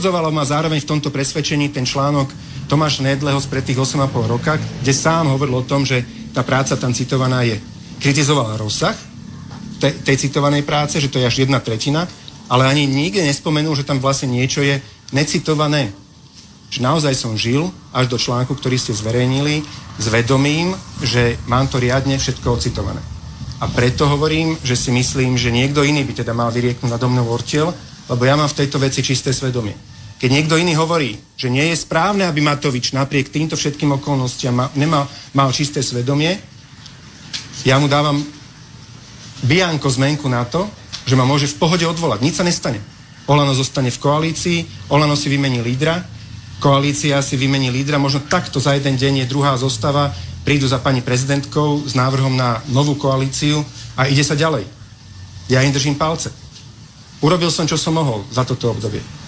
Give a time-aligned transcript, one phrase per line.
[0.00, 2.32] Utvrdzovalo ma zároveň v tomto presvedčení ten článok
[2.72, 6.00] Tomáš Nedleho spred tých 8,5 roka, kde sám hovoril o tom, že
[6.32, 7.60] tá práca tam citovaná je.
[8.00, 8.96] Kritizovala rozsah
[9.76, 12.08] te, tej citovanej práce, že to je až jedna tretina,
[12.48, 14.80] ale ani nikde nespomenul, že tam vlastne niečo je
[15.12, 15.92] necitované.
[16.72, 19.68] Že naozaj som žil až do článku, ktorý ste zverejnili,
[20.00, 23.04] s vedomím, že mám to riadne všetko ocitované.
[23.60, 27.28] A preto hovorím, že si myslím, že niekto iný by teda mal vyrieknúť nado mnou
[27.28, 27.68] ortiel,
[28.08, 29.89] lebo ja mám v tejto veci čisté svedomie.
[30.20, 34.66] Keď niekto iný hovorí, že nie je správne, aby Matovič napriek týmto všetkým okolnostiam ma,
[34.76, 36.36] nemal, mal čisté svedomie,
[37.64, 38.20] ja mu dávam
[39.40, 40.68] bianko zmenku na to,
[41.08, 42.20] že ma môže v pohode odvolať.
[42.20, 42.84] Nič sa nestane.
[43.24, 44.58] Olano zostane v koalícii,
[44.92, 46.04] Olano si vymení lídra,
[46.60, 50.12] koalícia si vymení lídra, možno takto za jeden deň je druhá zostava,
[50.44, 53.64] prídu za pani prezidentkou s návrhom na novú koalíciu
[53.96, 54.68] a ide sa ďalej.
[55.48, 56.28] Ja im držím palce.
[57.24, 59.19] Urobil som, čo som mohol za toto obdobie.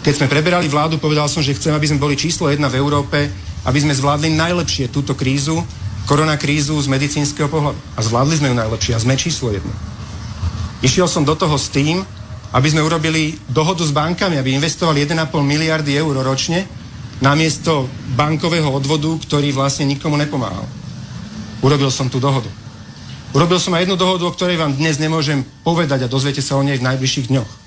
[0.00, 3.28] Keď sme preberali vládu, povedal som, že chcem, aby sme boli číslo jedna v Európe,
[3.68, 5.60] aby sme zvládli najlepšie túto krízu,
[6.08, 7.76] koronakrízu z medicínskeho pohľadu.
[7.94, 9.72] A zvládli sme ju najlepšie a sme číslo jedno.
[10.80, 12.00] Išiel som do toho s tým,
[12.50, 16.64] aby sme urobili dohodu s bankami, aby investovali 1,5 miliardy eur ročne
[17.20, 17.84] namiesto
[18.16, 20.64] bankového odvodu, ktorý vlastne nikomu nepomáhal.
[21.60, 22.48] Urobil som tú dohodu.
[23.36, 26.64] Urobil som aj jednu dohodu, o ktorej vám dnes nemôžem povedať a dozviete sa o
[26.64, 27.59] nej v najbližších dňoch.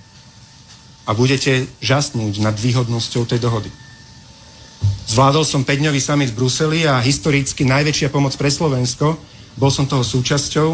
[1.04, 3.68] A budete žasnúť nad výhodnosťou tej dohody.
[5.04, 9.20] Zvládol som 5-dňový summit v Bruseli a historicky najväčšia pomoc pre Slovensko.
[9.60, 10.70] Bol som toho súčasťou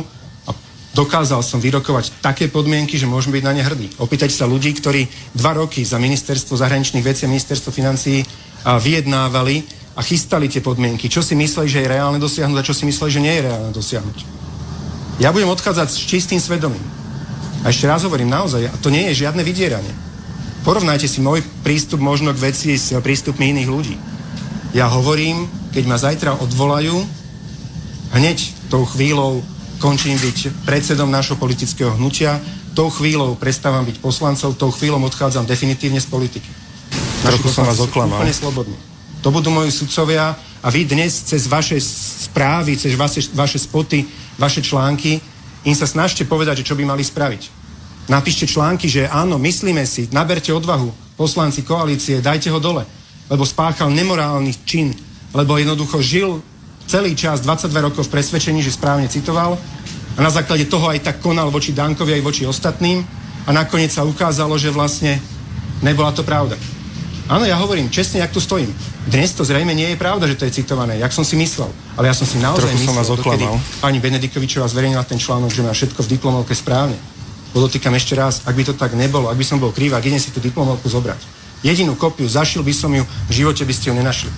[0.45, 0.51] a
[0.93, 3.89] dokázal som vyrokovať také podmienky, že môžeme byť na ne hrdí.
[3.97, 8.21] Opýtať sa ľudí, ktorí dva roky za ministerstvo zahraničných vecí a ministerstvo financií
[8.63, 9.65] vyjednávali
[9.97, 11.09] a chystali tie podmienky.
[11.09, 13.73] Čo si mysleli, že je reálne dosiahnuť a čo si mysleli, že nie je reálne
[13.73, 14.17] dosiahnuť.
[15.19, 16.85] Ja budem odchádzať s čistým svedomím.
[17.65, 19.91] A ešte raz hovorím, naozaj, a to nie je žiadne vydieranie.
[20.69, 23.97] Porovnajte si môj prístup možno k veci s prístupmi iných ľudí.
[24.77, 26.93] Ja hovorím, keď ma zajtra odvolajú,
[28.13, 29.41] hneď tou chvíľou
[29.81, 32.37] končím byť predsedom našho politického hnutia,
[32.77, 36.45] tou chvíľou prestávam byť poslancov, tou chvíľou odchádzam definitívne z politiky.
[37.25, 38.21] Trochu som vás oklamal.
[38.21, 38.77] Úplne slobodní.
[39.25, 41.81] To budú moji sudcovia a vy dnes cez vaše
[42.29, 44.05] správy, cez vaše, vaše spoty
[44.37, 45.17] vaše články,
[45.65, 47.58] im sa snažte povedať, že čo by mali spraviť.
[48.09, 52.81] Napíšte články, že áno, myslíme si, naberte odvahu, poslanci koalície, dajte ho dole,
[53.29, 54.97] lebo spáchal nemorálny čin,
[55.29, 56.41] lebo jednoducho žil
[56.89, 59.61] celý čas, 22 rokov v presvedčení, že správne citoval
[60.17, 63.05] a na základe toho aj tak konal voči Dankovi aj voči ostatným
[63.45, 65.21] a nakoniec sa ukázalo, že vlastne
[65.85, 66.57] nebola to pravda.
[67.29, 68.73] Áno, ja hovorím, čestne, jak tu stojím.
[69.05, 71.69] Dnes to zrejme nie je pravda, že to je citované, jak som si myslel.
[71.93, 73.45] Ale ja som si naozaj Trochu myslel, som vás dokedy
[73.77, 76.97] pani Benedikovičová zverejnila ten článok, že má všetko v diplomovke správne.
[77.49, 80.29] Podotýkam ešte raz, ak by to tak nebolo, ak by som bol krivák, idem si
[80.29, 81.17] tú diplomovku zobrať.
[81.65, 84.31] Jedinú kopiu, zašil by som ju, v živote by ste ju nenašli.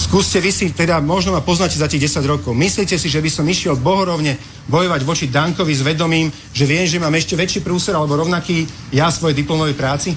[0.00, 2.56] Skúste vy si, teda možno ma poznáte za tých 10 rokov.
[2.56, 6.96] Myslíte si, že by som išiel bohorovne bojovať voči Dankovi s vedomím, že viem, že
[6.96, 8.64] mám ešte väčší prúser alebo rovnaký
[8.96, 10.16] ja svojej diplomovej práci?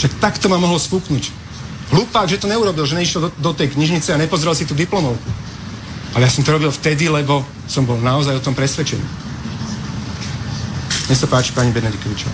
[0.00, 1.28] Však takto ma mohol sfúknuť.
[1.92, 5.28] Hlupák, že to neurobil, že nešiel do, do tej knižnice a nepozrel si tú diplomovku.
[6.16, 9.29] Ale ja som to robil vtedy, lebo som bol naozaj o tom presvedčený.
[11.10, 12.30] Nech sa páči, pani Benedikovičová.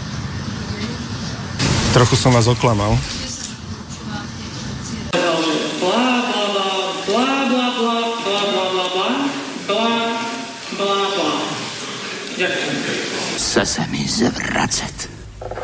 [1.97, 2.93] Trochu som vás oklamal.
[13.41, 15.09] Chce sa mi zvracať.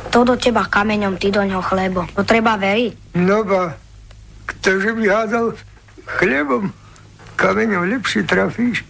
[0.09, 2.09] To do teba kameňom, ty do ňoho chlebo.
[2.17, 3.21] To treba veriť.
[3.21, 3.77] No ba,
[4.49, 5.53] ktože by hádal
[6.17, 6.73] chlebom,
[7.37, 8.89] kameňom lepšie trafíš.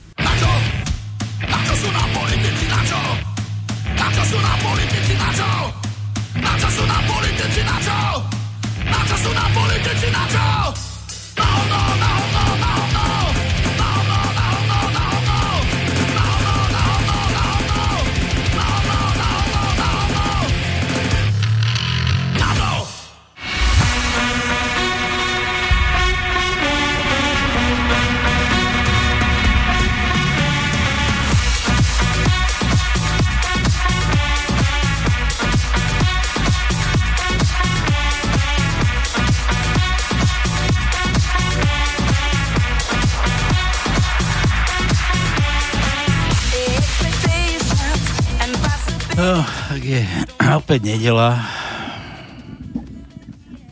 [49.83, 50.07] Tak je
[50.63, 51.43] opäť nedela.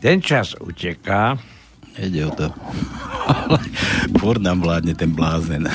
[0.03, 1.39] Ten čas uteká.
[1.95, 2.51] Ide o to.
[4.19, 5.71] Furt nám vládne ten blázen.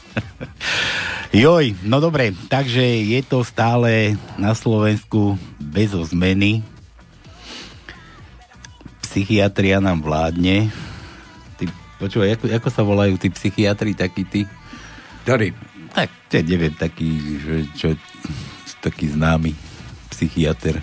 [1.36, 6.64] Joj, no dobre, takže je to stále na Slovensku bez zmeny.
[9.04, 10.72] psychiatria nám vládne.
[11.60, 11.68] Ty,
[12.00, 14.48] počúvaj, ako, ako sa volajú tí psychiatri, takí tí?
[15.28, 15.52] Ktorý?
[15.92, 17.88] Tak, ja neviem, taký, že, čo,
[18.80, 19.52] taký známy
[20.08, 20.80] psychiatr.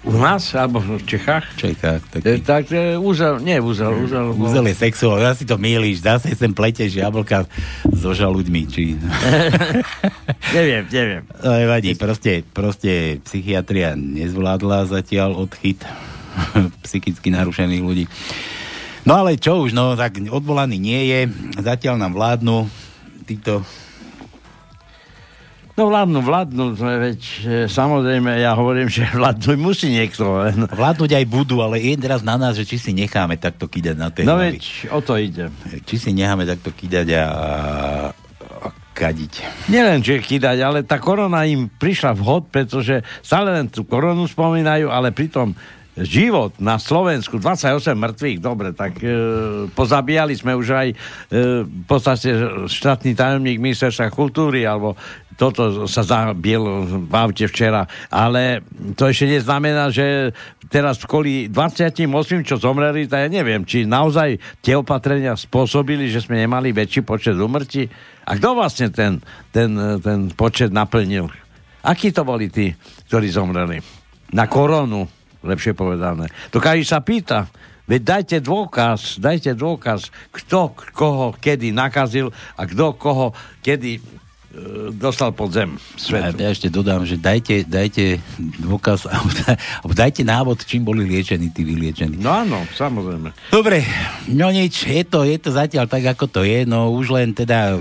[0.00, 1.44] U nás, alebo v Čechách?
[1.60, 2.40] V Čechách, E, taký.
[2.40, 4.32] tak e, úzel, nie úzel, úzel.
[4.32, 7.44] bol- Úzel je sexuál, ja si to mýliš, zase sem pleteš jablka
[7.92, 8.96] so žalúďmi, či...
[10.56, 11.22] neviem, neviem.
[11.36, 15.84] No, nevadí, proste, proste psychiatria nezvládla zatiaľ odchyt
[16.84, 18.04] psychicky narušených ľudí.
[19.04, 21.20] No ale čo už, no tak odvolaný nie je,
[21.56, 22.68] zatiaľ nám vládnu
[23.24, 23.64] títo
[25.80, 30.68] No vládnu, vládnu, je veď, e, samozrejme, ja hovorím, že vládnuť musí niekto, len...
[30.68, 34.12] vládnuť aj budú, ale je teraz na nás, že či si necháme takto kýdať na
[34.12, 34.60] tej No hlavy.
[34.60, 35.48] veď, o to ide.
[35.88, 37.24] Či si necháme takto kýdať a,
[38.60, 39.32] a kadiť.
[39.72, 44.92] Nielen, že kýdať, ale tá korona im prišla vhod, pretože stále len tú koronu spomínajú,
[44.92, 45.56] ale pritom
[46.00, 49.10] život na Slovensku, 28 mŕtvych, dobre, tak e,
[49.74, 50.96] pozabíjali sme už aj e,
[51.66, 52.30] v podstate
[52.70, 54.94] štátny tajomník ministerstva kultúry, alebo
[55.40, 58.60] toto sa zabiel v aute včera, ale
[58.92, 60.36] to ešte neznamená, že
[60.68, 62.04] teraz kvôli 28,
[62.44, 67.40] čo zomreli, tak ja neviem, či naozaj tie opatrenia spôsobili, že sme nemali väčší počet
[67.40, 67.88] umrtí.
[68.28, 69.72] A kto vlastne ten, ten,
[70.04, 71.32] ten počet naplnil?
[71.80, 72.76] Akí to boli tí,
[73.08, 73.80] ktorí zomreli?
[74.36, 75.08] Na koronu,
[75.40, 76.28] lepšie povedané.
[76.52, 77.48] To každý sa pýta,
[77.88, 82.28] veď dajte dôkaz, dajte dôkaz, kto koho kedy nakazil
[82.60, 83.32] a kto koho
[83.64, 84.20] kedy
[84.90, 86.42] dostal pod zem Ja, svetu.
[86.42, 88.18] ja ešte dodám, že dajte, dajte
[88.58, 92.18] dôkaz, alebo dajte návod, čím boli liečení tí vyliečení.
[92.18, 93.30] No áno, samozrejme.
[93.48, 93.86] Dobre,
[94.26, 97.78] no nič, je to, je to zatiaľ tak, ako to je, no už len teda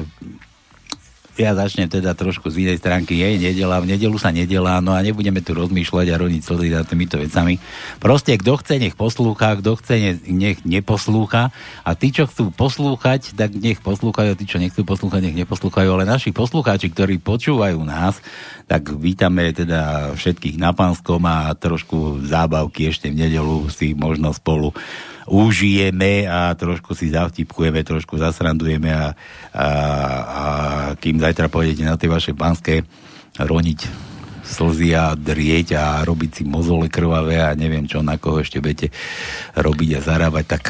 [1.38, 5.00] ja začnem teda trošku z inej stránky, je nedela, v nedelu sa nedelá, no a
[5.04, 7.62] nebudeme tu rozmýšľať a roniť slzy nad týmito vecami.
[8.02, 11.54] Proste, kto chce, nech poslúcha, kto chce, ne- nech neposlúcha.
[11.86, 15.90] A tí, čo chcú poslúchať, tak nech poslúchajú, a tí, čo nechcú poslúchať, nech neposlúchajú,
[15.92, 18.18] ale naši poslucháči, ktorí počúvajú nás,
[18.70, 24.72] tak vítame teda všetkých na Pánskom a trošku zábavky ešte v nedelu si možno spolu
[25.30, 29.14] užijeme a trošku si zavtipkujeme, trošku zasrandujeme a,
[29.54, 29.68] a,
[30.26, 30.44] a
[30.98, 32.82] kým zajtra pôjdete na tie vaše pánske
[33.38, 34.10] roniť
[34.50, 38.90] slzy a drieť a robiť si mozole krvavé a neviem čo, na koho ešte budete
[39.54, 40.64] robiť a zarábať, tak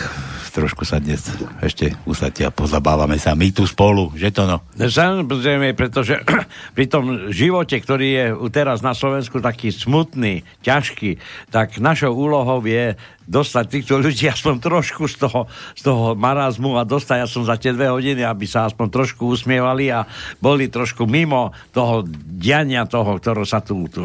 [0.51, 1.21] trošku sa dnes
[1.63, 4.61] ešte usadte a pozabávame sa my tu spolu, že to no?
[4.75, 6.21] Samozrejme, pretože
[6.77, 11.21] pri tom živote, ktorý je teraz na Slovensku taký smutný, ťažký,
[11.53, 12.97] tak našou úlohou je
[13.29, 15.45] dostať týchto ľudí aspoň trošku z toho,
[15.77, 19.29] z toho marazmu a dostať, ja som za tie dve hodiny, aby sa aspoň trošku
[19.29, 20.09] usmievali a
[20.41, 24.01] boli trošku mimo toho diania toho, ktoré sa tu, tu,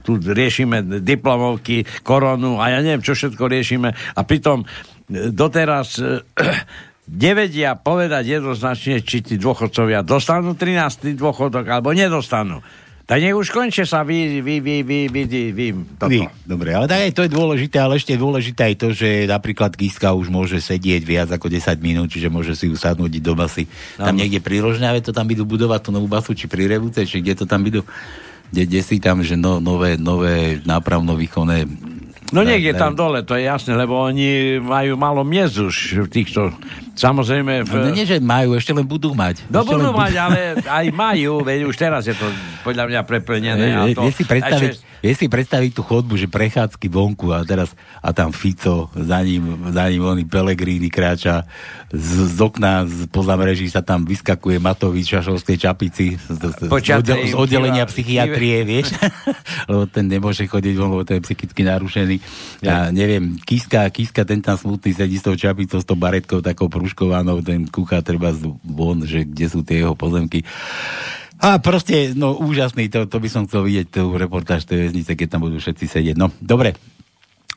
[0.00, 4.64] tu riešime, diplomovky, koronu a ja neviem, čo všetko riešime a pritom
[5.10, 6.22] doteraz e,
[7.26, 11.14] nevedia povedať jednoznačne, či tí dôchodcovia dostanú 13.
[11.18, 12.62] dôchodok alebo nedostanú.
[13.02, 15.66] Tak nech už končia sa vy, vy, vy, vy, vy, vy, vy
[15.98, 16.08] toto.
[16.08, 19.74] Vy, dobre, ale tak aj to je dôležité, ale ešte dôležité aj to, že napríklad
[19.74, 23.66] Kiska už môže sedieť viac ako 10 minút, čiže môže si usadnúť do basy.
[23.98, 27.18] Tam niekde pri Rožňave to tam idú budovať tú novú basu, či pri Revúce, či
[27.18, 27.82] kde to tam idú,
[28.54, 31.68] kde, kde si tam, že no, nové, nové nápravno-výchovné
[32.32, 36.08] No niekde ne- tam dole, to je jasné, lebo oni majú málo miest už v
[36.08, 36.56] týchto,
[36.94, 37.62] samozrejme...
[37.62, 39.44] V, No, nie, že majú, ešte len budú mať.
[39.46, 42.26] No Ešte budú len mať, ale aj majú, veď už teraz je to
[42.62, 43.66] podľa mňa preplnené.
[43.70, 47.30] a Vie, to, si predstaviť, a že- vie si predstaviť tú chodbu, že prechádzky vonku
[47.30, 51.42] a teraz a tam Fico, za ním, za ním oný Pelegrini kráča,
[51.88, 57.02] z, z okna, z, poza mreží sa tam vyskakuje Matovič šašovskej čapici z, z, oddel-
[57.20, 58.94] z oddelenia psychiatrie, vieš,
[59.68, 62.16] lebo ten nemôže chodiť von, lebo ten je psychicky narušený.
[62.60, 66.70] Ja neviem, Kiska, Kiska, ten tam smutný sedí s tou čapicou, s tou baretkou takou
[66.82, 68.34] prúškovanou, ten kúka treba
[68.66, 70.42] von, že kde sú tie jeho pozemky.
[71.38, 75.38] A proste, no úžasný, to, to by som chcel vidieť, tú reportáž tej väznice, keď
[75.38, 76.16] tam budú všetci sedieť.
[76.18, 76.74] No, dobre.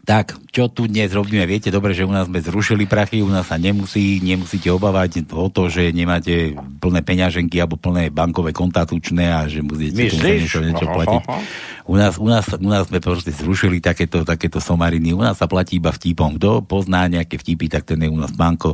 [0.06, 1.50] Tak, čo tu dnes robíme?
[1.50, 5.50] Viete dobre, že u nás sme zrušili prachy, u nás sa nemusí, nemusíte obávať o
[5.50, 10.86] to, že nemáte plné peňaženky alebo plné bankové kontá tučné a že musíte niečo, niečo
[10.86, 11.22] platiť.
[11.26, 11.42] aha.
[11.86, 15.14] U nás, u, nás, u nás sme proste zrušili takéto, takéto somariny.
[15.14, 16.42] U nás sa platí iba vtipom.
[16.42, 18.74] Kto pozná nejaké vtipy, tak ten je u nás banko.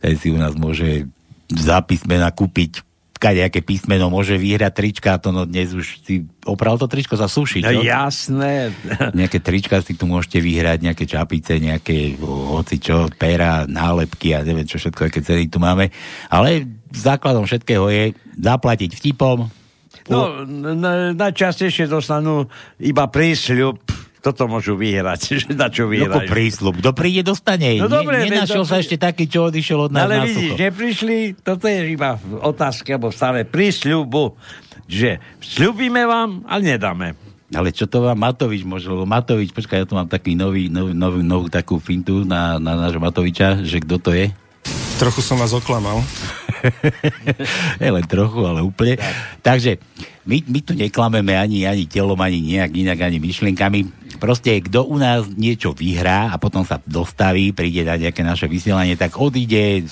[0.00, 1.04] Ten si u nás môže
[1.52, 2.86] za písmena kúpiť
[3.16, 7.64] kadejaké písmeno, môže vyhrať trička, to no dnes už si opral to tričko za suši,
[7.64, 8.70] No jasné.
[9.18, 14.68] Nejaké trička si tu môžete vyhrať, nejaké čapice, nejaké hoci čo, pera, nálepky a neviem
[14.68, 15.88] čo všetko, aké ceny tu máme.
[16.28, 18.04] Ale základom všetkého je
[18.36, 19.48] zaplatiť vtipom.
[20.06, 22.46] No, n- n- najčastejšie dostanú
[22.78, 23.82] iba prísľub,
[24.22, 26.26] toto môžu vyhrať, že na čo Ako vyhrajú.
[26.26, 26.74] prísľub.
[26.82, 27.78] Kto príde, dostane.
[27.78, 31.70] No dobre, ne, nenašiel sa ešte taký, čo odišiel od nás Ale vidíš, neprišli, toto
[31.70, 34.34] je iba v otázke, alebo v stave prísľubu,
[34.90, 37.14] že sľubíme vám, ale nedáme.
[37.54, 40.90] Ale čo to vám Matovič môže, lebo Matovič, počkaj, ja tu mám taký nový, nový,
[40.90, 44.34] nový, novú takú fintu na, na nášho Matoviča, že kto to je?
[44.98, 46.02] Trochu som vás oklamal.
[47.82, 48.96] je len trochu, ale úplne.
[49.42, 49.78] Takže
[50.26, 54.10] my, my tu neklameme ani, ani telom, ani nejak inak, ani myšlienkami.
[54.16, 58.96] Proste, kto u nás niečo vyhrá a potom sa dostaví, príde na nejaké naše vysielanie,
[58.96, 59.84] tak odíde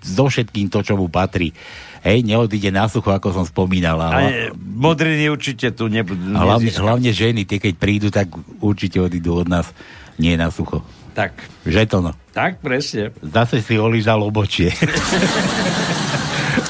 [0.00, 1.52] so všetkým to, čo mu patrí.
[2.00, 4.00] Hej, neodíde na sucho, ako som spomínal.
[4.00, 6.32] Ale, modriny určite tu nebudú.
[6.32, 8.32] hlavne, hlavne ženy, tie keď prídu, tak
[8.64, 9.68] určite odídu od nás
[10.16, 10.80] nie na sucho.
[11.12, 11.36] Tak,
[11.68, 12.16] Žetono.
[12.30, 13.10] Tak presne.
[13.20, 14.70] Zase si olízal obočie.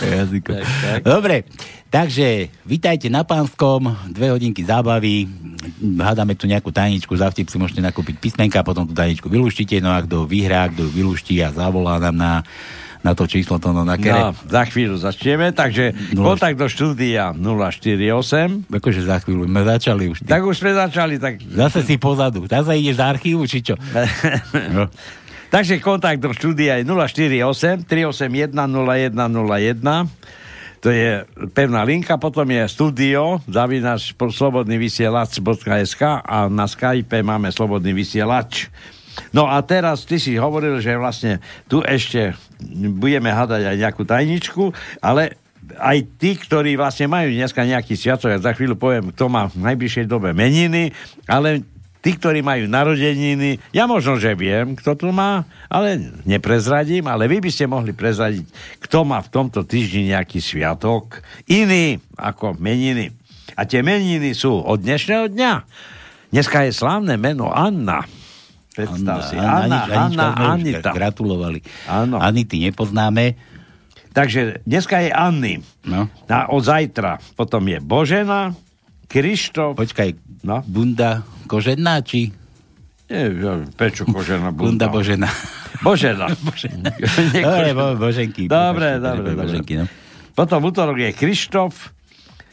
[0.00, 0.52] Jazyko.
[0.56, 1.00] Tak, tak.
[1.04, 1.36] Dobre,
[1.92, 5.28] takže vitajte na Pánskom, dve hodinky zábavy,
[6.00, 9.92] hádame tu nejakú tajničku, za vtip si môžete nakúpiť písmenka, potom tú tajničku vylúštíte, no
[9.92, 12.32] a kto vyhrá, kto vylúští a zavolá nám na,
[13.04, 14.32] na to číslo to no, na kere.
[14.32, 16.32] No, za chvíľu začneme, takže No.
[16.32, 18.72] kontakt do štúdia 048.
[18.72, 20.24] Akože za chvíľu, sme začali už.
[20.24, 20.28] Ty.
[20.36, 21.44] Tak už sme začali, tak...
[21.44, 22.48] Zase si pozadu.
[22.48, 23.76] Zase ideš z archívu, či čo?
[24.72, 24.88] No.
[25.50, 30.06] Takže kontakt do štúdia je 048 381 0101.
[30.80, 37.92] To je pevná linka, potom je studio zavinač slobodný vysielač.sk a na Skype máme slobodný
[37.92, 38.70] vysielač.
[39.34, 42.38] No a teraz ty si hovoril, že vlastne tu ešte
[42.96, 44.70] budeme hádať aj nejakú tajničku,
[45.02, 45.34] ale
[45.76, 49.66] aj tí, ktorí vlastne majú dneska nejaký sviatok, ja za chvíľu poviem, kto má v
[49.66, 50.94] najbližšej dobe meniny,
[51.26, 51.66] ale
[52.00, 57.44] tí, ktorí majú narodeniny, ja možno, že viem, kto tu má, ale neprezradím, ale vy
[57.44, 58.48] by ste mohli prezradiť,
[58.80, 63.12] kto má v tomto týždni nejaký sviatok, iný ako meniny.
[63.56, 65.52] A tie meniny sú od dnešného dňa.
[66.30, 68.06] Dneska je slávne meno Anna.
[68.70, 69.36] Predstav si.
[69.36, 70.90] Anna, Anič- Anna, Anička sme už Anita.
[70.94, 71.60] Gratulovali.
[71.90, 72.16] Áno.
[72.22, 73.34] Anity nepoznáme.
[74.10, 75.54] Takže dneska je Anny.
[75.86, 76.06] No.
[76.30, 78.54] A od zajtra potom je Božena,
[79.10, 80.62] Krištof, Počkaj, No.
[80.64, 82.30] Bunda Kožená, či
[83.10, 84.86] nie, ja, prečo Kožena Bunda Bunda?
[84.88, 85.28] Božena?
[85.82, 86.30] Božena.
[87.34, 88.46] Nie Dobre, bo, Boženky.
[88.46, 89.58] Dobre, dobre, dobre.
[89.58, 89.90] Boženky, no.
[90.32, 91.74] Potom v útorok je Krištof,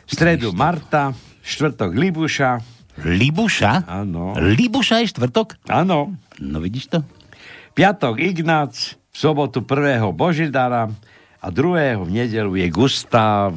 [0.03, 1.13] v stredu Marta,
[1.45, 2.57] štvrtok Libuša,
[2.99, 3.85] Libuša?
[3.85, 4.33] Áno.
[4.33, 5.69] Libuša je štvrtok?
[5.69, 7.05] áno, No vidíš to?
[7.71, 10.89] piatok Ignác, v sobotu prvého Božidara
[11.37, 13.53] a druhého v nedelu je Gustav.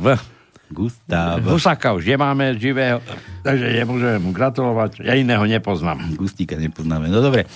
[0.71, 1.43] Gustav.
[1.43, 3.03] Husaka už nemáme živého,
[3.43, 5.99] takže nemôžem mu gratulovať, ja iného nepoznám.
[6.15, 7.11] Gustíka nepoznáme.
[7.11, 7.51] No dobre.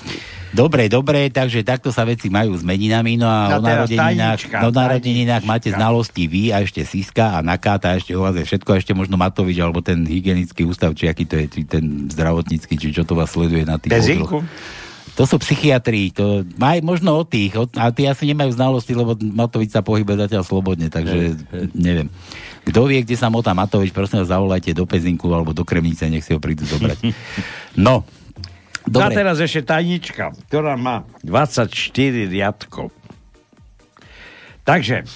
[0.54, 4.56] Dobre, dobre, takže takto sa veci majú s meninami, no a A o narodeninách, tajnička,
[4.62, 8.46] no, narodeninách máte znalosti vy a ešte Siska a Nakáta, a ešte o vás je
[8.46, 12.06] všetko, a ešte možno Matovič, alebo ten hygienický ústav, či aký to je, či ten
[12.06, 14.46] zdravotnícky, či čo to vás sleduje na tých Pezinku?
[15.14, 19.70] To sú psychiatri, to maj, možno od tých, a tí asi nemajú znalosti, lebo Matovič
[19.70, 21.38] sa pohybuje zatiaľ slobodne, takže
[21.70, 22.10] neviem.
[22.66, 26.26] Kto vie, kde sa motá Matovič, prosím vás, zavolajte do Pezinku alebo do Kremnice, nech
[26.26, 26.98] si ho prídu zobrať.
[27.78, 28.02] No,
[28.84, 29.16] No a dobre.
[29.16, 31.72] teraz ešte tajnička, ktorá má 24
[32.28, 32.92] riadkov.
[34.64, 35.08] Takže,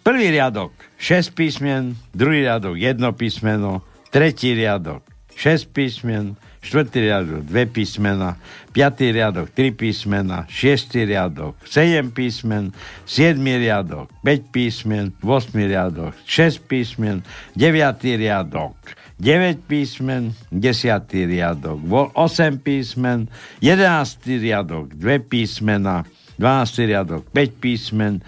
[0.00, 5.04] prvý riadok 6 písmen, druhý riadok 1 písmeno, tretí riadok
[5.36, 8.38] 6 písmen, štvrtý riadok 2 písmena,
[8.70, 12.70] piatý riadok 3 písmena, šiestý riadok 7 písmen,
[13.02, 17.26] siedmy riadok 5 písmen, 8 riadok 6 písmen,
[17.58, 18.78] deviatý riadok
[19.22, 21.26] 9 písmen, 10.
[21.30, 21.78] riadok,
[22.14, 23.28] 8 písmen,
[23.60, 24.18] 11.
[24.42, 26.02] riadok, 2 písmena,
[26.38, 26.86] 12.
[26.90, 28.22] riadok, 5 písmen,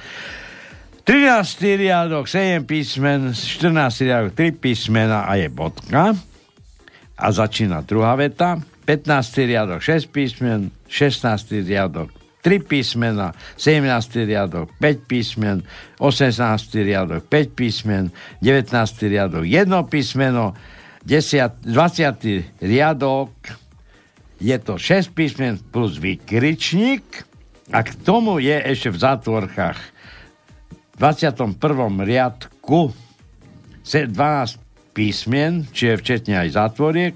[1.03, 1.77] 13.
[1.77, 4.07] riadok, 7 písmen, 14.
[4.07, 6.15] riadok, 3 písmena a je bodka.
[7.19, 8.59] A začína druhá veta.
[8.85, 9.49] 15.
[9.49, 11.65] riadok, 6 písmen, 16.
[11.65, 12.13] riadok,
[12.45, 14.29] 3 písmena, 17.
[14.29, 15.65] riadok, 5 písmen,
[15.99, 16.85] 18.
[16.85, 18.13] riadok, 5 písmen,
[18.45, 19.09] 19.
[19.09, 20.53] riadok, 1 písmeno,
[21.05, 22.45] 10, 20.
[22.61, 23.33] riadok,
[24.41, 27.25] je to 6 písmen plus vykričník
[27.73, 29.79] a k tomu je ešte v zátvorkách
[30.93, 32.05] v 21.
[32.05, 32.93] riadku
[33.81, 34.61] se- 12
[34.95, 37.15] písmen, čiže včetne aj zátvoriek,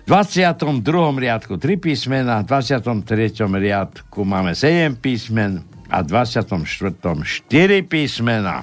[0.00, 0.80] v 22.
[1.18, 3.36] riadku 3 písmena, v 23.
[3.46, 6.64] riadku máme 7 písmen a v 24.
[6.64, 7.26] 4
[7.84, 8.62] písmena.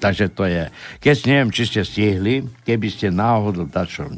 [0.00, 0.66] Takže to je,
[0.98, 4.08] keď neviem, či ste stihli, keby ste náhodou dačo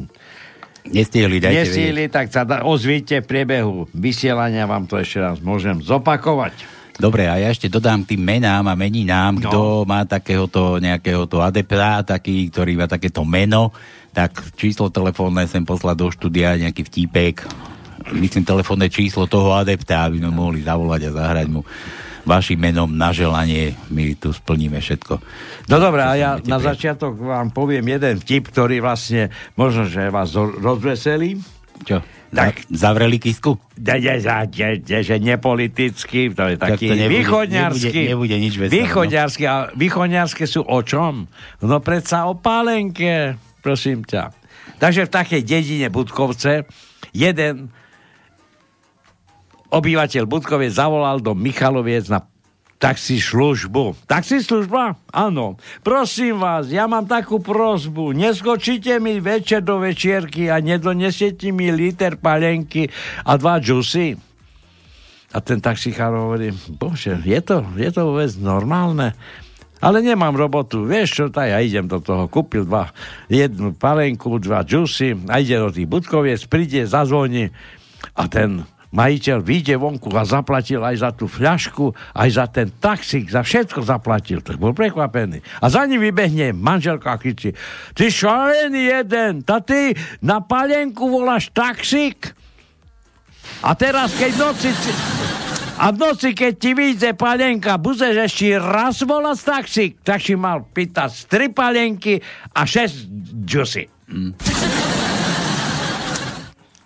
[0.82, 1.62] Nestihli, dajte vedieť.
[1.62, 6.81] nestihli, tak sa da, ozvíte v priebehu vysielania, vám to ešte raz môžem zopakovať.
[6.94, 9.42] Dobre, a ja ešte dodám tým menám a meninám, No.
[9.42, 13.72] kto má takéhoto nejakého to adepta, taký, ktorý má takéto meno,
[14.12, 17.48] tak číslo telefónne sem poslať do štúdia, nejaký vtípek,
[18.12, 21.64] myslím telefónne číslo toho adepta, aby sme mohli zavolať a zahrať mu
[22.22, 25.14] vašim menom na želanie, my tu splníme všetko.
[25.66, 30.06] No dobré, a ja na budete začiatok vám poviem jeden vtip, ktorý vlastne možno, že
[30.06, 31.42] vás zo- rozveselí.
[31.82, 31.98] Čo?
[32.32, 32.32] Tak.
[32.32, 32.54] Tak.
[32.72, 33.60] Zavreli kisku?
[33.76, 34.16] De, de,
[34.48, 37.92] de, de, že nepolitický, to je Tak taký to nebude- východňarský.
[37.92, 38.76] nebude- nebude nič veselé, no.
[38.80, 41.28] Východňarský, a východňarské sú o čom?
[41.60, 44.32] No predsa o pálenke, prosím ťa.
[44.78, 46.64] Takže v takej dedine Budkovce
[47.12, 47.68] jeden
[49.68, 52.24] obyvateľ Budkoviec zavolal do Michaloviec na
[52.82, 53.94] taxi službu.
[54.10, 54.98] Taxi služba?
[55.14, 55.54] Áno.
[55.86, 58.10] Prosím vás, ja mám takú prozbu.
[58.10, 62.90] Neskočíte mi večer do večierky a nedonesiete mi liter palenky
[63.22, 64.18] a dva džusy?
[65.32, 69.14] A ten taxikár hovorí, bože, je to, je to vôbec normálne?
[69.82, 72.90] Ale nemám robotu, vieš čo, tak ja idem do toho, kúpil dva,
[73.30, 77.50] jednu palenku, dva džusy a ide do tých budkoviec, príde, zazvoní
[78.18, 83.32] a ten majiteľ vyjde vonku a zaplatil aj za tú fľašku, aj za ten taxík,
[83.32, 84.44] za všetko zaplatil.
[84.44, 85.40] Tak bol prekvapený.
[85.64, 87.56] A za ním vybehne manželka a kričí,
[87.96, 92.36] ty šalený jeden, ta ty na palenku voláš taxík?
[93.64, 94.70] A teraz, keď noci...
[95.82, 100.62] A v noci, keď ti vyjde palenka, budeš ešte raz volať taxík, tak si mal
[100.62, 102.22] pýtať tri palenky
[102.54, 102.96] a šesť
[103.42, 103.84] džusy.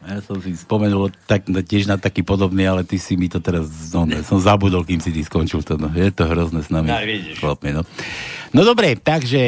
[0.06, 3.90] Ja som si spomenul tak, tiež na taký podobný, ale ty si mi to teraz,
[3.90, 5.90] no, ne, som zabudol, kým si ty skončil to, no.
[5.90, 6.94] Je to hrozné s nami.
[6.94, 7.42] Ja, vidíš.
[7.42, 7.82] Chlapmi, no.
[8.54, 9.42] no dobre, takže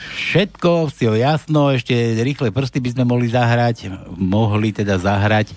[0.00, 1.92] všetko, si ho jasno, ešte
[2.24, 5.52] rýchle prsty by sme mohli zahrať, mohli teda zahrať.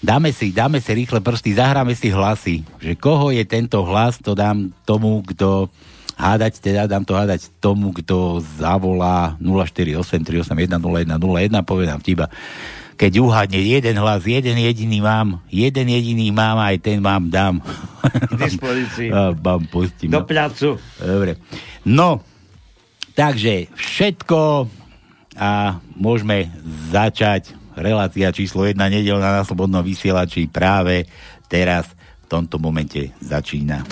[0.00, 2.64] Dáme si, dáme si rýchle prsty, zahráme si hlasy.
[2.80, 5.68] Že koho je tento hlas, to dám tomu, kto
[6.16, 12.32] hádať, teda dám to hádať tomu, kto zavolá 0483810101, povie nám tiba.
[12.94, 17.58] Keď uhádne jeden hlas, jeden jediný mám, jeden jediný mám, aj ten vám dám.
[18.04, 19.10] K dispozícii.
[19.44, 20.12] Vám pustím.
[20.12, 20.28] Do no.
[20.28, 20.78] placu.
[21.00, 21.40] Dobre.
[21.88, 22.22] No,
[23.18, 24.68] takže všetko
[25.34, 26.46] a môžeme
[26.94, 31.10] začať relácia číslo 1 nedelná na slobodnom vysielači práve
[31.50, 31.90] teraz
[32.24, 33.82] v tomto momente začína.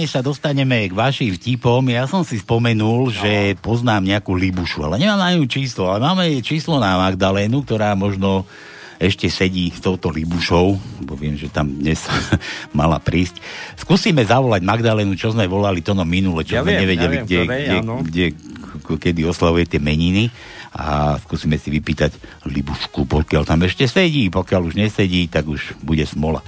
[0.00, 4.96] Než sa dostaneme k vašim vtipom, ja som si spomenul, že poznám nejakú Libušu, ale
[4.96, 8.48] nemám na ňu číslo, ale máme jej číslo na Magdalénu, ktorá možno
[8.96, 12.00] ešte sedí s touto Libušou, bo viem, že tam dnes
[12.78, 13.44] mala prísť.
[13.76, 17.20] Skúsime zavolať Magdalénu, čo sme volali to no minule, čo Ja sme viem, nevedeli, ja
[17.20, 17.94] viem, kde, kde, áno.
[18.00, 18.24] kde,
[18.96, 20.32] kedy oslavujete meniny
[20.72, 22.16] a skúsime si vypýtať
[22.48, 26.40] Libušku, pokiaľ tam ešte sedí, pokiaľ už nesedí, tak už bude smola.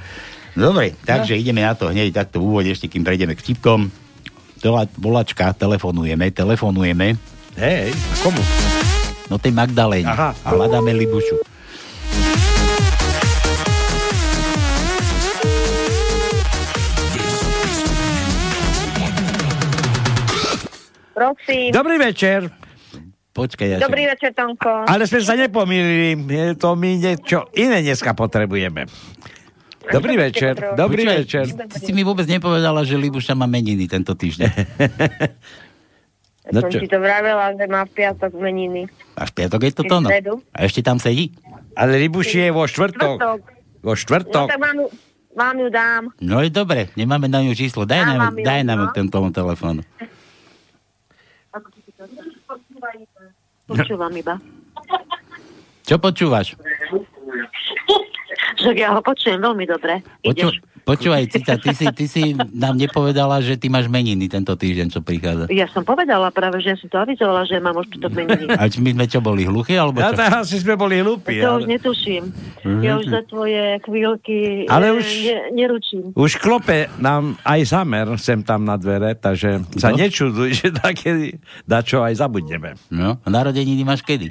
[0.52, 3.88] Dobre, takže ideme na to hneď takto v úvode, ešte kým prejdeme k vtipkom.
[4.60, 7.16] Tela, volačka, telefonujeme, telefonujeme.
[7.56, 8.42] Hej, a komu?
[9.32, 10.12] No tej Magdaléne.
[10.12, 10.36] Aha.
[10.44, 11.40] A hľadáme Libušu.
[21.16, 21.70] Prosím.
[21.72, 22.52] Dobrý večer.
[23.32, 24.84] Počkaj, ja Dobrý večer, Tonko.
[24.84, 28.84] Ale sme sa nepomýlili, je to my niečo iné dneska potrebujeme.
[29.84, 31.44] Dobrý večer, dobrý Počkaj, večer.
[31.66, 34.50] Ty si mi vôbec nepovedala, že Libuša má meniny tento týždeň.
[36.44, 36.78] No som čo?
[36.78, 38.90] ti to vravela, že má v piatok meniny.
[39.14, 40.06] Až piatok je toto, no.
[40.06, 40.32] V stredu.
[40.50, 41.34] A ešte tam sedí?
[41.72, 43.16] Ale Libuši je vo štvrtok.
[43.16, 43.40] Štvrtok.
[43.78, 44.46] Vo No štvrtok.
[44.48, 44.92] tak vám, ju-
[45.32, 46.02] vám ju dám.
[46.18, 47.82] No je dobre, nemáme na ňu číslo.
[47.82, 48.92] Daj nám, mám ju, daj nám no.
[48.92, 49.82] ten tomu telefónu.
[53.64, 54.34] Počúvam iba.
[55.82, 56.58] Čo počúvaš?
[58.54, 60.00] Však ja ho počujem veľmi dobre.
[60.20, 60.56] Poču, Ideš.
[60.82, 62.22] počúvaj, Cica, ty si, ty si
[62.54, 65.46] nám nepovedala, že ty máš meniny tento týždeň, čo prichádza.
[65.48, 68.44] Ja som povedala práve, že ja som to avizovala, že mám už piatok meniny.
[68.50, 70.18] A či my sme čo boli, hluchí, alebo Ja čo?
[70.18, 71.38] tak asi sme boli hlúpi.
[71.38, 71.70] To už Ale...
[71.70, 72.24] netuším.
[72.78, 76.04] Ja už za tvoje chvíľky Ale eh, už- ne, neručím.
[76.12, 79.98] Už klope nám aj zamer sem tam na dvere, takže sa No.
[79.98, 82.74] nečuduj, že také dačo aj zabudneme.
[82.88, 84.30] No, narodeniny máš kedy?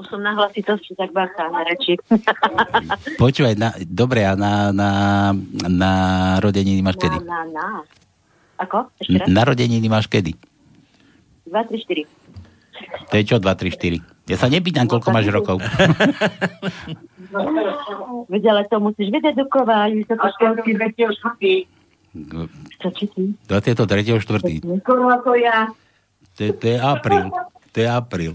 [0.00, 1.12] Už som na hlasitosti tak
[1.52, 2.00] na reči.
[3.20, 4.90] Počúvaj, na, dobre, a na, na,
[5.60, 5.90] na
[6.34, 7.20] narodeniny máš kedy?
[7.20, 7.66] Na, na, na.
[8.56, 8.88] Ako?
[8.96, 9.28] Ešte raz?
[9.28, 10.32] Narodeniny máš kedy?
[11.44, 12.08] 2, 3, 4.
[13.10, 14.00] To je čo 2, 3, 4?
[14.24, 15.60] Ja sa nepýtam, koľko máš rokov.
[18.26, 20.72] Veď ale to musíš vydedukovať, vysokoškolský
[22.78, 23.22] Čo či ty?
[23.44, 24.16] 23.
[24.16, 24.64] 4.
[24.80, 25.68] Skoro ako ja.
[26.34, 27.28] To, je- to je apríl.
[27.70, 28.34] To je apríl.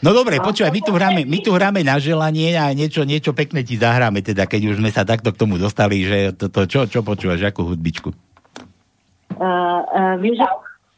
[0.00, 3.60] No dobre, počúvaj, my tu hráme, my tu hráme na želanie a niečo, niečo pekné
[3.68, 6.80] ti zahráme, teda keď už sme sa takto k tomu dostali, že to, to čo,
[6.88, 8.08] čo počúvaš, akú hudbičku?
[9.36, 10.40] Uh, uh, vieš,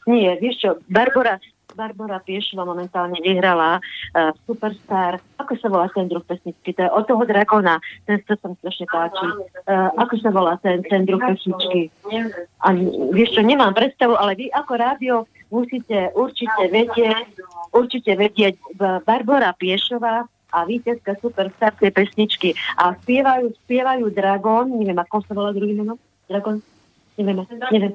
[0.06, 1.42] nie, vieš čo, Barbara,
[1.74, 7.10] Barbara Piešova momentálne vyhrala uh, Superstar, ako sa volá ten druh pesničky, to je od
[7.10, 9.26] toho Dragona, ten sa mi strašne páči.
[9.66, 11.90] Uh, ako sa volá ten, ten druh pesničky?
[12.62, 12.70] A
[13.10, 15.14] vieš čo, nemám predstavu, ale vy ako rádio
[15.54, 17.38] musíte určite vedieť,
[17.70, 18.58] určite vedieť
[19.06, 22.58] Barbara Piešová a víťazka Superstar tej pesničky.
[22.78, 25.94] A spievajú, spievajú Dragon, neviem, ako sa volá druhý meno?
[26.26, 26.58] Dragon?
[27.14, 27.94] Nevieme, neviem.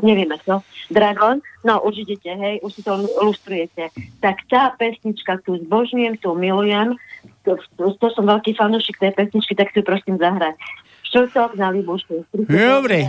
[0.00, 0.64] Nevieme to.
[0.88, 3.92] Dragon, no už idete, hej, už si to ilustrujete.
[4.24, 6.96] Tak tá pesnička tu zbožňujem, tu milujem,
[7.44, 10.56] to, to som veľký fanúšik tej pesničky, tak si ju prosím zahrať.
[11.08, 12.20] Štvrtok na Libušu.
[12.36, 13.08] Dobre.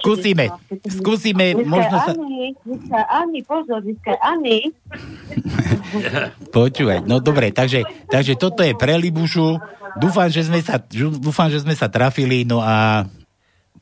[0.00, 0.48] Skúsime,
[0.88, 2.12] skúsime, dneska možno sa...
[3.12, 3.84] Ani, pozor,
[4.24, 4.72] Ani.
[6.56, 9.60] Počúvaj, no dobre, takže, takže toto je pre Libušu.
[10.00, 10.80] Dúfam, že sme sa,
[11.20, 13.04] dúfam, že sme sa trafili, no a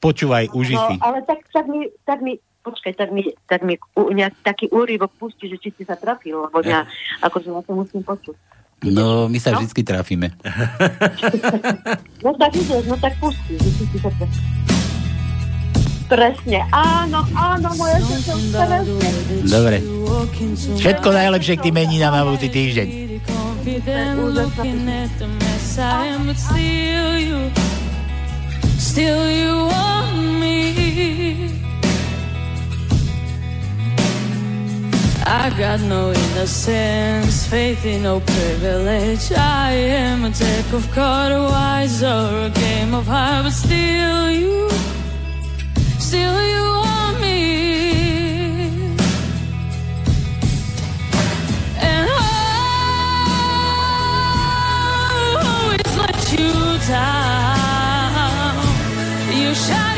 [0.03, 0.95] počúvaj, uži si.
[0.99, 4.67] No, ale tak, tak mi, tak mi, počkaj, tak mi, tak mi u, nejak, taký
[4.75, 6.91] úryvok pustí, že či si sa trafil, lebo ja,
[7.23, 8.35] akože ja to musím počuť.
[8.85, 10.29] No, my sa vždy trafíme.
[12.27, 14.27] No tak ideš, no tak trafil.
[16.11, 19.09] Presne, áno, áno, moja srdce, presne.
[19.47, 19.79] Dobre.
[20.75, 22.89] Všetko najlepšie k tým meninám na budúci týždeň.
[28.97, 31.66] still you want me.
[35.29, 39.33] I got no innocence, faith in no privilege.
[39.33, 44.71] I am a deck of cards, wise or a game of heart, but still you,
[45.99, 48.95] still you want me.
[51.81, 52.15] And I
[55.43, 56.53] always let you
[56.87, 58.55] down.
[59.35, 59.96] You shot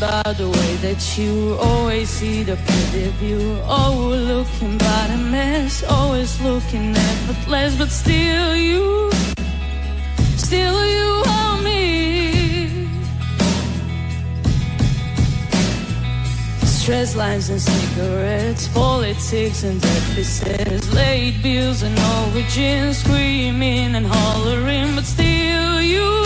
[0.00, 3.58] by the way that you always see the pretty view.
[3.64, 9.10] Oh, Overlooking by the mess, always looking effortless, but still you,
[10.36, 12.88] still you want me.
[16.64, 25.04] Stress lines and cigarettes, politics and deficits, late bills and origins, screaming and hollering, but
[25.04, 26.24] still you,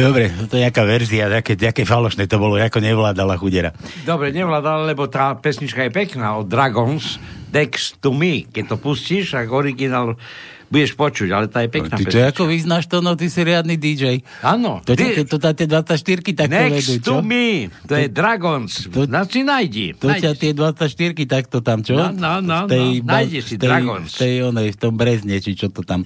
[0.00, 3.74] Dobre, to je nejaká verzia, také, také falošné to bolo, ako nevládala chudera.
[4.02, 8.44] Dobre, nevládal, lebo tá pesnička je pekná od Dragons, Dex to me.
[8.44, 10.20] Keď to pustíš, ak originál
[10.68, 12.28] budeš počuť, ale tá je pekná Ty to pesnička.
[12.28, 14.20] ako vyznáš to, no ty si riadny DJ.
[14.44, 14.84] Áno.
[14.84, 15.96] To, Ty- to, to, to, tie 24
[16.36, 17.08] takto vedú, Next čo?
[17.08, 18.72] to me, to je Dragons.
[18.92, 19.96] To- Na si nájdi.
[19.96, 20.40] To ťa nájdi.
[20.44, 21.96] tie 24 takto tam, čo?
[21.96, 23.08] No, no, no, V tej, no.
[23.08, 24.12] Nájdi si tej, Dragons.
[24.12, 26.04] V tej, onej, v tom brezne, či čo to tam.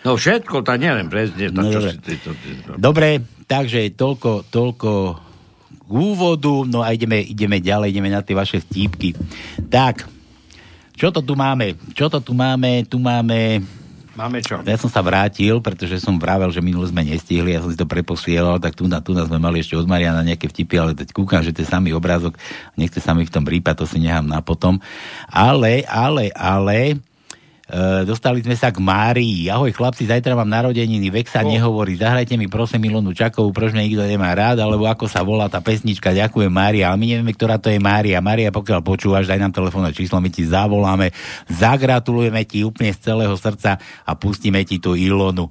[0.00, 1.52] No všetko, to neviem presne.
[1.52, 1.90] To, No, čo dobre.
[1.92, 2.70] si, ty, to, ty, to.
[2.80, 3.08] Dobre,
[3.44, 4.90] takže toľko, toľko
[5.68, 9.12] k úvodu, no a ideme, ideme ďalej, ideme na tie vaše vtípky.
[9.68, 10.08] Tak,
[10.94, 11.76] čo to tu máme?
[11.92, 12.86] Čo to tu máme?
[12.86, 13.60] Tu máme...
[14.10, 14.60] Máme čo?
[14.60, 17.88] Ja som sa vrátil, pretože som vravel, že minule sme nestihli, ja som si to
[17.88, 21.14] preposielal, tak tu na, tu na sme mali ešte od Mariana nejaké vtipy, ale teď
[21.14, 22.36] kúkam, že to je samý obrázok,
[22.76, 24.76] nechce sa mi v tom rýpať, to si nechám na potom.
[25.30, 27.00] Ale, ale, ale,
[28.04, 29.46] dostali sme sa k Márii.
[29.46, 34.02] Ahoj chlapci, zajtra mám narodeniny, vek sa nehovorí, zahrajte mi prosím Milonu Čakovú, proč nikto
[34.02, 37.70] nemá rád, alebo ako sa volá tá pesnička, ďakujem Mária, ale my nevieme, ktorá to
[37.70, 38.18] je Mária.
[38.18, 41.14] Mária, pokiaľ počúvaš, daj nám telefónne číslo, my ti zavoláme,
[41.46, 45.50] zagratulujeme ti úplne z celého srdca a pustíme ti tú Ilonu.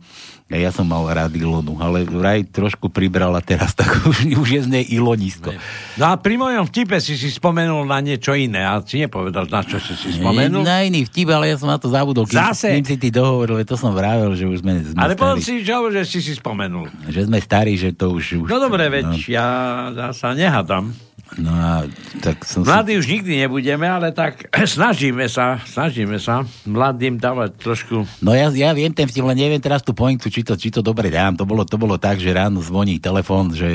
[0.50, 4.70] Ja som mal rád Ilonu, ale vraj trošku pribrala teraz, tak už, už je z
[4.70, 5.54] nej Ilonisko.
[5.94, 8.66] No a pri mojom vtipe si si spomenul na niečo iné.
[8.66, 10.66] A si nepovedal, na čo si si spomenul.
[10.66, 12.26] Na iný vtip, ale ja som na to zabudol.
[12.26, 12.74] Kým, Zase?
[12.82, 15.22] Kým si ty dohovoril, to som vravel, že už sme, sme Ale starí.
[15.22, 16.90] potom si čo, že si si spomenul.
[17.06, 18.42] Že sme starí, že to už...
[18.42, 19.48] už No dobre, veď No, ja,
[19.94, 20.94] ja sa nehádam.
[21.38, 21.86] No a
[22.26, 22.70] tak som si...
[22.70, 28.10] Mladí už nikdy nebudeme, ale tak snažíme sa, snažíme sa mladým dávať trošku...
[28.26, 30.82] No ja, ja viem ten vtip, len neviem teraz tú pointu, či to, či to
[30.82, 31.38] dobre dám.
[31.38, 33.70] To bolo, to bolo tak, že ráno zvoní telefón, že,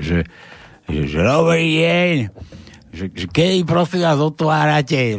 [0.00, 0.24] že,
[0.88, 2.16] že, že dobrý deň,
[2.94, 5.18] že, že kedy prosím vás otvárate,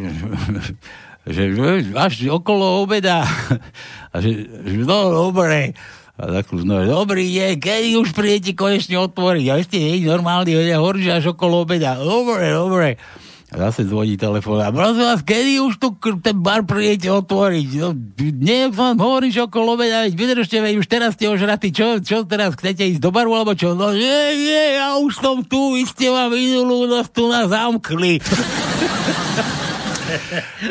[1.36, 3.28] že, že až okolo obeda.
[4.16, 5.76] A že, že no dobre.
[6.16, 9.46] A tak už, no, dobrý deň, kedy už prídete konečne otvoriť?
[9.52, 12.00] A ešte nie je normálny, ja že až okolo obeda.
[12.00, 12.96] Dobre, dobre.
[13.52, 14.64] A zase zvoní telefón.
[14.64, 15.92] A prosím vás, kedy už tu
[16.24, 17.68] ten bar prídete otvoriť?
[17.84, 21.76] No, nie, vám hovorím, že okolo obeda, veď vydržte, veď už teraz ste ožratí.
[21.76, 23.76] Čo, čo teraz, chcete ísť do baru, alebo čo?
[23.76, 28.24] No nie, nie, ja už som tu, vy ste ma minulú noc tu nás zamkli.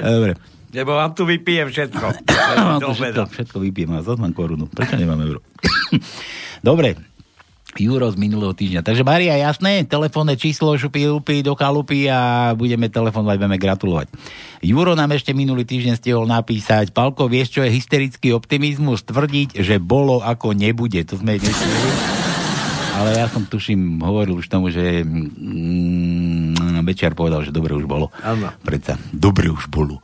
[0.01, 0.54] Dobre.
[0.75, 2.07] Lebo vám tu vypijem všetko.
[2.83, 4.67] To všetko, všetko vypijem a zase mám korunu.
[4.67, 5.41] Prečo nemám euro?
[6.69, 6.99] Dobre,
[7.75, 8.87] Juro z minulého týždňa.
[8.87, 14.07] Takže Maria, jasné, telefónne číslo šupy upy do kalupy a budeme telefonovať, budeme gratulovať.
[14.63, 19.03] Juro nám ešte minulý týždeň stihol napísať, Palko, vieš, čo je hysterický optimizmus?
[19.03, 21.03] Tvrdiť, že bolo ako nebude.
[21.03, 21.91] To sme nestihli.
[22.95, 28.15] Ale ja som tuším, hovoril už tomu, že mm, Bečiar povedal, že dobre už bolo.
[28.23, 28.55] Áno.
[28.63, 29.99] Predsa, dobre už bolo.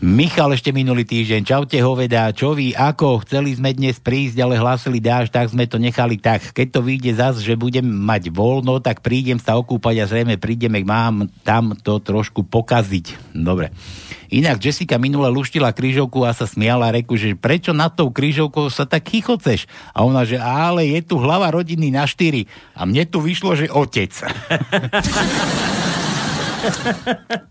[0.00, 4.96] Michal ešte minulý týždeň, čaute hoveda, čo vy, ako, chceli sme dnes prísť, ale hlásili
[4.96, 6.56] dáž, tak sme to nechali tak.
[6.56, 10.80] Keď to vyjde zas, že budem mať voľno, tak prídem sa okúpať a zrejme prídeme,
[10.88, 13.36] mám tam to trošku pokaziť.
[13.36, 13.76] Dobre.
[14.32, 18.88] Inak Jessica minule luštila krížovku a sa smiala reku, že prečo nad tou krížovkou sa
[18.88, 19.68] tak chychoceš?
[19.92, 22.48] A ona, že ale je tu hlava rodiny na štyri.
[22.72, 24.16] A mne tu vyšlo, že otec.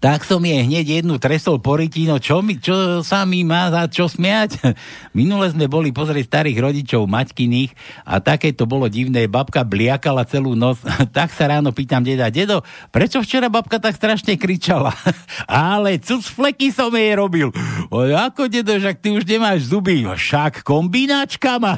[0.03, 3.69] tak som jej hneď jednu tresol po ryti, no čo, mi, čo sa mi má
[3.73, 4.61] za čo smiať?
[5.17, 7.71] Minule sme boli pozrieť starých rodičov Maťkyných
[8.05, 10.81] a také to bolo divné, babka bliakala celú noc,
[11.17, 12.61] tak sa ráno pýtam deda, dedo,
[12.93, 14.93] prečo včera babka tak strašne kričala?
[15.49, 17.49] Ale cuc fleky som jej robil.
[17.89, 20.05] O, ako dedo, že ty už nemáš zuby?
[20.05, 21.77] Však kombináčka má.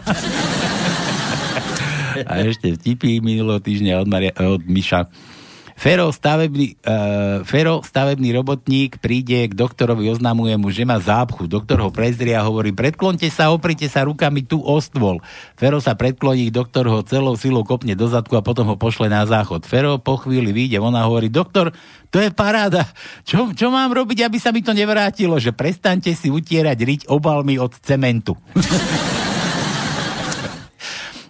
[2.27, 5.07] A ešte vtipy minulého týždňa od, Maria, od Miša.
[5.81, 11.49] Fero stavebný, uh, Fero, stavebný robotník, príde k doktorovi, oznamuje mu, že má zápchu.
[11.49, 15.17] Doktor ho prezrie a hovorí, predklonte sa, oprite sa rukami tu o stôl.
[15.57, 19.25] Fero sa predkloní, doktor ho celou silou kopne do zadku a potom ho pošle na
[19.25, 19.65] záchod.
[19.65, 21.73] Fero po chvíli vyjde, ona hovorí, doktor,
[22.13, 22.85] to je paráda.
[23.25, 25.41] Čo, čo mám robiť, aby sa mi to nevrátilo?
[25.41, 28.37] Že prestaňte si utierať riť obalmi od cementu.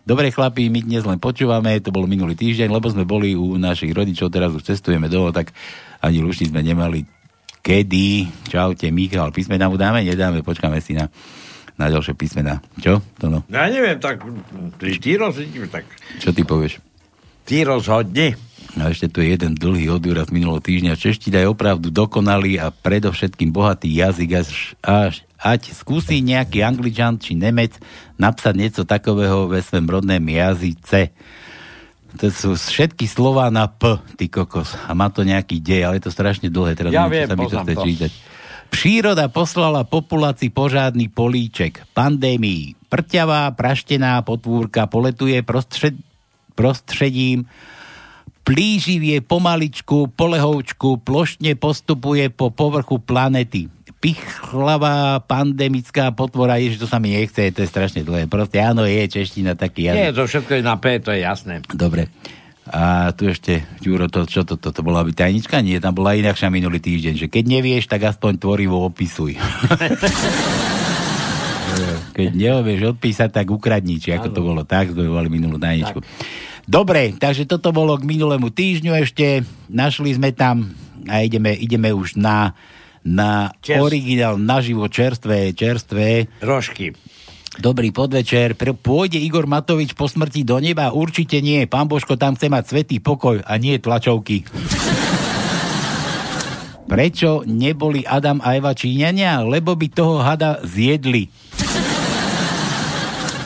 [0.01, 3.93] Dobre chlapi, my dnes len počúvame, to bolo minulý týždeň, lebo sme boli u našich
[3.93, 5.53] rodičov, teraz už cestujeme dole, tak
[6.01, 7.05] ani lušni sme nemali
[7.61, 8.25] kedy.
[8.49, 10.01] Čaute, Michal, písmena mu dáme?
[10.01, 11.05] Nedáme, počkáme si na,
[11.77, 12.59] na ďalšie písmena.
[12.81, 12.99] Čo?
[13.21, 13.45] To no.
[13.53, 14.25] Ja neviem, tak
[14.81, 15.85] ty, ty rozhodni, tak
[16.17, 16.90] Čo ty povieš?
[17.45, 18.35] Ty rozhodni.
[18.79, 20.95] A ešte tu je jeden dlhý odúraz minulého týždňa.
[20.95, 24.49] Čeština je opravdu dokonalý a predovšetkým bohatý jazyk, až,
[24.79, 27.75] až ať skúsi nejaký angličan či nemec
[28.15, 31.11] napsať niečo takového ve svém rodném jazyce.
[32.19, 34.75] To sú všetky slova na P, ty kokos.
[34.87, 36.75] A má to nejaký dej, ale je to strašne dlhé.
[36.75, 37.83] Teraz Ja neviem, viem, sa mi to chce to.
[37.87, 38.11] čítať.
[38.71, 41.83] Príroda poslala populácii požádny políček.
[41.91, 42.87] Pandémii.
[42.87, 45.95] Prťavá, praštená potvúrka poletuje prostřed,
[46.55, 47.45] prostředím
[48.41, 53.69] plíživie pomaličku, polehoučku, plošne postupuje po povrchu planety.
[54.01, 58.25] Pichlavá pandemická potvora, ježiš, to sa mi nechce, to je strašne dlhé.
[58.25, 60.17] Proste áno, je čeština taký Nie, jazyk.
[60.17, 61.61] to všetko je na P, to je jasné.
[61.69, 62.09] Dobre.
[62.71, 65.61] A tu ešte, Ďuro, to, čo to, to, to bola by tajnička?
[65.61, 69.37] Nie, tam bola inakšia minulý týždeň, že keď nevieš, tak aspoň tvorivo opisuj.
[72.11, 74.61] keď nevieš odpísať, tak ukradni, či ako to bolo.
[74.63, 75.99] Tak sme volali minulú tajničku.
[76.67, 79.41] Dobre, takže toto bolo k minulému týždňu ešte.
[79.67, 80.71] Našli sme tam
[81.09, 82.53] a ideme, ideme už na,
[83.01, 86.29] na Čerst- originál, naživo čerstvé, čerstvé.
[86.39, 86.93] Rožky.
[87.59, 88.55] Dobrý podvečer.
[88.55, 90.95] Pôjde Igor Matovič po smrti do neba?
[90.95, 91.67] Určite nie.
[91.67, 94.47] Pán Božko tam chce mať svetý pokoj a nie tlačovky.
[96.87, 99.43] Prečo neboli Adam a Eva Číňania?
[99.43, 101.27] Lebo by toho hada zjedli.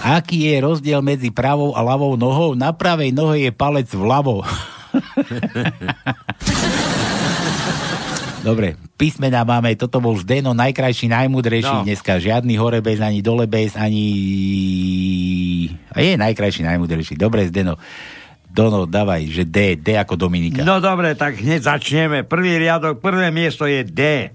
[0.05, 2.53] Aký je rozdiel medzi pravou a ľavou nohou?
[2.53, 4.45] Na pravej nohe je palec vľavo.
[8.45, 11.81] Dobre, písmená máme, toto bol Zdeno, najkrajší, najmudrejší No.
[11.81, 12.21] dneska.
[12.21, 14.05] Žiadny horebez, ani dolebez, ani...
[15.89, 17.17] A je najkrajší, najmudrejší.
[17.17, 17.81] Dobre, Zdeno.
[18.45, 20.61] Dono, dávaj, že D, D ako Dominika.
[20.61, 22.21] No dobre, tak hneď začneme.
[22.21, 24.29] Prvý riadok, prvé miesto je D.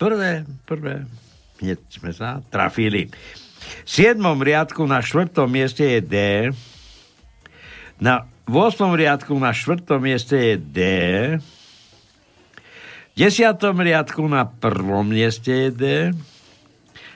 [0.00, 1.04] Prvé, prvé.
[1.60, 3.12] Hneď sme sa trafili.
[3.84, 6.16] Siedmom riadku na štvrtom mieste je D.
[8.00, 8.96] Na 8.
[8.96, 10.78] riadku na štvrtom mieste je D.
[13.14, 13.60] V 10.
[13.60, 15.84] riadku na prvom mieste je D.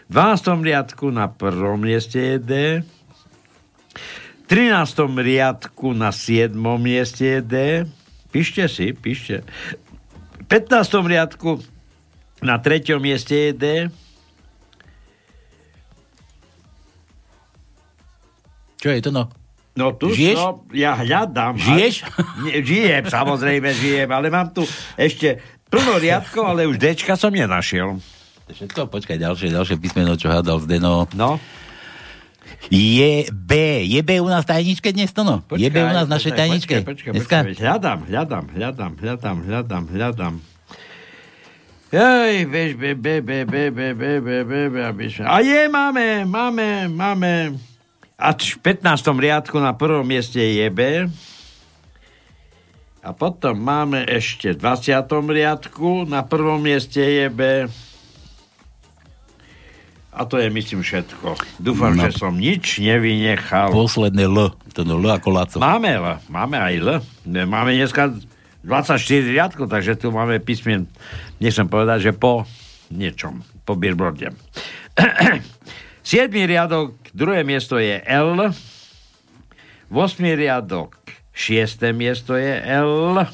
[0.06, 0.62] V 12.
[0.62, 2.52] riadku na prvom mieste je D.
[2.82, 5.08] V 13.
[5.16, 6.52] riadku na 7.
[6.76, 7.54] mieste je D.
[8.28, 9.40] Píšte si, píšte.
[10.38, 10.84] V 15.
[11.08, 11.64] riadku
[12.44, 13.00] na 3.
[13.00, 13.64] mieste je D.
[18.84, 19.32] Čo je to no?
[19.72, 20.36] No tu Žiješ?
[20.36, 21.56] som, ja hľadám.
[21.56, 22.04] Žiješ?
[22.44, 24.60] Nie, žijem, samozrejme žijem, ale mám tu
[25.00, 25.40] ešte
[25.72, 27.96] plno riadkov, ale už Dčka som nenašiel.
[28.44, 31.08] Všetko, počkaj, ďalšie, ďalšie písmeno, čo hádal Zdeno.
[31.16, 31.40] No.
[32.68, 33.52] Je B.
[33.88, 35.40] Je B u nás tajničke dnes, to no?
[35.56, 36.74] je B u nás našej počkaj, tajničke?
[36.84, 37.38] Počkaj, počkaj, Dneska?
[37.40, 40.34] počkaj, hľadám, hľadám, hľadám, hľadám, hľadám, hľadám.
[41.88, 44.10] Hej, vieš, be, be, be, be, be, be,
[44.44, 45.24] be, aby sa...
[45.24, 47.32] A je, máme, máme, máme.
[48.24, 49.04] A v 15.
[49.20, 51.12] riadku na prvom mieste je B.
[53.04, 54.96] A potom máme ešte v 20.
[55.28, 57.68] riadku na prvom mieste je B.
[60.14, 61.36] A to je, myslím, všetko.
[61.60, 62.08] Dúfam, No.
[62.08, 63.68] že som nič nevynechal.
[63.76, 64.56] Posledné L.
[64.72, 65.56] To no L ako Laco.
[65.60, 66.88] Máme L, máme aj L.
[67.28, 68.08] Máme dneska
[68.64, 69.04] 24
[69.36, 70.88] riadkov, takže tu máme písmen,
[71.36, 72.48] nechcem povedať, že po
[72.88, 74.32] niečom, po billboarde.
[76.04, 76.28] 7.
[76.28, 78.52] riadok, druhé miesto je L.
[79.88, 80.36] 8.
[80.36, 81.00] riadok,
[81.32, 81.80] 6.
[81.96, 83.24] miesto je L.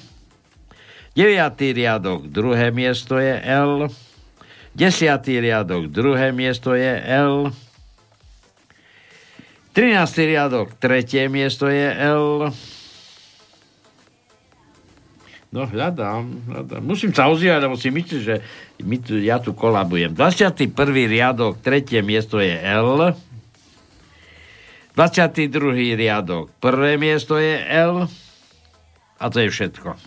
[1.18, 1.74] 9.
[1.74, 3.90] riadok, druhé miesto je L.
[4.78, 4.86] 10.
[5.42, 7.50] riadok, druhé miesto je L.
[9.74, 10.30] 13.
[10.30, 12.54] riadok, tretie miesto je L.
[15.50, 16.82] No, hľadám, hľadám.
[16.86, 18.34] Musím sa ozývať, lebo si myslím, že
[18.86, 20.14] my tu, ja tu kolabujem.
[20.14, 20.70] 21.
[21.10, 23.10] riadok, tretie miesto je L.
[24.94, 25.50] 22.
[25.98, 28.06] riadok, prvé miesto je L.
[29.18, 29.98] A to je všetko.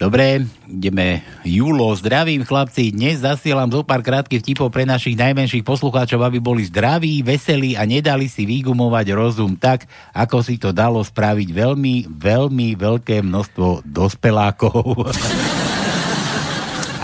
[0.00, 1.20] Dobre, ideme.
[1.44, 2.88] Julo, zdravím chlapci.
[2.88, 7.84] Dnes zasielam zo pár krátkych vtipov pre našich najmenších poslucháčov, aby boli zdraví, veselí a
[7.84, 9.84] nedali si vygumovať rozum tak,
[10.16, 15.12] ako si to dalo spraviť veľmi, veľmi veľké množstvo dospelákov.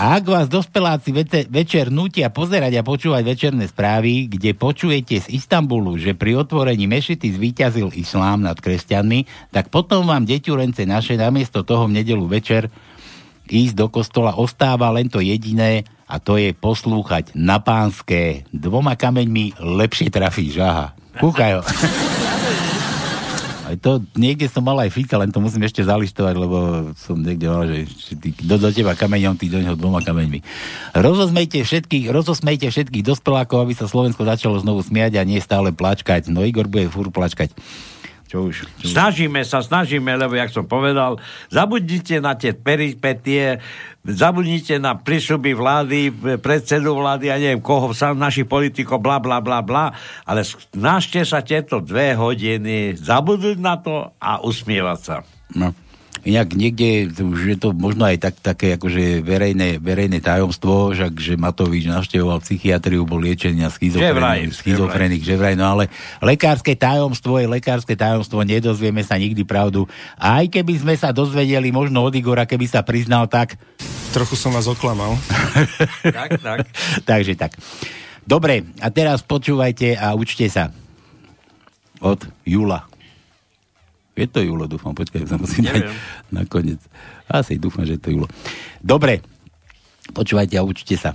[0.01, 5.37] A ak vás dospeláci vete, večer nutia pozerať a počúvať večerné správy, kde počujete z
[5.37, 11.61] Istanbulu, že pri otvorení mešity zvíťazil islám nad kresťanmi, tak potom vám deťurence naše namiesto
[11.61, 12.73] toho v nedelu večer
[13.51, 18.47] ísť do kostola ostáva len to jediné a to je poslúchať na pánske.
[18.55, 20.95] Dvoma kameňmi lepšie trafíš, aha.
[21.19, 21.61] Kúkaj ho.
[23.83, 27.67] To, niekde som mal aj Fica, len to musím ešte zalistovať, lebo som niekde mal,
[27.67, 27.83] že,
[28.15, 30.39] ty, do, do teba kameňom, ty do neho dvoma kameňmi.
[30.95, 36.31] Rozosmejte všetkých, rozosmejte všetkých dospelákov, aby sa Slovensko začalo znovu smiať a nie stále plačkať.
[36.31, 37.51] No Igor bude furt plačkať.
[38.27, 38.67] Čo už?
[38.83, 38.91] Čo?
[38.91, 41.15] Snažíme sa, snažíme, lebo jak som povedal,
[41.47, 43.63] zabudnite na tie peripetie,
[44.03, 45.99] zabudnite na prísľuby vlády,
[46.43, 49.95] predsedu vlády, ja neviem koho, sám našich politikov, bla, bla, bla, bla,
[50.27, 55.17] ale snažte sa tieto dve hodiny zabudnúť na to a usmievať sa.
[55.55, 55.71] No.
[56.27, 61.39] Inak niekde, už je to možno aj tak, také akože verejné, verejné tajomstvo, že, že
[61.39, 65.87] Matovič navštevoval psychiatriu, bol liečený na schizofrenik, schizofrenik, že vraj, no ale
[66.19, 69.87] lekárske tajomstvo je lekárske tajomstvo, nedozvieme sa nikdy pravdu.
[70.19, 73.55] A aj keby sme sa dozvedeli možno od Igora, keby sa priznal tak...
[74.11, 75.15] Trochu som vás oklamal.
[76.03, 76.67] tak, tak.
[77.07, 77.55] Takže tak.
[78.27, 80.75] Dobre, a teraz počúvajte a učte sa.
[82.03, 82.96] Od Jula.
[84.17, 85.93] Je to Julo, dúfam, počkaj, sa musím dať
[86.33, 86.81] nakoniec.
[87.29, 88.27] Asi dúfam, že je to Julo.
[88.81, 89.21] Dobre,
[90.17, 91.13] počúvajte a učte sa.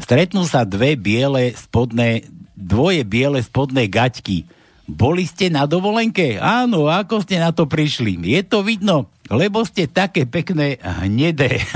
[0.00, 2.24] Stretnú sa dve biele spodné,
[2.56, 4.48] dvoje biele spodné gaťky.
[4.88, 6.40] Boli ste na dovolenke?
[6.40, 8.16] Áno, ako ste na to prišli?
[8.24, 11.60] Je to vidno, lebo ste také pekné hnedé.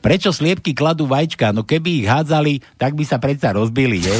[0.00, 1.52] Prečo sliepky kladú vajíčka?
[1.52, 4.16] No keby ich hádzali, tak by sa predsa rozbili, je?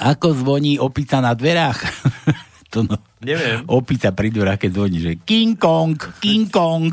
[0.00, 1.84] Ako zvoní opica na dverách?
[2.72, 2.96] to no.
[3.20, 3.68] Neviem.
[3.68, 6.88] Opica pri dverách, keď zvoní, že King Kong, King Kong.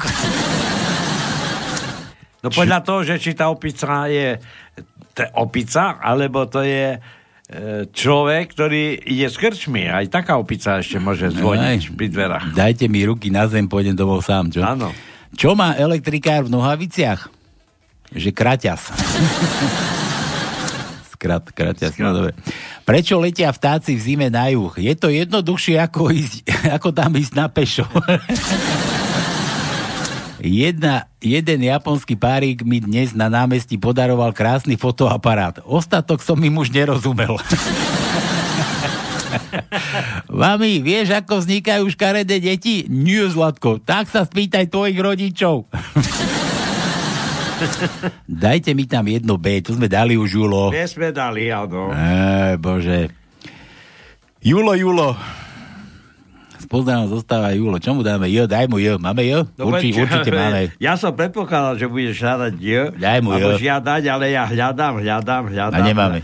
[2.43, 4.35] No podľa toho, že či tá opica je
[5.15, 6.99] t- opica, alebo to je e,
[7.89, 9.87] človek, ktorý ide s krčmi.
[9.87, 11.95] Aj taká opica ešte môže zvoniť Aj.
[11.95, 12.45] pri dverách.
[12.53, 14.61] Dajte mi ruky na zem, pôjdem domov sám, čo?
[14.61, 14.91] Áno.
[15.33, 17.31] Čo má elektrikár v nohaviciach?
[18.11, 18.81] Že kraťas.
[21.27, 22.31] Skrat, kraťas, no dobre.
[22.87, 24.71] Prečo letia vtáci v zime na juh?
[24.79, 26.47] Je to jednoduchšie ako, ísť,
[26.79, 27.83] ako tam ísť na pešo.
[30.37, 35.59] Jedna, jeden japonský párik mi dnes na námestí podaroval krásny fotoaparát.
[35.65, 37.35] Ostatok som im už nerozumel.
[40.31, 42.85] Mami, vieš, ako vznikajú škaredé deti?
[42.87, 45.67] Nie, Zlatko, tak sa spýtaj tvojich rodičov.
[48.47, 50.69] Dajte mi tam jedno B, tu sme dali už Julo.
[50.69, 51.91] My sme dali, áno.
[51.91, 53.09] Ej, bože.
[54.41, 55.17] Julo, Julo.
[56.57, 57.79] Spoznám zostáva Julo.
[57.79, 58.27] Čomu dáme?
[58.27, 58.99] Jo, daj mu jo.
[58.99, 59.47] Máme jo?
[59.55, 60.61] No, Urči, veď, určite máme.
[60.83, 62.83] Ja som predpokladal, že budeš hľadať jo.
[62.97, 63.55] Daj mu jo.
[63.55, 65.79] žiadať, ale ja hľadám, hľadám, hľadám.
[65.79, 66.19] A nemáme.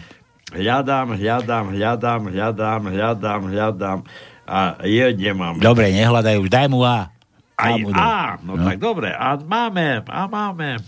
[0.54, 4.00] Hľadám, hľadám, hľadám, hľadám, hľadám, hľadám.
[4.44, 5.56] A jo nemám.
[5.64, 6.50] Dobre, nehľadaj už.
[6.52, 7.08] Daj mu A.
[7.56, 8.44] Aj mu A, daj.
[8.44, 9.16] no, tak dobre.
[9.16, 10.82] A máme, a máme.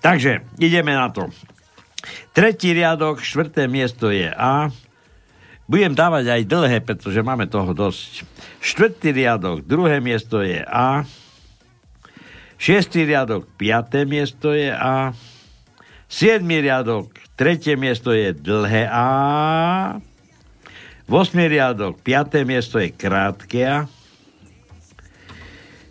[0.00, 1.30] Takže, ideme na to.
[2.36, 4.70] Tretí riadok, štvrté miesto je A.
[5.66, 8.22] Budem dávať aj dlhé, pretože máme toho dosť.
[8.62, 11.02] Štvrtý riadok, druhé miesto je A.
[12.56, 15.10] Šiestý riadok, piaté miesto je A.
[16.06, 19.06] Siedmý riadok, tretie miesto je dlhé A.
[21.10, 23.90] Vosmý riadok, piaté miesto je krátke A.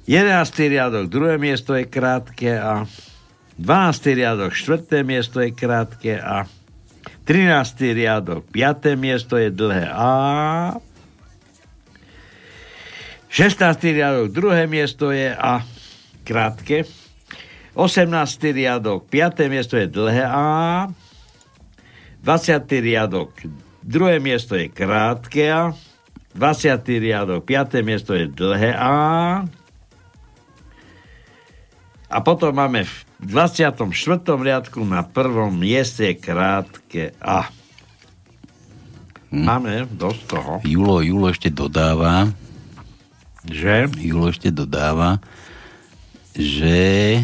[0.08, 2.88] Jedenáctý riadok, druhé miesto je krátke A.
[3.58, 4.20] 12.
[4.20, 5.08] riadok, 4.
[5.08, 6.44] miesto je krátke A.
[7.24, 7.96] 13.
[7.96, 9.00] riadok, 5.
[9.00, 10.76] miesto je dlhé A.
[13.32, 13.96] 16.
[13.96, 14.68] riadok, 2.
[14.68, 15.64] miesto je A.
[16.28, 16.84] Krátke.
[17.80, 18.12] 18.
[18.52, 19.48] riadok, 5.
[19.48, 20.92] miesto je dlhé A.
[22.28, 22.60] 20.
[22.84, 23.32] riadok,
[23.88, 24.20] 2.
[24.20, 25.72] miesto je krátke A.
[26.36, 27.00] 20.
[27.00, 27.88] riadok, 5.
[27.88, 28.96] miesto je dlhé A.
[32.12, 33.90] A potom máme v 24.
[34.38, 37.50] riadku na prvom mieste krátke A.
[39.34, 40.54] Máme dosť toho.
[40.64, 42.32] Julo, Julo ešte dodáva,
[43.46, 43.92] Že?
[44.00, 45.20] Julo ešte dodáva,
[46.34, 47.20] že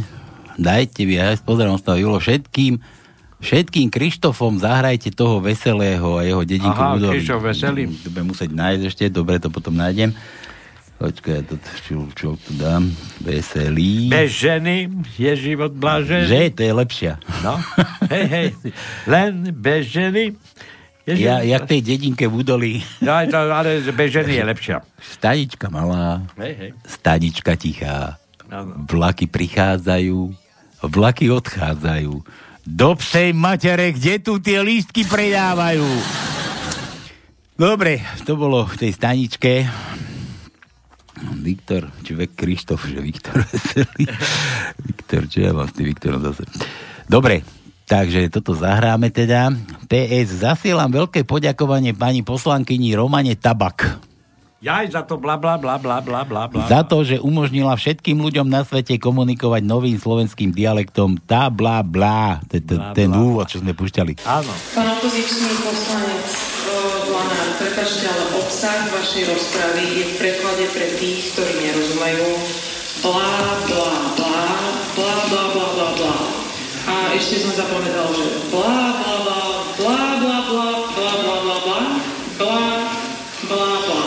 [0.59, 1.07] dajte
[1.41, 2.77] pozerám z toho, Julo, všetkým,
[3.41, 6.97] všetkým Krištofom zahrajte toho veselého a jeho dedinku Aha.
[6.97, 7.89] Krištof Veselý.
[7.89, 10.13] Budem musieť nájsť ešte, dobre, to potom nájdem.
[11.01, 12.85] Počkaj, ja to, čo, čo tu dám?
[13.25, 14.05] Veselý.
[14.05, 14.85] Bez ženy
[15.17, 16.29] je život blážený.
[16.29, 16.41] Že?
[16.53, 17.13] To je lepšia.
[17.41, 17.57] No,
[18.05, 18.47] hej, hej.
[19.09, 20.37] Len bez ženy
[21.09, 22.73] je Ja, život jak tej dedinke v údolí.
[23.01, 24.77] No, to, ale bez ženy je lepšia.
[25.01, 26.71] Stanička malá, Hej, hej.
[26.85, 28.21] stanička tichá.
[28.53, 28.85] Áno.
[28.85, 30.19] Vlaky prichádzajú,
[30.85, 32.13] vlaky odchádzajú.
[32.61, 35.81] Do psej matere, kde tu tie lístky predávajú?
[37.57, 39.65] Dobre, to bolo v tej staničke.
[41.41, 44.05] Viktor, či Vek Krištof, že Viktor Veselý.
[44.87, 46.45] Viktor, čo ja tým Viktorom zase.
[47.05, 47.45] Dobre,
[47.85, 49.53] takže toto zahráme teda.
[49.85, 54.11] PS, zasielam veľké poďakovanie pani poslankyni Romane Tabak.
[54.61, 56.69] Jaj za to bla bla bla bla bla bla bla.
[56.69, 62.37] Za to, že umožnila všetkým ľuďom na svete komunikovať novým slovenským dialektom tá bla bla.
[62.45, 64.21] Ten- úvod, čo sme pušťali.
[64.21, 64.53] Áno.
[64.77, 66.40] Pán opozičný poslanec
[67.61, 72.29] prepačte, ale obsah vašej rozpravy je v preklade pre tých, ktorí nerozumejú.
[73.05, 73.33] Blá,
[73.69, 74.41] blá, blá,
[74.97, 76.15] blá, blá, blá, blá, blá.
[76.89, 79.41] A ešte som zapovedal, že blá, blá, blá,
[79.77, 81.81] blá, blá, blá, blá, blá, blá, blá,
[82.41, 82.61] blá,
[83.45, 84.01] blá, blá.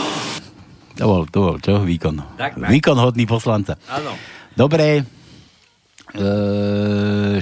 [0.95, 1.73] To bol, to bol, čo?
[1.83, 2.15] Výkon.
[2.39, 2.69] Tak, tak.
[2.71, 3.75] Výkon hodný poslanca.
[3.91, 4.15] Áno.
[4.55, 5.03] Dobre.
[6.15, 6.27] E,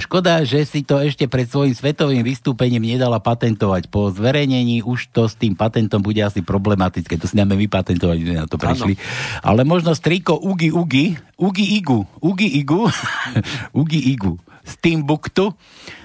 [0.00, 3.92] škoda, že si to ešte pred svojim svetovým vystúpením nedala patentovať.
[3.92, 7.18] Po zverejnení už to s tým patentom bude asi problematické.
[7.20, 8.96] To si dáme vypatentovať, že na to prišli.
[9.44, 12.82] Ale možno striko Ugi Ugi, Ugi Igu, Ugi Igu,
[13.80, 14.34] Ugi Igu
[14.64, 15.52] z Timbuktu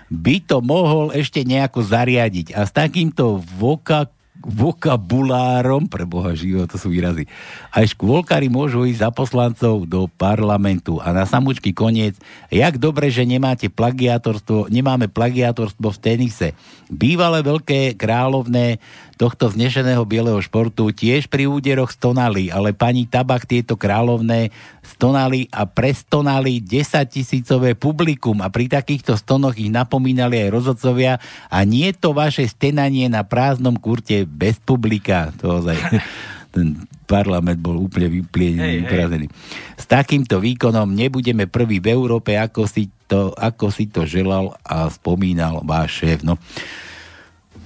[0.09, 2.57] by to mohol ešte nejako zariadiť.
[2.57, 4.09] A s takýmto voka
[4.39, 7.27] vokabulárom, pre Boha živého, to sú výrazy.
[7.75, 10.95] Aj škôlkári môžu ísť za poslancov do parlamentu.
[11.03, 12.15] A na samúčky koniec,
[12.47, 16.47] jak dobre, že nemáte plagiátorstvo, nemáme plagiátorstvo v tenise.
[16.87, 18.79] Bývalé veľké kráľovné
[19.20, 25.67] tohto vznešeného bieleho športu tiež pri úderoch stonali, ale pani Tabak tieto kráľovné stonali a
[25.67, 31.20] prestonali 10 tisícové publikum a pri takýchto stonoch ich napomínali aj rozhodcovia
[31.51, 35.36] a nie to vaše stenanie na prázdnom kurte bez publika.
[35.43, 35.76] To ozaj,
[36.55, 39.28] ten parlament bol úplne vyplienený, vyprázdnený.
[39.76, 44.88] S takýmto výkonom nebudeme prví v Európe, ako si to, ako si to želal a
[44.88, 46.24] spomínal váš šéf.
[46.24, 46.39] No,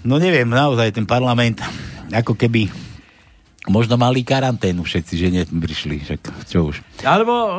[0.03, 1.63] no neviem, naozaj ten parlament,
[2.11, 2.69] ako keby
[3.67, 6.03] možno mali karanténu všetci, že neprišli.
[6.03, 6.83] Však čo už.
[7.07, 7.51] Alebo e,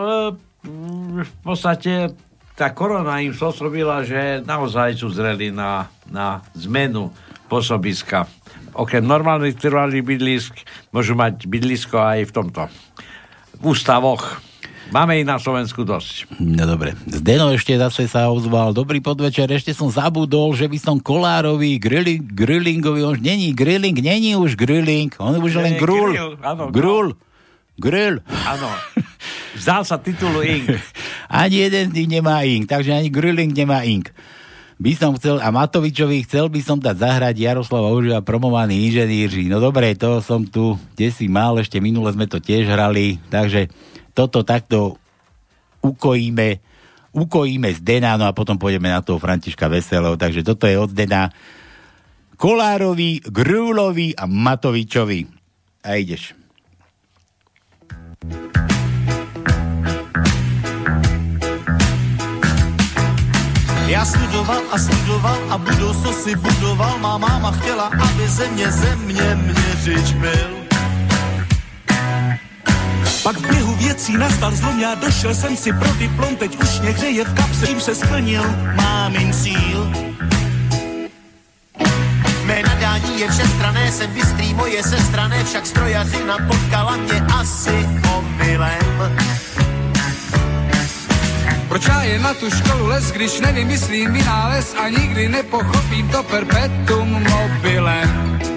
[1.25, 2.13] v podstate
[2.55, 7.11] tá korona im spôsobila, že naozaj sú zreli na, na zmenu
[7.51, 8.31] pôsobiska.
[8.75, 10.55] Okrem normálnych trvalých bydlisk
[10.91, 12.63] môžu mať bydlisko aj v tomto.
[13.59, 14.43] V ústavoch.
[14.93, 16.29] Máme ich na Slovensku dosť.
[16.37, 16.93] No dobre.
[17.09, 18.77] Zdeno ešte zase sa ozval.
[18.77, 23.97] Dobrý podvečer, ešte som zabudol, že by som Kolárovi, grilling, grillingovi, on už není grilling,
[23.97, 26.13] není už grilling, on už len grul.
[26.69, 27.17] Grul.
[27.75, 28.23] Grill.
[28.47, 28.71] Áno.
[29.59, 30.79] Vzdal sa titulu Ing.
[31.31, 34.15] Ani jeden z nich nemá ink, takže ani grilling nemá ink.
[34.79, 39.51] By som chcel, a Matovičovi chcel by som dať zahrať Jaroslava Užia promovaní inženýri.
[39.51, 43.71] No dobre, to som tu, kde si mal, ešte minule sme to tiež hrali, takže
[44.15, 44.97] toto takto
[45.83, 46.63] ukojíme,
[47.13, 50.95] ukojíme z Dena, no a potom pôjdeme na toho Františka Veselého, takže toto je od
[50.95, 51.35] Dena
[52.39, 55.27] Kolárovi, Grúlovi a Matovičovi.
[55.85, 56.35] A ideš.
[63.87, 66.99] Já studoval a studoval a budoucnost si budoval.
[66.99, 70.64] Má máma chtěla, aby země země měřič byl.
[73.25, 76.91] Pak v běhu věcí nastal zlom, já došel jsem si pro diplom, teď už mě
[76.91, 78.43] hřeje v kapse, tím se splnil
[78.77, 79.93] mámin cíl.
[82.45, 89.17] Mé nadání je všestrané, jsem bystrý, moje sestrané, však strojařina potkala mě asi omylem.
[91.69, 97.25] Proč já je na tu školu les, když nevymyslím vynález a nikdy nepochopím to perpetuum
[97.31, 98.54] mobilem.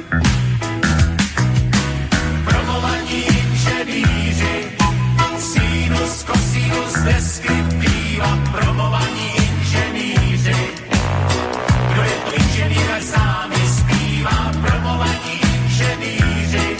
[7.07, 10.55] Cosinus, deskriptiva, promovaní inženýři.
[11.91, 16.77] Kdo je to inženýr, ať s námi zpívá, promovaní inženýři,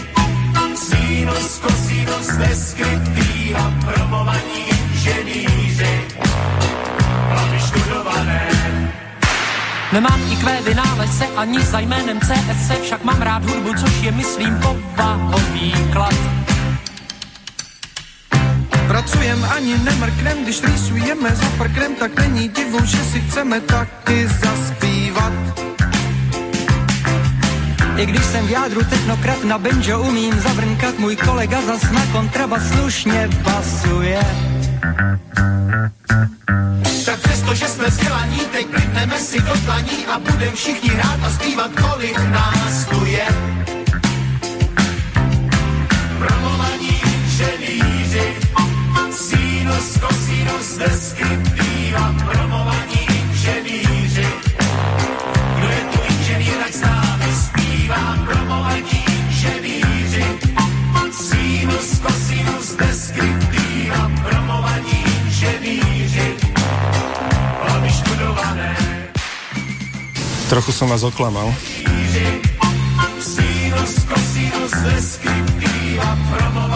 [0.74, 6.04] sinus, cosinus, deskriptiva, promovaní inženýři.
[9.92, 15.72] Nemám IQ vynálezce ani za jménem CSC, však mám rád hudbu, což je, myslím, povahový
[15.92, 16.47] klad.
[18.88, 25.32] Pracujem ani nemrknem, když rýsujeme za prknem, tak není divu, že si chceme taky zaspívat.
[27.96, 32.62] I když jsem v jádru technokrat na banjo umím zabrnkat, můj kolega zas na kontrabas
[32.68, 34.20] slušně basuje.
[37.04, 41.30] Tak přesto, že jsme vzdělaní, teď klidneme si do dlaní a budem všichni hrát a
[41.30, 43.26] zpívat, kolik nás tu je.
[46.18, 46.67] Promovaní
[49.78, 54.26] sinus, kosinus, deskriptiva, promovaní inženýři.
[55.56, 60.24] Kdo je tu inženýr, tak s námi zpívá, promovaní inženýři,
[61.10, 66.36] sinus, kosinus, deskriptiva, promovaní inženýři.
[67.62, 68.76] Hlavy študované,
[70.48, 71.54] Trochu som vás oklamal.
[73.20, 76.67] sinus, kosinus, deskriptiva, promovaní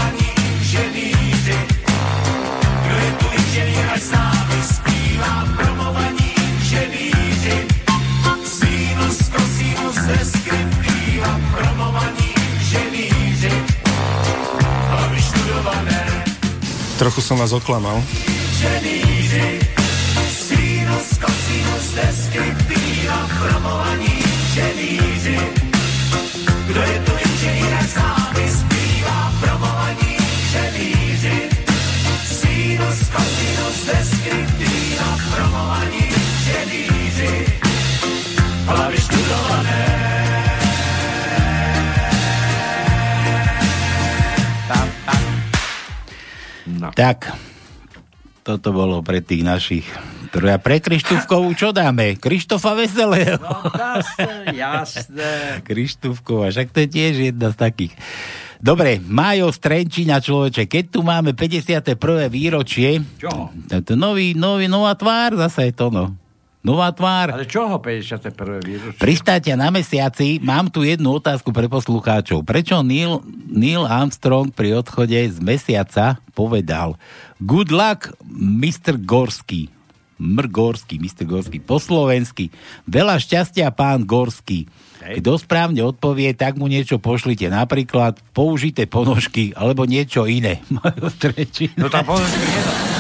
[17.03, 17.99] Trochu som vás oklamal.
[17.99, 19.03] Kdo
[46.93, 47.33] Tak,
[48.43, 49.87] toto bolo pre tých našich.
[50.33, 52.17] A pre Krištúfkovú čo dáme?
[52.17, 53.37] Krištofa Veselého.
[53.37, 55.33] No, jasné, jasné.
[55.69, 57.93] Krištúfková, však to je tiež jedna z takých.
[58.63, 61.99] Dobre, Májo Strenčína človeče, keď tu máme 51.
[62.31, 63.51] výročie, Čoho?
[63.83, 66.15] to nový, nový, nová tvár, zase je to no.
[66.63, 67.35] Nová tvár.
[67.35, 68.63] Ale čoho 51.
[68.63, 68.99] výročie?
[69.03, 72.47] Pristátia na mesiaci, mám tu jednu otázku pre poslucháčov.
[72.47, 73.19] Prečo Neil,
[73.51, 76.95] Neil Armstrong pri odchode z mesiaca povedal
[77.43, 78.95] Good luck, Mr.
[79.03, 79.75] Gorský.
[80.23, 80.47] Mr.
[80.47, 81.27] Gorský, Mr.
[81.27, 81.59] Gorský.
[81.59, 82.55] Po slovensky.
[82.87, 84.71] Veľa šťastia, pán Gorský.
[85.03, 87.51] Kto správne odpovie, tak mu niečo pošlite.
[87.51, 90.63] Napríklad použité ponožky alebo niečo iné.
[91.75, 92.92] No tá ponožky.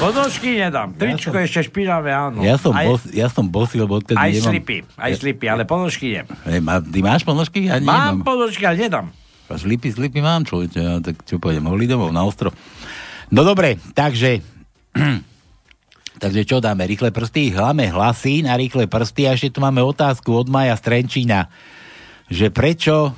[0.00, 0.96] Ponožky nedám.
[0.96, 2.40] Tričko ešte špinavé, áno.
[2.40, 4.48] Ja som, aj, bos, ja som bosý, lebo odtedy aj nemám...
[4.48, 6.24] slipy, aj slipy, ale ponožky.
[6.24, 7.68] Ej, má, ty máš ponožky?
[7.68, 8.24] Ja Mám nemám.
[8.24, 9.12] ponožky, ale nedám.
[9.50, 10.80] A slipy, slipy mám, človeče.
[10.80, 12.48] Ja, tak čo pôjdem, mohli domov na ostro.
[13.28, 14.40] No dobre, takže...
[16.22, 16.88] takže čo dáme?
[16.88, 17.52] Rýchle prsty?
[17.52, 21.52] Hláme hlasy na rýchle prsty a ešte tu máme otázku od Maja Strenčína,
[22.32, 23.12] že prečo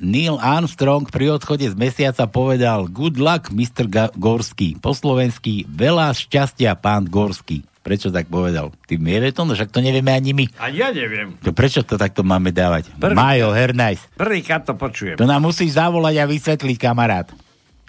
[0.00, 3.84] Neil Armstrong pri odchode z mesiaca povedal Good luck, Mr.
[4.16, 4.80] Gorský.
[4.80, 7.60] Po slovensky veľa šťastia, pán Gorský.
[7.80, 8.72] Prečo tak povedal?
[8.84, 9.44] Ty vieme to?
[9.44, 10.44] No však to nevieme ani my.
[10.56, 11.36] A ja neviem.
[11.40, 12.92] To prečo to takto máme dávať?
[12.96, 14.04] Prvý- Majo, Hernajs.
[14.16, 15.16] Prvýkrát to počujem.
[15.16, 17.28] To nám musíš zavolať a vysvetliť, kamarát.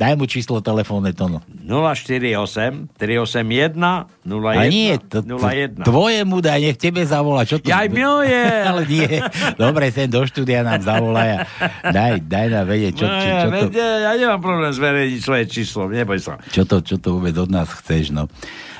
[0.01, 1.45] Daj mu číslo telefónne tono.
[1.61, 3.77] 048 381
[4.25, 5.85] 01 A nie, to, to, 01.
[5.85, 7.45] tvoje mu daj, nech tebe zavolá.
[7.45, 7.69] Čo to...
[7.69, 8.33] Ja aj miluje.
[8.73, 9.21] Ale nie.
[9.61, 11.37] Dobre, sem do štúdia nám zavolaj a
[11.93, 15.21] daj, daj nám vedieť, čo, No, čo, ja, čo, to, veď, ja nemám problém zverejniť
[15.21, 16.41] svoje číslo, neboj sa.
[16.49, 18.09] čo, to, čo to vôbec od nás chceš.
[18.09, 18.25] No.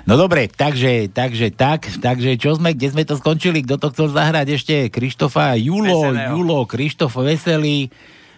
[0.10, 3.62] No dobre, takže, takže tak, takže čo sme, kde sme to skončili?
[3.62, 4.76] Kto to chcel zahrať ešte?
[4.90, 6.34] Krištofa Julo, Veselého.
[6.34, 7.94] Julo, Krištof Veselý.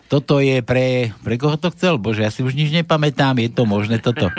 [0.05, 1.97] Toto je pre, pre koho to chcel?
[1.97, 4.29] Bože, ja si už nič nepamätám, je to možné toto.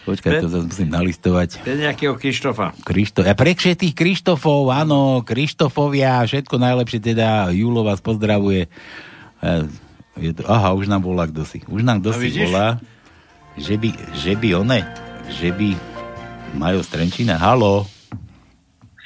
[0.00, 1.60] Počkaj, to zase musím nalistovať.
[1.60, 2.72] To je nejakého Krištofa.
[2.80, 8.68] Krišto, a pre všetkých Krištofov, áno, Krištofovia, všetko najlepšie teda, Julo vás pozdravuje.
[9.38, 9.48] E,
[10.16, 11.60] Je to, aha, už nám volá kto si.
[11.64, 12.44] Už nám kto No si vidíš?
[12.44, 12.76] volá,
[13.56, 14.80] že by, že by one,
[15.30, 15.68] že by
[16.52, 17.84] Majo Strenčina, halo,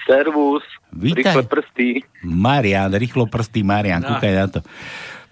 [0.02, 1.32] Servus, Vítaj.
[1.32, 1.88] rýchle prsty.
[2.22, 4.08] Marian, rýchlo prsty Marian, No.
[4.10, 4.60] kúkaj na to.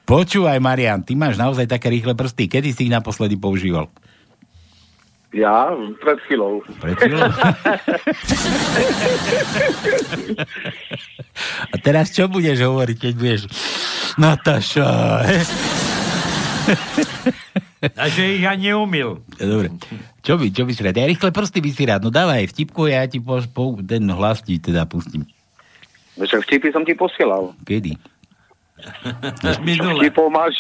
[0.03, 2.51] Počúvaj, Marian, ty máš naozaj také rýchle prsty.
[2.51, 3.87] Kedy si ich naposledy používal?
[5.33, 5.73] Ja,
[6.05, 6.61] pred chvíľou.
[6.85, 7.25] Pred chvíľou?
[11.73, 13.43] A teraz čo budeš hovoriť, keď budeš
[14.21, 14.91] Nataša?
[17.97, 19.25] A že ich ani neumil.
[19.41, 19.73] Dobre.
[20.21, 21.01] Čo by, čo by si rád?
[21.01, 22.05] Ja rýchle prsty by si rád.
[22.05, 25.25] No dávaj vtipku, ja ti po, po, ten hlas ti teda pustím.
[26.21, 27.57] Však vtipy som ti posielal.
[27.65, 27.97] Kedy?
[29.67, 30.11] Minule.
[30.11, 30.57] Máš...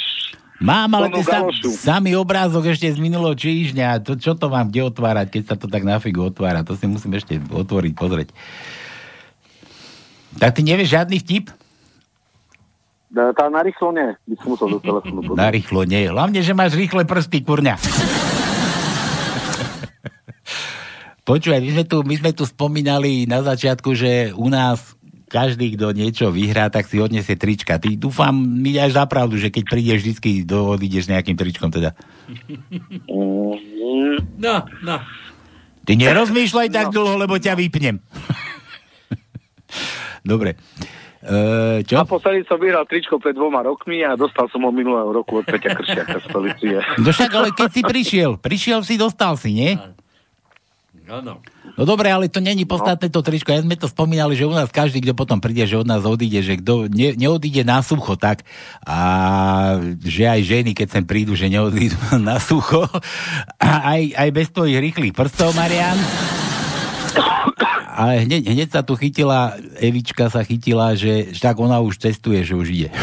[0.62, 3.98] Mám, ale ten sam, samý obrázok ešte z minulého týždňa.
[4.06, 6.62] To, čo to mám kde otvárať, keď sa to tak na figu otvára?
[6.62, 8.30] To si musím ešte otvoriť, pozrieť.
[10.38, 11.50] Tak ty nevieš žiadny vtip?
[11.50, 11.54] E,
[13.34, 15.34] Tá narýchlo nie, by som musel do telefónu.
[15.34, 16.06] Narýchlo nie.
[16.06, 17.74] Hlavne, že máš rýchle prsty, kurňa.
[21.28, 24.94] Počúvaj, my sme, tu, my sme tu spomínali na začiatku, že u nás
[25.32, 27.80] každý, kto niečo vyhrá, tak si odniesie trička.
[27.80, 31.72] Ty dúfam, mi dáš za pravdu, že keď prídeš vždycky do odídeš s nejakým tričkom
[31.72, 31.96] teda.
[34.36, 34.54] No,
[34.84, 34.96] no.
[35.82, 37.96] Ty nerozmýšľaj tak dlho, lebo ťa vypnem.
[40.36, 40.60] Dobre.
[41.22, 42.02] E, čo?
[42.02, 45.78] Naposledy som vyhral tričko pred dvoma rokmi a dostal som ho minulého roku od Peťa
[45.78, 46.76] Kršiaka z policie.
[46.98, 49.78] No však, ale keď si prišiel, prišiel si, dostal si, nie?
[51.10, 51.42] Áno.
[51.74, 53.50] No dobre, ale to není podstatné to tričko.
[53.50, 56.38] Ja sme to spomínali, že u nás každý, kto potom príde, že od nás odíde,
[56.44, 58.46] že kto ne, neodíde na sucho, tak
[58.86, 58.98] a
[59.98, 62.86] že aj ženy, keď sem prídu, že neodídu na sucho.
[63.58, 65.98] A aj, aj bez tvojich rýchlych prstov, Marian.
[67.92, 72.40] Ale hneď, hneď sa tu chytila, Evička sa chytila, že, že tak ona už testuje,
[72.40, 72.88] že už ide.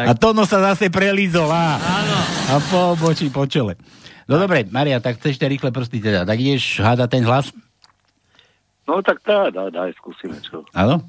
[0.00, 1.48] A Tono sa zase prelízol.
[1.50, 1.78] A,
[2.50, 3.76] a po obočí, po čele.
[4.30, 6.22] No dobre, Maria, tak chceš tie rýchle prsty teda.
[6.22, 7.50] Tak ideš hádať ten hlas?
[8.86, 10.62] No tak dá, dá, dá, skúsime čo.
[10.70, 11.02] Áno?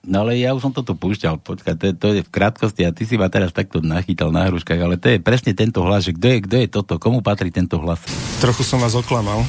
[0.00, 2.92] No ale ja už som toto púšťal, počkaj, to, je- to je v krátkosti a
[2.92, 6.12] ty si ma teraz takto nachytal na hruškách, ale to je presne tento hlas, že
[6.12, 8.00] kto je, kto je toto, komu patrí tento hlas?
[8.36, 9.44] Trochu som vás oklamal.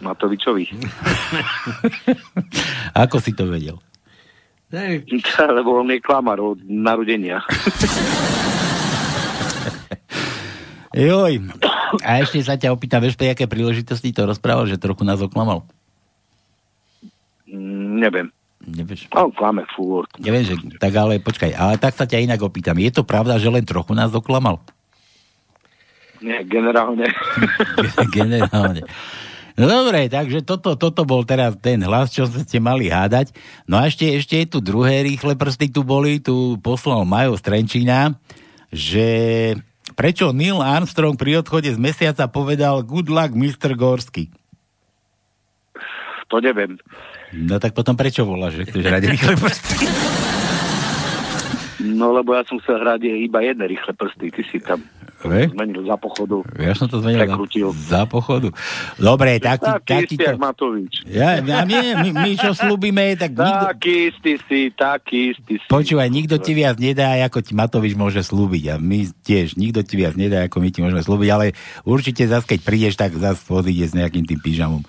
[0.00, 0.68] Matovičovi.
[3.04, 3.80] Ako si to vedel?
[5.56, 7.40] Lebo on je klamar od narodenia.
[10.94, 11.50] Joj.
[12.06, 15.66] A ešte sa ťa opýtam, vieš, pri aké príležitosti to rozprával, že trochu nás oklamal?
[17.50, 18.28] Mm, Neviem.
[18.64, 19.12] Nevieš?
[19.12, 20.08] On klame furt.
[20.16, 22.80] Neviem, že, tak ale počkaj, ale tak sa ťa inak opýtam.
[22.80, 24.64] Je to pravda, že len trochu nás oklamal?
[26.24, 27.04] Nie, generálne.
[28.16, 28.88] Generálne.
[29.54, 33.36] No dobre, takže toto, toto bol teraz ten hlas, čo ste mali hádať.
[33.68, 38.16] No a ešte, ešte je tu druhé rýchle prsty tu boli, tu poslal Majo Strenčina,
[38.72, 39.06] že
[39.94, 43.78] prečo Neil Armstrong pri odchode z mesiaca povedal good luck Mr.
[43.78, 44.30] Gorsky.
[46.28, 46.78] To neviem.
[47.34, 49.34] No tak potom prečo voláš, že chceš hrať rýchle?
[51.84, 54.32] No lebo ja som chcel hrať iba jedné rýchle prsty.
[54.32, 54.80] Ty si tam
[55.24, 55.48] Ve?
[55.48, 56.44] zmenil za pochodu.
[56.56, 57.68] Ja som to zmenil Prekrutil.
[57.72, 58.52] za, za pochodu.
[59.00, 60.94] Dobre, tak, Taký tak, istý, jak Matovič.
[61.08, 65.68] Ja, ja nie, my, my čo slúbime, tak nikto, Taký istý si, taký istý si.
[65.68, 68.64] Počúvaj, nikto ti viac nedá, ako ti Matovič môže slúbiť.
[68.72, 71.56] A my tiež, nikto ti viac nedá, ako my ti môžeme slúbiť, ale
[71.88, 74.84] určite zase, keď prídeš, tak zase odíde s nejakým tým pyžamom.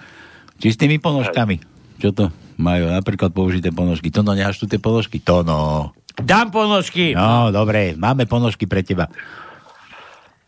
[0.59, 1.63] Čistými ponožkami.
[1.99, 2.23] Čo to
[2.59, 2.91] majú?
[2.91, 4.11] Napríklad použité ponožky.
[4.11, 5.23] To no, necháš tu tie ponožky?
[5.23, 5.91] To no.
[6.21, 7.11] Dám ponožky.
[7.11, 9.11] No, dobre, máme ponožky pre teba.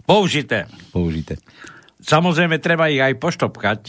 [0.08, 0.72] Použité.
[0.96, 1.36] Použité.
[2.00, 3.82] Samozrejme, treba ich aj poštopkať.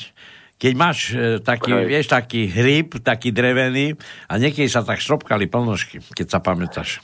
[0.58, 1.86] Keď máš e, taký, Hej.
[1.86, 3.94] vieš, taký hryb, taký drevený
[4.26, 6.98] a niekedy sa tak štopkali ponožky, keď sa pamätáš.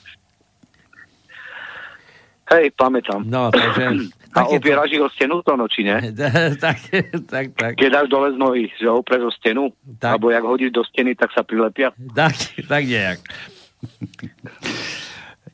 [2.51, 3.23] Hej, pamätám.
[3.23, 4.11] No, takže...
[4.35, 6.11] A opieraš ich o stenu to noči, ne?
[6.63, 6.75] tak,
[7.23, 7.71] tak, tak.
[7.79, 9.71] Keď dáš dole z nohy, že opreš o stenu,
[10.03, 10.19] Tak.
[10.19, 11.95] alebo jak hodíš do steny, tak sa prilepia.
[12.11, 12.35] Tak,
[12.67, 13.23] tak nejak.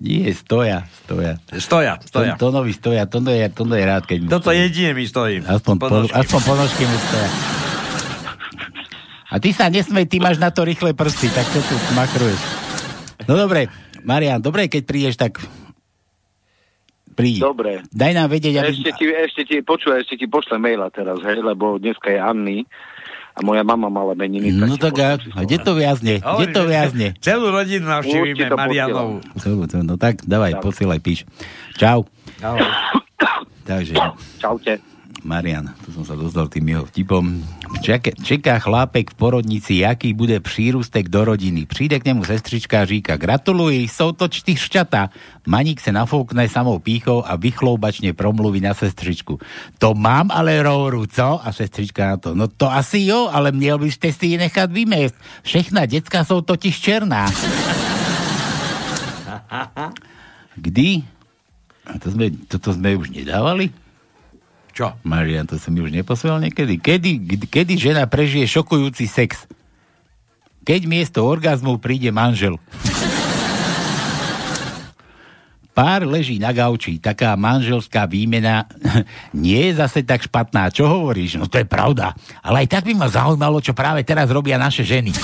[0.02, 1.38] Nie, stoja, stoja.
[1.54, 2.34] Stoja, stoja.
[2.34, 4.66] To, Tonovi stoja, Tono je, Tono je rád, keď mu Toto stojí.
[4.66, 5.46] jedine mi stojí.
[5.46, 6.16] Aspoň, po, Ponožky.
[6.18, 7.30] aspoň ponožky mu stoja.
[9.30, 12.42] A ty sa nesmej, ty máš na to rýchle prsty, tak to tu makruješ.
[13.30, 13.70] No dobre,
[14.02, 15.38] Marian, dobre, keď prídeš, tak
[17.14, 17.40] prídi.
[17.40, 17.86] Dobre.
[17.94, 18.74] Daj nám vedieť, aby...
[18.74, 22.58] Ešte ti, ešte ti, počúvaj, ešte ti pošlem maila teraz, hej, lebo dneska je Anny
[23.32, 24.52] a moja mama mala meniny.
[24.52, 26.20] No tak a, a kde to viazne?
[26.20, 27.08] Kde to viazne?
[27.24, 28.36] Celú rodinu navštívime
[29.40, 31.24] celú, No tak, dávaj, posielaj, píš.
[31.80, 32.04] Čau.
[32.44, 32.60] Ahoj.
[33.70, 33.94] Takže,
[34.42, 34.91] Čaute.
[35.22, 37.46] Marian, tu som sa dostal tým jeho vtipom.
[37.86, 41.66] Čaká, čeká chlápek v porodnici, aký bude přírustek do rodiny.
[41.66, 45.10] Přijde k nemu sestrička a říká, gratuluj, jsou to čtyřčata.
[45.46, 49.40] Maník se nafoukne samou píchou a vychloubačne promluví na sestričku.
[49.78, 51.48] To mám ale rouru, co?
[51.48, 55.16] A sestrička na to, no to asi jo, ale měl byste si ji nechat vymést.
[55.44, 57.30] Všechna děcka jsou totiž černá.
[60.56, 61.04] Kdy?
[61.82, 63.74] A to sme, toto sme už nedávali?
[64.72, 64.96] Čo?
[65.04, 66.80] Marian, to som mi už neposielal niekedy.
[66.80, 69.44] Kedy, kedy, žena prežije šokujúci sex?
[70.64, 72.56] Keď miesto orgazmu príde manžel.
[75.72, 78.68] Pár leží na gauči, taká manželská výmena
[79.36, 80.68] nie je zase tak špatná.
[80.68, 81.40] Čo hovoríš?
[81.40, 82.16] No to je pravda.
[82.44, 85.16] Ale aj tak by ma zaujímalo, čo práve teraz robia naše ženy.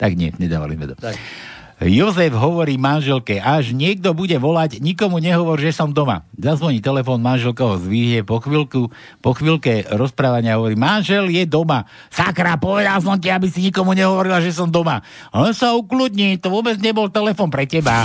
[0.00, 0.94] tak nie, nedávali sme to.
[0.98, 1.18] Tak.
[1.80, 6.28] Jozef hovorí manželke, až niekto bude volať, nikomu nehovor, že som doma.
[6.36, 8.92] Zazvoní telefón, manželka ho zvýhne, po, chvíľku,
[9.24, 11.88] po chvíľke rozprávania hovorí, manžel je doma.
[12.12, 15.02] Sakra, povedal som ti, aby si nikomu nehovorila, že som doma.
[15.34, 18.04] On sa ukludní, to vôbec nebol telefón pre teba.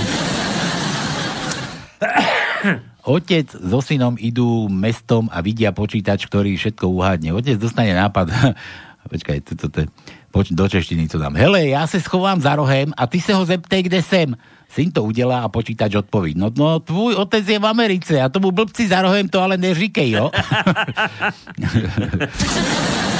[3.07, 7.31] Otec so synom idú mestom a vidia počítač, ktorý všetko uhádne.
[7.31, 8.27] Otec dostane nápad.
[9.13, 9.87] Počkaj, toto to,
[10.31, 11.35] poč- do češtiny to dám.
[11.35, 14.35] Hele, ja sa schovám za rohem a ty sa ho zeptej, kde sem.
[14.67, 16.35] Syn to udelá a počítač odpoví.
[16.35, 20.11] No, no, tvoj otec je v Americe a tomu blbci za rohem to ale neříkej,
[20.11, 20.27] jo?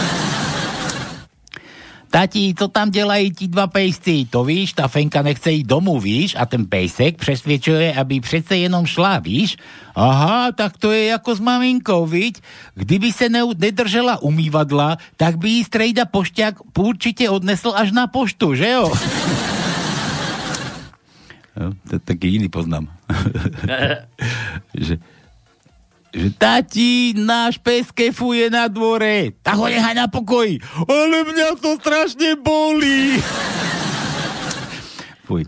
[2.09, 4.25] Tati, co tam dělají ti dva pejsci?
[4.29, 6.35] To víš, ta Fenka nechce jít domů, víš?
[6.39, 9.57] A ten pejsek přesvědčuje, aby přece jenom šla, víš?
[9.95, 12.33] Aha, tak to je jako s maminkou, víš?
[12.75, 18.55] Kdyby se ne, nedržela umývadla, tak by jí strejda pošťák určitě odnesl až na poštu,
[18.55, 18.91] že jo?
[21.57, 22.87] No, to je taký iný poznám.
[24.77, 24.97] že,
[26.15, 30.63] že tati, náš pes kefuje na dvore, tak ho nechaj na pokoji.
[30.87, 33.19] Ale mňa to strašne bolí.
[35.27, 35.43] Fuj.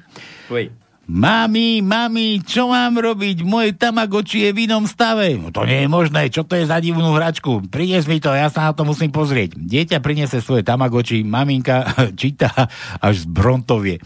[0.52, 0.66] Fuj.
[1.10, 3.42] Mami, mami, čo mám robiť?
[3.42, 5.42] Moje tamagoči je v inom stave.
[5.42, 7.66] No to nie je možné, čo to je za divnú hračku?
[7.66, 9.58] Prines mi to, ja sa na to musím pozrieť.
[9.58, 11.90] Dieťa prinese svoje tamagoči, maminka
[12.20, 12.54] číta
[13.02, 13.98] až z Brontovie.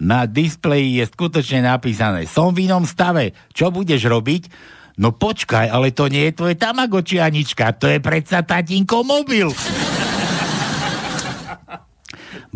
[0.00, 4.48] Na displeji je skutočne napísané, som v inom stave, čo budeš robiť?
[4.96, 9.52] No počkaj, ale to nie je tvoje tamagoči, Anička, to je predsa tatínko mobil.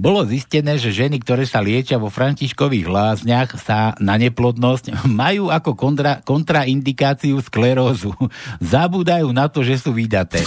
[0.01, 5.76] Bolo zistené, že ženy, ktoré sa liečia vo františkových lázniach, sa na neplodnosť majú ako
[5.76, 8.16] kontra, kontraindikáciu sklerózu.
[8.64, 10.41] Zabúdajú na to, že sú vydaté.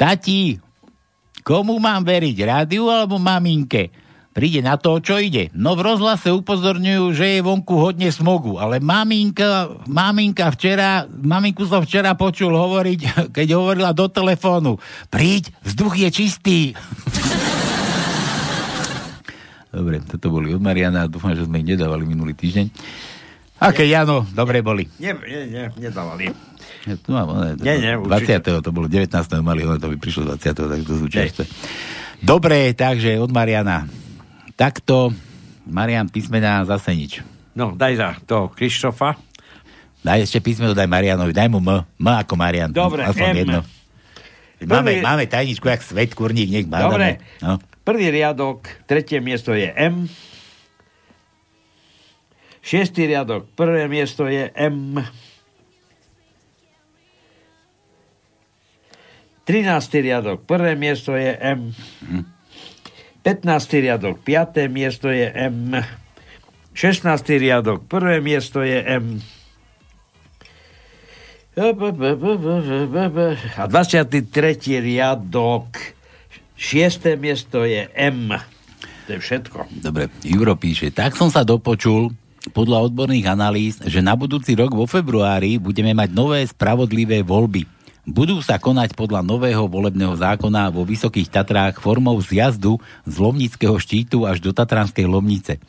[0.00, 0.56] Tati,
[1.44, 3.92] komu mám veriť, rádiu alebo maminke?
[4.32, 5.52] Príde na to, čo ide.
[5.52, 11.84] No v rozhlase upozorňujú, že je vonku hodne smogu, ale maminka, maminka včera, maminku som
[11.84, 13.00] včera počul hovoriť,
[13.36, 14.80] keď hovorila do telefónu.
[15.12, 16.58] Príď, vzduch je čistý.
[19.72, 22.68] Dobre, toto boli od Mariana, dúfam, že sme ich nedávali minulý týždeň.
[23.62, 24.90] Aké, Jano, dobre boli.
[24.98, 26.28] Nie, nie, nie, nedávali.
[26.82, 28.04] Ja tu mám, one, Nie, nie, 20.
[28.04, 28.50] určite.
[28.58, 29.14] to bolo 19.
[29.38, 30.50] mali, ale to by prišlo 20.
[30.50, 31.44] tak to čerstvé.
[32.18, 33.86] Dobre, takže od Mariana.
[34.62, 35.10] Takto,
[35.66, 37.18] Marian písmená zase nič.
[37.58, 39.18] No, daj za to Krištofa.
[40.06, 41.82] Daj ešte písmeno, daj Marianovi, daj mu M.
[41.82, 42.70] M ako Marian.
[42.70, 43.38] Dobre, Aspoň M.
[43.42, 43.60] jedno.
[44.62, 46.86] Máme, Prvý- máme tajničku, jak svet, kurník, nech má.
[46.86, 47.18] Dobre.
[47.42, 47.58] No.
[47.82, 50.06] Prvý riadok, tretie miesto je M.
[52.62, 55.02] Šiestý riadok, prvé miesto je M.
[59.42, 59.98] 13.
[59.98, 61.74] riadok, prvé miesto je M.
[63.22, 63.46] 15.
[63.78, 64.66] riadok, 5.
[64.66, 65.78] miesto je M.
[66.74, 67.06] 16.
[67.38, 69.22] riadok, prvé miesto je M.
[73.54, 74.82] A 23.
[74.82, 75.68] riadok,
[76.58, 77.14] 6.
[77.14, 78.34] miesto je M.
[79.06, 79.70] To je všetko.
[79.82, 82.10] Dobre, Juro píše, tak som sa dopočul
[82.50, 87.81] podľa odborných analýz, že na budúci rok vo februári budeme mať nové spravodlivé voľby.
[88.02, 94.26] Budú sa konať podľa nového volebného zákona vo Vysokých Tatrách formou zjazdu z Lomnického štítu
[94.26, 95.62] až do Tatranskej Lomnice.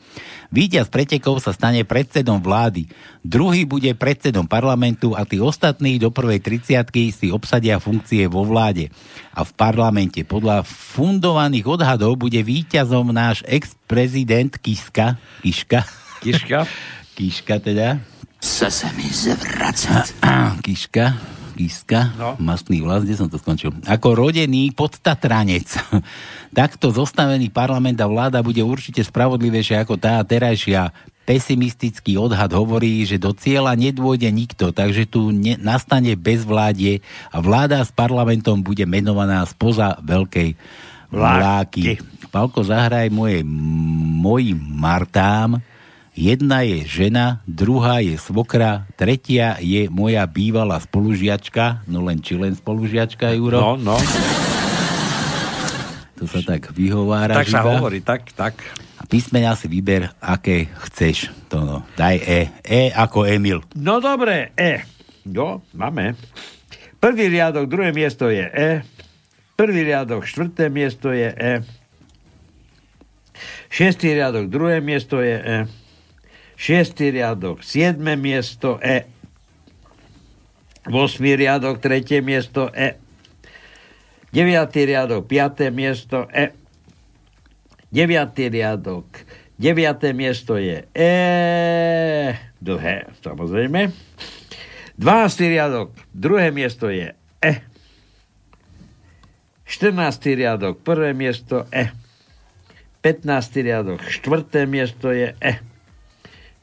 [0.50, 2.90] Víťaz pretekov sa stane predsedom vlády,
[3.22, 8.90] druhý bude predsedom parlamentu a tí ostatní do prvej 30 si obsadia funkcie vo vláde
[9.30, 10.26] a v parlamente.
[10.26, 15.86] Podľa fundovaných odhadov bude víťazom náš ex-prezident Kiska, Kiška,
[16.18, 16.66] Kiška,
[17.14, 18.02] Kiška teda,
[18.44, 20.14] Chce se mi zvracet.
[20.66, 21.14] Kiška,
[21.54, 22.34] Kiska, no.
[22.42, 23.70] mastný vlas, kde som to skončil?
[23.86, 25.70] Ako rodený podtatranec.
[26.58, 30.90] Takto zostavený parlament a vláda bude určite spravodlivejšia ako tá terajšia.
[31.24, 37.00] Pesimistický odhad hovorí, že do cieľa nedôjde nikto, takže tu ne, nastane bezvládie
[37.32, 40.52] a vláda s parlamentom bude menovaná spoza veľkej
[41.08, 41.96] vláky.
[42.28, 45.62] Palko, zahraj moje, mojim Martám,
[46.14, 52.54] Jedna je žena, druhá je svokra, tretia je moja bývalá spolužiačka, no len či len
[52.54, 53.74] spolužiačka, Juro.
[53.74, 53.96] No, no.
[56.14, 57.34] To sa tak vyhovára.
[57.34, 57.74] Tak sa iba.
[57.74, 58.54] hovorí, tak, tak.
[59.02, 61.34] A písmena si vyber, aké chceš.
[61.50, 61.76] To no.
[61.98, 62.40] Daj E.
[62.62, 63.66] E ako Emil.
[63.74, 64.86] No dobre, E.
[65.26, 66.14] Jo, máme.
[67.02, 68.86] Prvý riadok, druhé miesto je E.
[69.58, 71.52] Prvý riadok, štvrté miesto je E.
[73.66, 75.58] Šiestý riadok, druhé miesto je E.
[76.64, 79.04] Šiestý riadok, siedme miesto E.
[80.88, 82.96] Vosmý riadok, tretie miesto E.
[84.32, 86.56] Deviatý riadok, piaté miesto E.
[87.92, 89.04] Deviatý riadok,
[89.60, 92.32] deviaté miesto je E.
[92.64, 93.92] Dlhé, samozrejme.
[94.96, 95.52] 12.
[95.52, 97.12] riadok, druhé miesto je
[97.44, 97.52] E.
[99.68, 99.92] 14.
[100.32, 101.92] riadok, prvé miesto E.
[103.04, 103.52] 15.
[103.60, 105.73] riadok, štvrté miesto je E.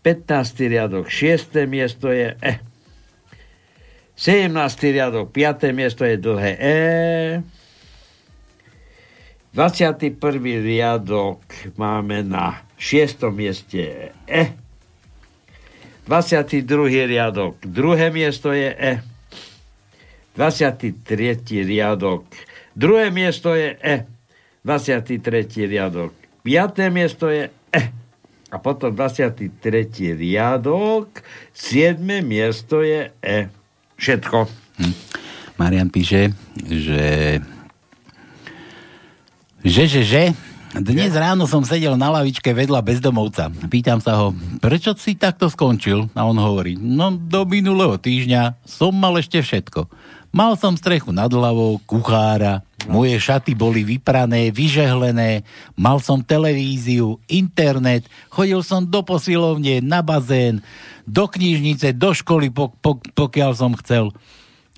[0.04, 0.68] 15.
[0.68, 1.66] riadok 6.
[1.70, 2.54] miesto je E.
[4.16, 4.91] 17.
[4.91, 5.74] riadok 5.
[5.74, 6.78] miesto je dlhé E.
[9.54, 10.64] 21.
[10.64, 11.41] riadok
[11.78, 13.30] máme na 6.
[13.30, 14.43] mieste E.
[16.08, 17.06] 22.
[17.06, 18.93] riadok, druhé miesto je E.
[20.36, 21.64] 23.
[21.64, 22.26] riadok,
[22.76, 24.06] druhé miesto je E.
[24.66, 25.70] 23.
[25.70, 26.89] riadok, 5.
[26.89, 27.61] miesto je.
[28.52, 29.47] A potom 23.
[30.20, 31.24] riadok,
[31.56, 31.95] 7.
[32.20, 33.47] miesto je E.
[33.95, 34.38] Všetko.
[34.76, 34.95] Hm.
[35.56, 36.36] Marian píše,
[36.68, 37.39] že
[39.62, 40.24] že, že, že,
[40.74, 43.54] dnes ráno som sedel na lavičke vedľa bezdomovca.
[43.70, 46.10] Pýtam sa ho, prečo si takto skončil?
[46.18, 49.86] A on hovorí, no do minulého týždňa som mal ešte všetko.
[50.32, 55.44] Mal som strechu nad hlavou, kuchára, moje šaty boli vyprané, vyžehlené,
[55.76, 60.64] mal som televíziu, internet, chodil som do posilovne, na bazén,
[61.04, 64.16] do knižnice, do školy, po, po, pokiaľ som chcel.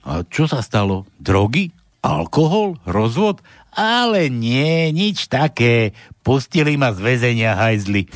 [0.02, 1.06] A čo sa stalo?
[1.22, 1.70] Drogy?
[2.02, 2.82] Alkohol?
[2.90, 3.46] Rozvod?
[3.78, 5.94] Ale nie, nič také.
[6.26, 8.10] Pustili ma z väzenia hajzli.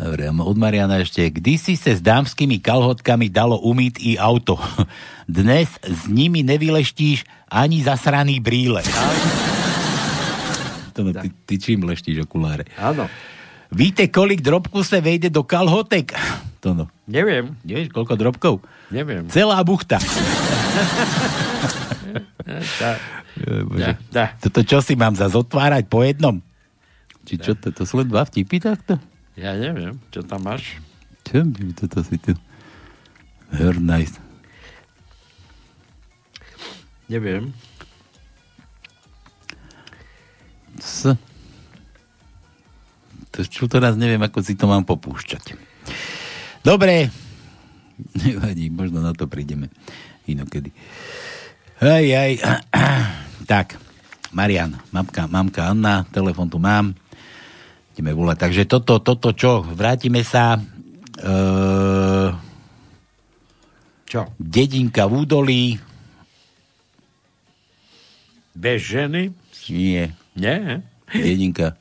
[0.00, 1.28] Dobre, od Mariana ešte.
[1.28, 4.56] Kdysi sa s dámskymi kalhotkami dalo umyť i auto.
[5.28, 8.80] Dnes s nimi nevyleštíš ani zasraný brýle.
[10.96, 12.64] To, ty, ty čím leštíš okuláre?
[12.80, 13.12] Áno.
[13.68, 16.16] Víte, kolik drobku sa vejde do kalhotek?
[16.64, 16.88] To no.
[17.04, 17.60] Neviem.
[17.60, 18.54] Nevieš, koľko drobkov?
[18.88, 19.28] Neviem.
[19.28, 20.00] Celá buchta.
[22.50, 22.98] Tá.
[23.46, 23.94] Bože.
[24.42, 26.42] Toto čo si mám zase otvárať po jednom?
[27.22, 28.98] Či čo, to, to sú len dva vtipy takto?
[29.40, 30.76] Ja neviem, čo tam máš?
[31.24, 32.36] Čo mi toto si tu...
[33.48, 34.20] Very nice.
[37.08, 37.56] Neviem.
[40.76, 41.16] S...
[43.32, 45.56] To, čo teraz neviem, ako si to mám popúšťať.
[46.60, 47.08] Dobre.
[48.20, 49.72] Nevadí, možno na to prídeme
[50.28, 50.68] inokedy.
[51.80, 52.32] Hej, hej.
[53.50, 53.80] tak,
[54.36, 56.92] Marian, mamka, mamka Anna, telefon tu mám.
[58.00, 58.48] Ideme volať.
[58.48, 59.60] Takže toto, toto čo?
[59.60, 60.56] Vrátime sa.
[61.20, 61.34] E...
[64.08, 64.24] Čo?
[64.40, 65.64] Dedinka v údolí.
[68.56, 69.36] Bez ženy?
[69.68, 70.16] Nie.
[70.32, 70.80] Nie.
[71.12, 71.76] Dedinka.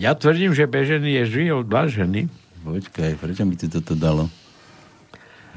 [0.00, 2.32] Ja tvrdím, že bez ženy je žijú dva ženy.
[2.64, 4.32] Počkaj, prečo mi to toto dalo?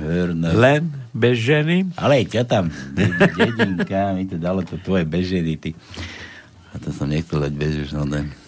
[0.03, 0.51] Herne.
[0.51, 1.95] Len bez ženy?
[1.95, 2.67] Ale čo tam?
[2.91, 3.07] De-
[3.39, 5.71] dedinka, mi to dalo to tvoje bez ženy, ty.
[6.75, 8.42] A to som nechcel dať bez ženy.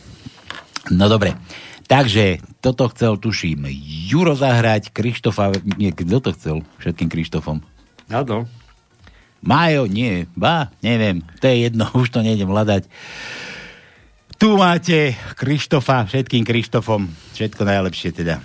[0.93, 1.37] No dobre.
[1.85, 3.69] Takže, toto chcel, tuším,
[4.09, 6.57] Juro zahrať, Krištofa, nie, kto to chcel?
[6.81, 7.61] Všetkým Krištofom.
[8.09, 8.49] Áno.
[9.45, 12.89] Majo, nie, ba, neviem, to je jedno, už to nejdem hľadať.
[14.35, 17.07] Tu máte Krištofa, všetkým Krištofom,
[17.37, 18.41] všetko najlepšie teda.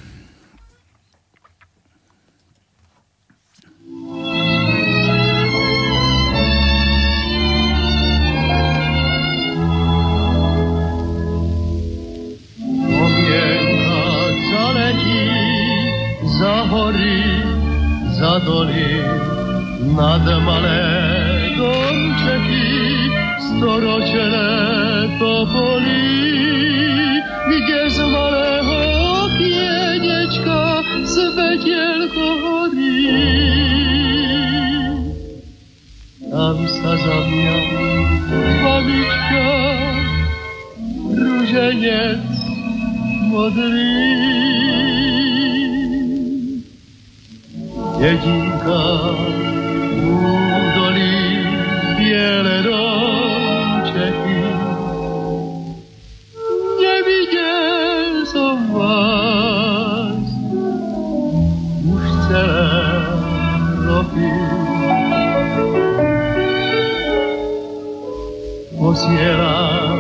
[16.41, 17.21] Za hory,
[18.17, 19.05] za doly,
[19.93, 20.85] nad malé
[21.53, 22.69] domčeky,
[23.45, 24.49] storočené
[25.21, 26.17] topolí,
[27.45, 28.77] kde z malého
[29.29, 30.61] okienečka
[31.05, 33.05] svetielko horí.
[36.25, 37.57] Tam sa za mňa
[38.65, 39.49] babička
[41.05, 42.25] ruženec
[43.29, 45.10] modrý.
[48.01, 49.13] Dedinka
[49.93, 51.21] údolí
[52.01, 54.41] biele domčeky.
[56.81, 60.25] Nevidel som vás
[61.85, 62.73] už celé
[63.85, 64.33] roky.
[68.81, 70.00] Posielam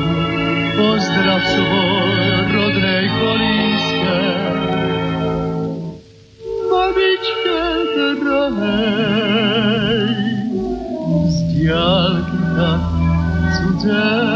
[13.90, 14.29] Yeah.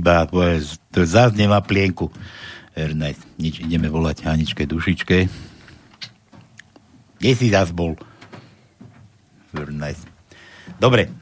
[0.00, 2.08] Chýba, to, je, to zase nemá plienku.
[2.72, 5.28] Ernest, nič, ideme volať Haničke Dušičke.
[7.20, 8.00] Kde si zase bol?
[9.52, 10.08] Ernest.
[10.80, 11.12] Dobre,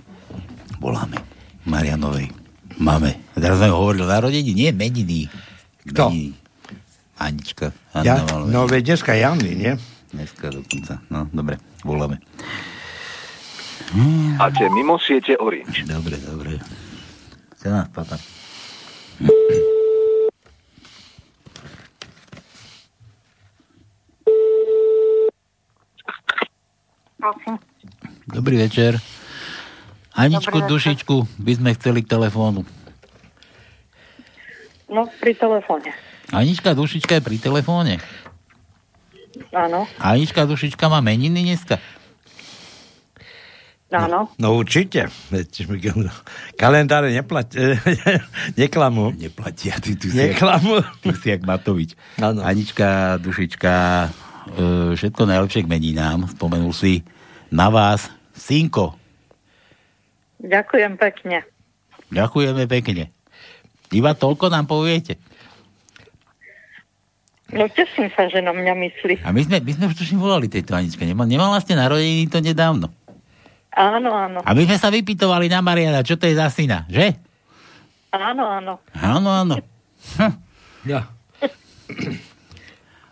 [0.79, 1.19] voláme
[1.67, 2.31] Marianovej.
[2.79, 3.19] Máme.
[3.35, 5.27] Teraz sme hovorili o narodení, nie meniny.
[5.83, 6.15] Kto?
[6.15, 6.39] Meniny.
[7.19, 7.75] Anička.
[8.07, 9.75] Ja, no veď dneska Janny, nie?
[10.15, 11.03] Dneska dokonca.
[11.11, 12.23] No, dobre, voláme.
[14.39, 15.83] A tie mimo siete Orange.
[15.83, 16.63] Dobre, dobre.
[17.59, 18.38] Chce nás papa.
[28.39, 29.03] Dobrý večer.
[30.15, 30.95] Aničku, Dobrý večer.
[30.95, 32.63] dušičku, by sme chceli k telefónu.
[34.87, 35.91] No, pri telefóne.
[36.31, 37.99] Anička, dušička je pri telefóne.
[39.51, 41.83] Áno, Anička, dušička má meniny dneska.
[43.91, 44.31] áno.
[44.39, 45.11] No určite.
[45.35, 46.15] Veď mi kal-
[46.55, 47.51] Kalendáre neplat,
[48.61, 49.11] neklamú.
[49.13, 50.79] Neplatia, ty tu si jak, Neklamú.
[51.03, 51.99] ty si jak Matovič.
[52.23, 52.47] Áno.
[52.47, 53.75] Anička, dušička,
[54.47, 54.61] e,
[54.95, 56.31] všetko najlepšie k meninám.
[56.31, 57.03] Spomenul si
[57.49, 58.95] na vás synko.
[60.39, 61.43] Ďakujem pekne.
[62.15, 63.11] Ďakujeme pekne.
[63.91, 65.19] Iba toľko nám poviete.
[67.49, 69.15] No, teším sa, že na mňa myslí.
[69.25, 71.01] A my sme, my sme už tuším volali tejto Aničke.
[71.09, 72.93] Nemal, nemala ste narodeniny to nedávno.
[73.73, 74.45] Áno, áno.
[74.45, 77.17] A my sme sa vypytovali na Mariana, čo to je za syna, že?
[78.13, 78.81] Áno, áno.
[78.93, 79.57] Áno, áno.
[80.21, 80.35] Hm.
[80.89, 81.09] Ja.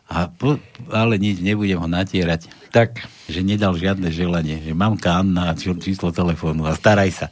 [0.06, 0.60] A po,
[0.92, 2.46] ale nič, nebudem ho natierať.
[2.76, 2.90] Tak.
[3.26, 4.60] Že nedal žiadne želanie.
[4.60, 7.26] Že mamka Anna a číslo telefónu a staraj sa.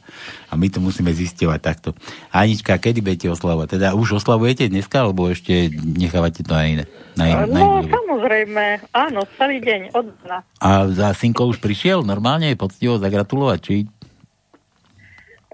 [0.49, 1.93] A my to musíme zisťovať takto.
[2.33, 3.77] Anička, kedy budete oslavovať?
[3.77, 6.85] Teda už oslavujete dneska, alebo ešte nechávate to na iné?
[7.15, 7.93] Na iné, na No, iné dobu?
[7.93, 8.65] samozrejme.
[8.91, 10.39] Áno, celý deň od dna.
[10.59, 13.75] a za synko už prišiel normálne poctivo zagratulovať, či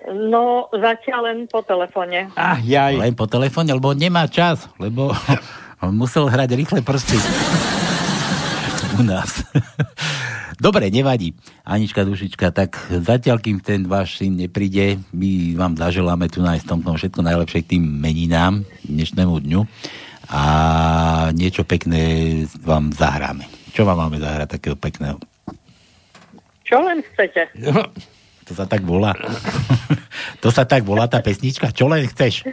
[0.09, 2.33] No, zatiaľ len po telefóne.
[2.33, 2.97] Ah, jaj.
[2.97, 5.13] len po telefóne, lebo nemá čas, lebo
[5.85, 7.21] on musel hrať rýchle prsty.
[9.01, 9.41] U nás.
[10.65, 11.33] Dobre, nevadí.
[11.65, 16.93] Anička Dušička, tak zatiaľ, kým ten váš syn nepríde, my vám zaželáme tu nájsť tomto
[17.01, 19.61] všetko najlepšie k tým meninám dnešnému dňu
[20.29, 20.43] a
[21.33, 23.49] niečo pekné vám zahráme.
[23.73, 25.17] Čo vám máme zahrať takého pekného?
[26.69, 27.49] Čo len chcete?
[28.51, 29.15] To sa tak volá.
[30.43, 31.71] to sa tak volá tá pesnička.
[31.71, 32.51] Čo len chceš?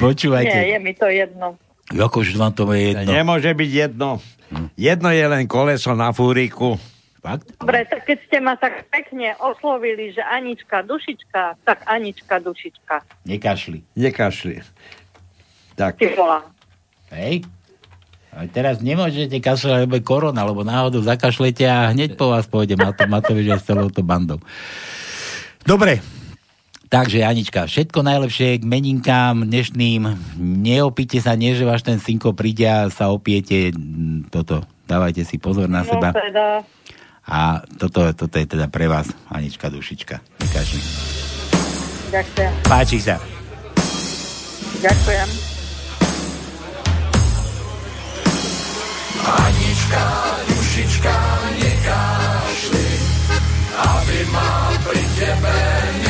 [0.00, 0.56] Počúvajte.
[0.56, 1.60] Nie, je mi to jedno.
[1.94, 3.10] Akože vám to je jedno.
[3.10, 4.18] Nemôže byť jedno.
[4.74, 6.78] Jedno je len koleso na fúriku.
[7.22, 7.50] Fakt?
[7.58, 13.26] Dobre, tak keď ste ma tak pekne oslovili, že Anička Dušička, tak Anička Dušička.
[13.26, 13.82] Nekašli.
[13.98, 14.62] Nekašli.
[15.74, 15.98] Tak.
[15.98, 16.14] Ty.
[17.10, 17.42] Hej?
[18.36, 22.76] A teraz nemôžete kašľať, lebo je korona, lebo náhodou zakašlete a hneď po vás pôjde
[22.76, 24.38] Mato, Matovič aj s celou to bandou.
[25.64, 26.04] Dobre,
[26.88, 30.02] takže Anička, všetko najlepšie k meninkám dnešným.
[30.38, 33.72] Neopíte sa, nie, že váš ten synko príde a sa opiete
[34.28, 34.62] toto.
[34.84, 36.14] Dávajte si pozor na No seba.
[36.14, 36.62] teda,
[37.26, 37.38] A
[37.74, 40.22] toto, toto je teda pre vás, Anička Dušička.
[40.38, 40.80] Nekašli.
[42.08, 42.52] ďakujem.
[42.62, 43.18] Páči sa.
[44.78, 45.28] Ďakujem.
[49.26, 50.02] Anička,
[50.46, 51.14] dušička,
[51.56, 52.88] nekášli,
[53.74, 54.50] aby ma
[54.80, 55.56] pri tebe
[55.98, 56.05] nenášli.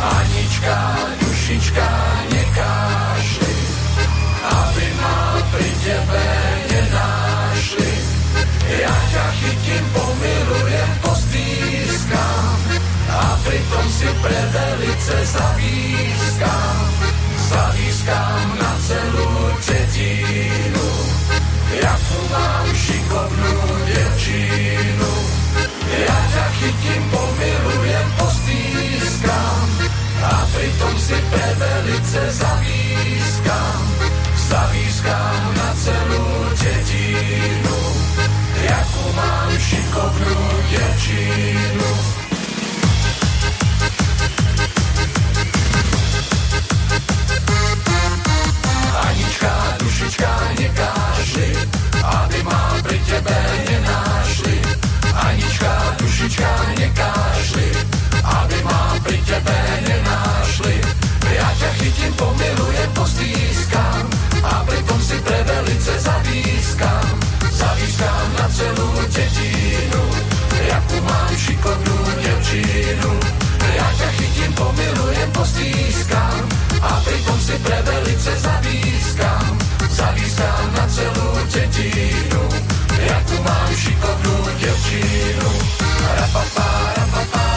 [0.00, 1.88] Anička, dušička,
[2.32, 3.56] nekášli,
[4.48, 5.16] aby ma
[5.52, 6.24] pri tebe
[6.72, 7.92] nenášli.
[8.80, 12.56] Ja ťa chytím, pomilujem, postýskam
[13.12, 16.80] a pritom si pre velice zavískam.
[17.50, 19.30] Zavískam na celú
[19.68, 20.88] tetinu,
[22.10, 23.54] tu mám šikovnú
[23.86, 25.12] devčinu.
[25.90, 27.89] Ja ťa chytím, pomilujem,
[30.70, 33.82] Pritom si prevelice zavískam,
[34.38, 36.26] zavískam na celú
[36.62, 37.78] dedinu,
[38.54, 40.38] jakú mám šikovnú
[40.70, 41.90] dečinu.
[48.94, 51.50] Anička, dušička, nekážli,
[51.98, 54.56] aby ma pri tebe nenášli.
[55.18, 57.68] Anička, dušička, nekážli,
[58.22, 59.59] aby ma pri tebe
[62.20, 64.04] pomilujem, postýskam
[64.44, 67.08] a pritom si prevelice zadískam.
[67.48, 70.02] Zadískam na celú dedinu,
[70.68, 73.10] jakú mám šikovnú devčinu.
[73.70, 76.42] Ja ťa chytím, pomilujem, postýskam
[76.84, 79.52] a pritom si prevelice zadískam.
[79.88, 82.42] Zadískam na celú dedinu,
[83.00, 85.48] jakú mám šikovnú devčinu.
[86.00, 87.49] Rapapá, rapapá,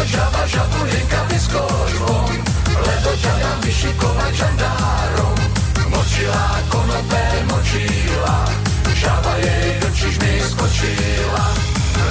[0.00, 1.60] Disko, žaba, žabulinka, disko,
[1.92, 2.32] žvon
[2.72, 5.36] Leto žada vyšikovať žandárom
[5.92, 8.48] Močila konope, močila.
[8.96, 11.44] Žaba jej do čižmy skočila.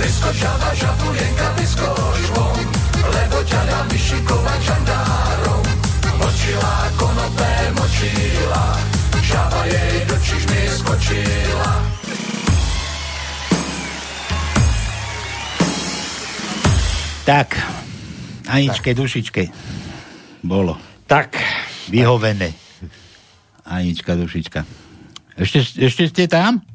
[0.05, 1.89] Disko, žaba, žabulinka, disko,
[2.29, 2.61] žvon
[3.09, 5.65] Leto žada vyšikovať žandárom
[6.21, 8.65] Močila konope, močila.
[9.17, 11.73] Žaba jej do čižmy skočila.
[17.25, 17.78] Tak,
[18.49, 19.43] Aničke, dušičke.
[20.41, 20.75] Bolo.
[21.05, 21.37] Tak.
[21.93, 22.53] Vyhovené.
[23.69, 24.65] Anička, dušička.
[25.37, 26.65] Ešte, ešte ste tam?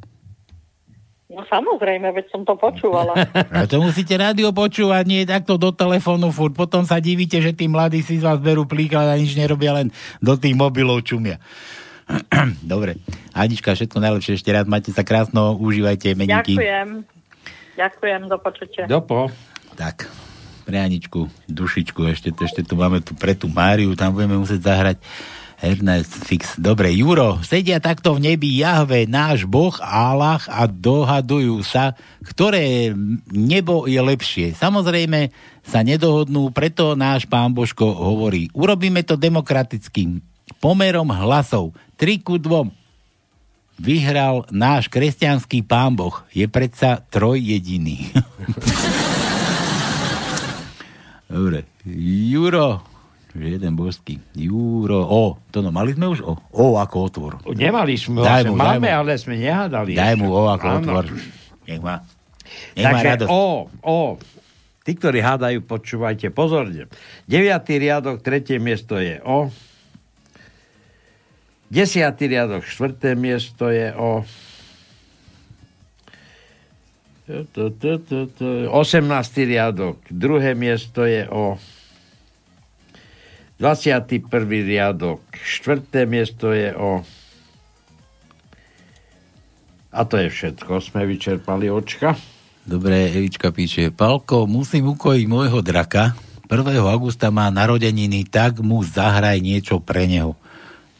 [1.34, 3.18] No samozrejme, veď som to počúvala.
[3.58, 6.54] A to musíte rádio počúvať, nie takto do telefónu furt.
[6.54, 9.90] Potom sa divíte, že tí mladí si z vás berú príklad a nič nerobia, len
[10.22, 11.42] do tých mobilov čumia.
[12.62, 13.02] Dobre.
[13.34, 14.70] Anička, všetko najlepšie ešte raz.
[14.70, 16.54] Máte sa krásno, užívajte meníky.
[16.54, 16.88] Ďakujem.
[17.74, 18.84] Ďakujem, do počutia.
[18.86, 19.26] Dopo.
[19.74, 20.06] Tak,
[20.64, 24.96] pre Aničku, dušičku, ešte, ešte tu máme tu pre tú Máriu, tam budeme musieť zahrať
[25.64, 26.60] Ernest Fix.
[26.60, 32.92] Dobre, Juro, sedia takto v nebi Jahve, náš boh Allah a dohadujú sa, ktoré
[33.32, 34.52] nebo je lepšie.
[34.56, 35.32] Samozrejme
[35.64, 40.20] sa nedohodnú, preto náš pán Božko hovorí, urobíme to demokratickým
[40.60, 41.72] pomerom hlasov.
[41.96, 42.68] 3 ku 2.
[43.74, 46.22] Vyhral náš kresťanský pán Boh.
[46.30, 48.12] Je predsa trojjediný.
[51.24, 51.64] Dobre.
[51.88, 52.84] Juro,
[53.34, 54.20] jeden božský.
[54.32, 57.32] Juro, o, to no, mali sme už o, o ako otvor.
[57.50, 58.96] Nemali sme, Daj vlastne, mu, daj máme, mu.
[59.02, 59.92] ale sme nehádali.
[59.96, 60.78] Daj mu o ako Áno.
[60.78, 61.04] otvor.
[61.64, 62.04] Nech má.
[62.76, 63.30] Nech má Takže radosť.
[63.32, 63.44] o,
[63.82, 63.98] o.
[64.84, 66.92] Tí, ktorí hádajú, počúvajte pozorne.
[67.24, 69.48] Deviatý riadok, tretie miesto je o.
[71.72, 74.22] Desiatý riadok, štvrté miesto je o.
[77.24, 78.68] 18.
[79.48, 81.56] riadok, druhé miesto je o
[83.56, 84.28] 21.
[84.44, 87.00] riadok, štvrté miesto je o
[89.94, 92.18] a to je všetko, sme vyčerpali očka.
[92.66, 96.18] Dobre, Evička píše, Palko, musím ukojiť môjho draka.
[96.50, 96.60] 1.
[96.82, 100.36] augusta má narodeniny, tak mu zahraj niečo pre neho.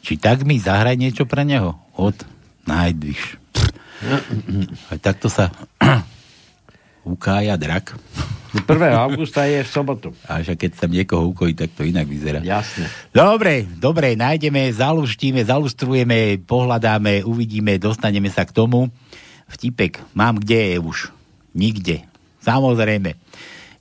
[0.01, 1.77] Či tak mi zahraj niečo pre neho?
[1.99, 2.17] Od
[2.65, 3.37] Nightwish.
[4.89, 5.51] Aj takto sa
[7.05, 7.93] ukája drak.
[8.63, 8.95] 1.
[8.95, 10.09] augusta je v sobotu.
[10.23, 12.39] A však keď sa niekoho ukojí, tak to inak vyzerá.
[12.39, 12.87] Jasne.
[13.11, 18.87] Dobre, dobre, nájdeme, zaluštíme, zalustrujeme, pohľadáme, uvidíme, dostaneme sa k tomu.
[19.51, 21.11] Vtipek, mám kde je už?
[21.51, 22.07] Nikde.
[22.39, 23.19] Samozrejme.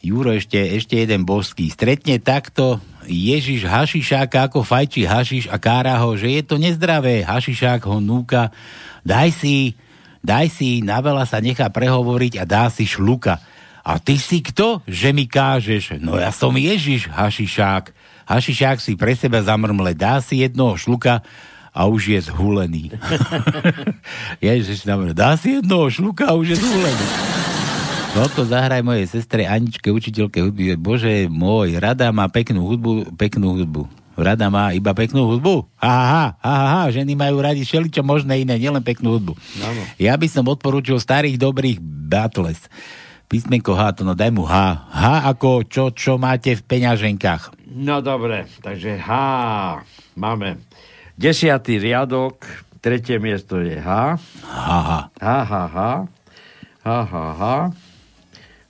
[0.05, 1.73] Juro ešte, ešte jeden božský.
[1.73, 7.25] Stretne takto Ježiš hašišáka, ako fajči hašiš a kára ho, že je to nezdravé.
[7.25, 8.53] Hašišák ho núka,
[9.01, 9.73] daj si,
[10.25, 13.39] daj si, na veľa sa nechá prehovoriť a dá si šluka.
[13.85, 16.01] A ty si kto, že mi kážeš?
[16.01, 17.93] No ja som Ježiš, hašišák.
[18.25, 21.21] Hašišák si pre seba zamrmle, dá si jednoho šluka
[21.69, 22.97] a už je zhulený.
[24.41, 27.07] Ježiš dá si jednoho šluka a už je zhulený.
[28.15, 30.79] No to zahraj mojej sestre Aničke, učiteľke hudby.
[30.79, 34.04] Bože môj, rada má peknú hudbu, peknú hudbu.
[34.15, 35.67] Rada má iba peknú hudbu?
[35.83, 39.35] Ha, ha, ha, ha, ha, ženy majú radi všeličo možné iné, nielen peknú hudbu.
[39.59, 39.83] Áno.
[39.99, 42.71] Ja by som odporúčil starých dobrých Battles.
[43.27, 44.55] Písmenko H, to no daj mu H.
[44.95, 47.67] H ako čo, čo máte v peňaženkách.
[47.75, 49.11] No dobre, takže H.
[50.15, 50.63] Máme
[51.19, 52.47] desiatý riadok,
[52.79, 54.15] tretie miesto je H.
[54.47, 54.91] H, H.
[55.19, 55.79] H, H, H.
[56.85, 57.45] H, H, H.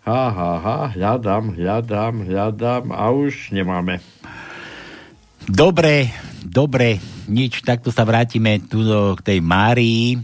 [0.05, 0.67] H, H, H.
[0.97, 4.01] Hľadám, hľadám, hľadám a už nemáme.
[5.45, 6.09] Dobre,
[6.41, 6.97] dobre,
[7.29, 10.17] nič, takto sa vrátime tu do, k tej Márii.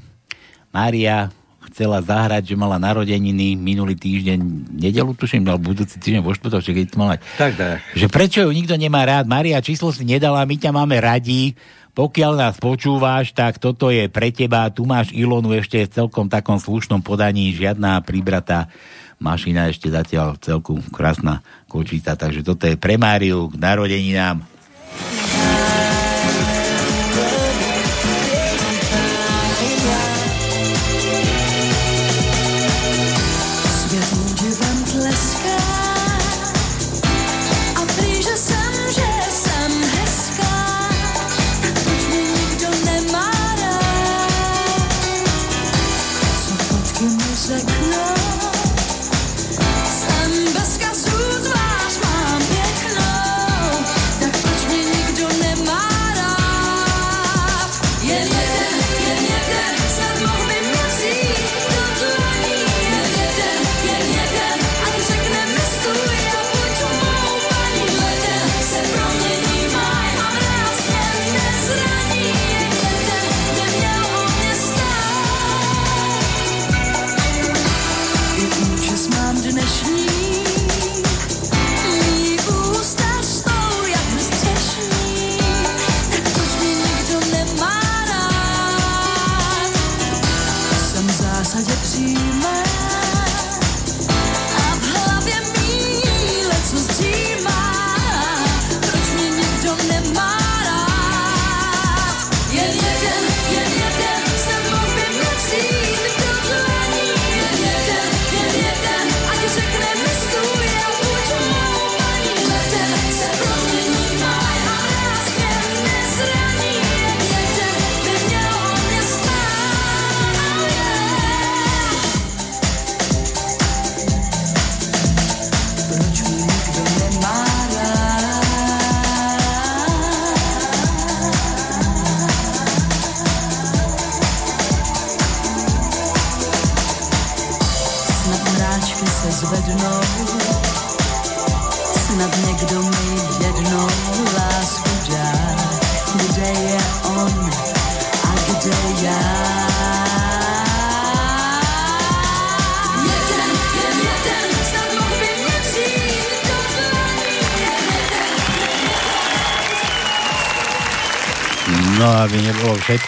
[0.73, 1.29] Mária
[1.71, 4.41] chcela zahrať, že mala narodeniny minulý týždeň,
[4.81, 7.21] nedelu tuším, alebo budúci týždeň vo štvrtok, že keď to mala.
[7.37, 7.85] Tak, tak.
[7.93, 9.29] Že prečo ju nikto nemá rád?
[9.29, 11.53] Maria, číslo si nedala, my ťa máme radi.
[11.93, 14.73] Pokiaľ nás počúvaš, tak toto je pre teba.
[14.73, 18.73] Tu máš Ilonu ešte v celkom takom slušnom podaní, žiadna pribratá
[19.21, 22.17] mašina ešte zatiaľ celku krásna kočica.
[22.17, 24.50] Takže toto je pre Máriu k narodeninám.
[24.99, 25.20] Yeah.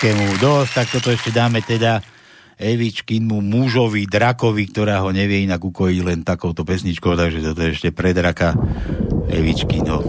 [0.02, 2.02] Všetkému dosť, tak toto ešte dáme teda
[2.58, 7.94] Evičkinmu mužovi, drakovi, ktorá ho nevie inak ukojiť len takouto pesničkou, takže toto je ešte
[7.94, 8.50] pre draka
[9.30, 10.02] Evičkino.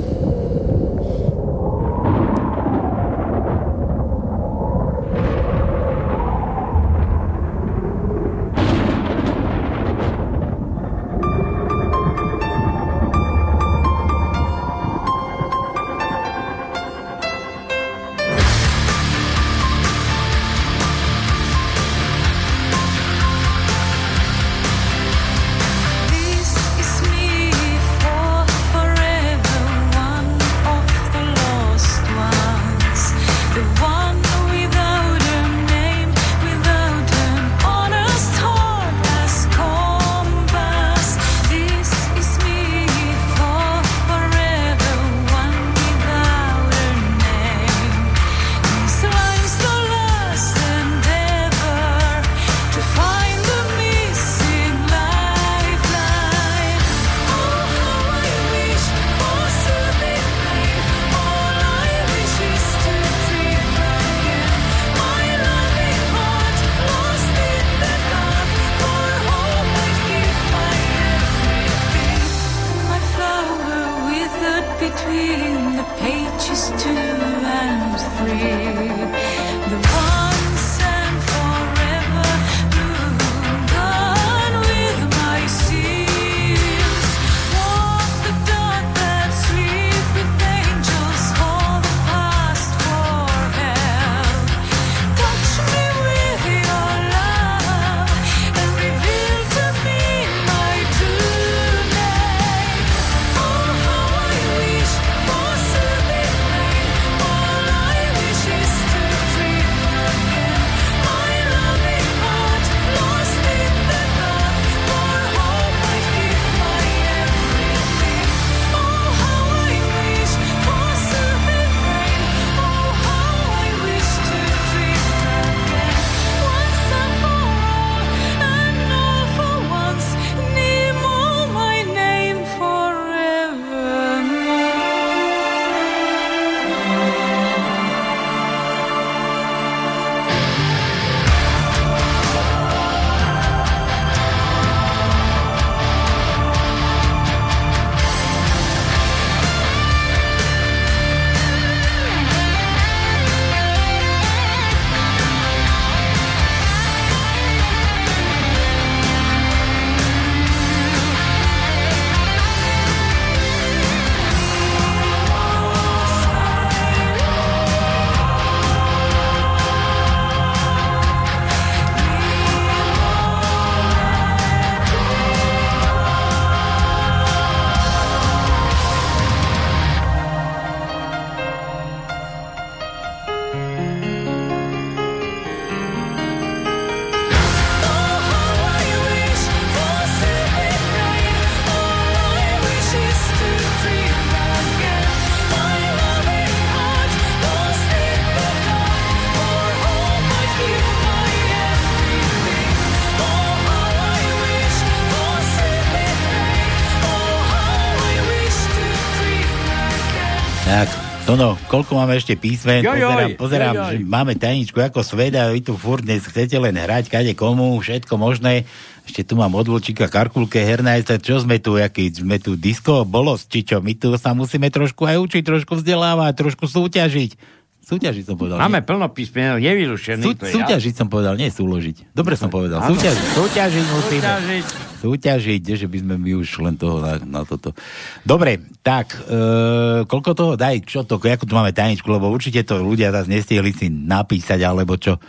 [211.33, 212.85] Tono, koľko máme ešte písmen?
[212.85, 213.89] Jojoj, pozerám, pozerám jojoj.
[213.89, 218.21] že máme tajničku ako sveda, vy tu furt dnes chcete len hrať, kade komu, všetko
[218.21, 218.69] možné.
[219.09, 223.49] Ešte tu mám od Vlčíka Karkulke, Hernajsa, čo sme tu, aký, sme tu disco, bolos,
[223.49, 227.62] či čo, my tu sa musíme trošku aj učiť, trošku vzdelávať, trošku súťažiť.
[227.83, 228.63] Súťažiť som povedal.
[228.63, 228.87] Máme nie?
[228.87, 230.23] plno písmenov, nevylušený.
[230.23, 232.15] Sú, to je súťažiť som povedal, nie súložiť.
[232.15, 232.79] Dobre som povedal.
[232.79, 232.95] Áno.
[232.95, 234.23] Súťažiť, súťažiť musíme.
[234.23, 234.65] Súťažiť.
[235.03, 237.75] Súťažiť, že by sme my už len toho na, na toto.
[238.23, 242.79] Dobre, tak, e, koľko toho daj, čo to, ako tu máme tajničku, lebo určite to
[242.79, 245.19] ľudia zase nestihli si napísať, alebo čo.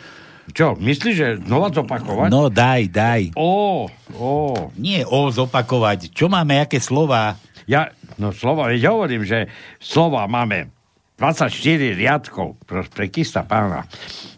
[0.55, 2.29] Čo, myslíš, že znova zopakovať?
[2.31, 3.23] No daj, daj.
[3.35, 4.35] Ó, ó.
[4.79, 6.15] Nie o zopakovať.
[6.15, 7.35] Čo máme, aké slova?
[7.67, 7.91] Ja,
[8.21, 9.49] no slova, veď hovorím, že
[9.81, 10.74] slova máme
[11.15, 13.87] 24 riadkov, pre kista pána.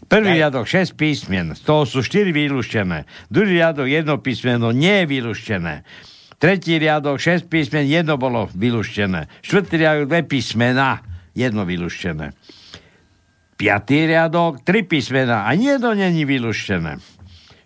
[0.06, 3.08] Prvý riadok 6 písmen, z toho sú 4 vylúštené.
[3.32, 5.82] Druhý riadok jedno písmeno nie je vylúštené.
[6.36, 9.26] Tretí riadok 6 písmen, jedno bolo vylúštené.
[9.40, 11.00] Štvrtý riadok dve písmena,
[11.32, 12.36] jedno vylúštené.
[13.56, 17.15] Piatý riadok, tri písmena a to není vylúštené.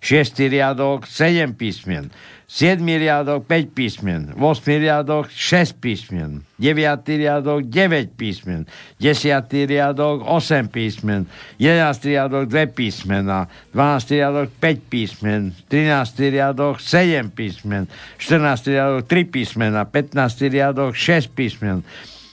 [0.01, 2.09] Šiestý riadok, 7 písmen.
[2.49, 4.33] 7 riadok, 5 písmen.
[4.33, 6.41] 8 riadok, 6 písmen.
[6.59, 8.67] 9 riadok, 9 písmen.
[8.99, 11.29] 10 riadok, 8 písmen.
[11.61, 13.47] 11 riadok, 2 písmena.
[13.77, 15.53] 12 riadok, 5 písmen.
[15.69, 17.87] 13 riadok, 7 písmen.
[18.19, 19.85] 14 riadok, 3 písmena.
[19.85, 21.85] 15 riadok, 6 písmen.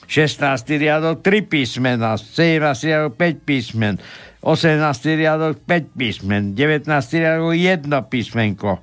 [0.08, 2.16] 16 riadok, 3 písmena.
[2.16, 4.00] 17 riadok, 5 písmen.
[4.40, 5.18] 18.
[5.18, 6.88] riadok 5 písmen, 19.
[7.18, 8.78] riadok 1 písmenko,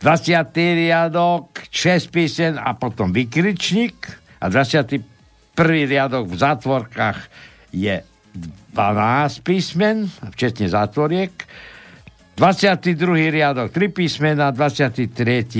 [0.00, 0.32] 20.
[0.56, 3.96] riadok 6 písmen a potom vykričník
[4.40, 5.04] a 21.
[5.60, 7.18] riadok v zátvorkách
[7.72, 8.00] je
[8.72, 11.32] 12 písmen, včetne zátvoriek,
[12.36, 13.32] 22.
[13.32, 15.08] riadok 3 písmena, 23.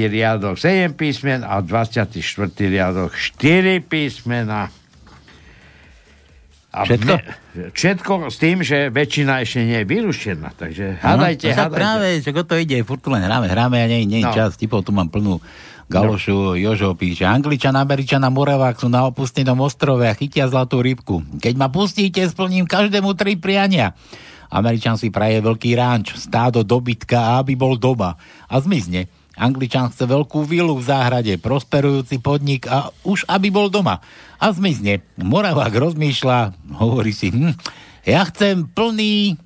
[0.06, 2.12] riadok 7 písmen a 24.
[2.60, 4.68] riadok 4 písmena.
[6.76, 7.14] A Všetko?
[7.16, 10.52] Ne, všetko s tým, že väčšina ešte nie je vylúštená.
[10.52, 11.72] Takže hádajte, no, hádajte.
[11.72, 14.36] práve, že to ide, furt len hráme, hráme a nie, nie No.
[14.36, 14.60] čas.
[14.60, 15.40] Typov tu mám plnú
[15.88, 21.40] Galošu, Jožo píše, Angličan, Američan a Moravák sú na opustenom ostrove a chytia zlatú rybku.
[21.40, 23.96] Keď ma pustíte, splním každému tri priania.
[24.51, 28.14] Američan si praje veľký ranč, stádo dobytka aby bol doma.
[28.47, 29.10] A zmizne.
[29.36, 34.01] Angličan chce veľkú vilu v záhrade, prosperujúci podnik a už aby bol doma.
[34.40, 35.05] A zmizne.
[35.20, 37.52] Moravák rozmýšľa, hovorí si, hm,
[38.09, 39.36] ja chcem plný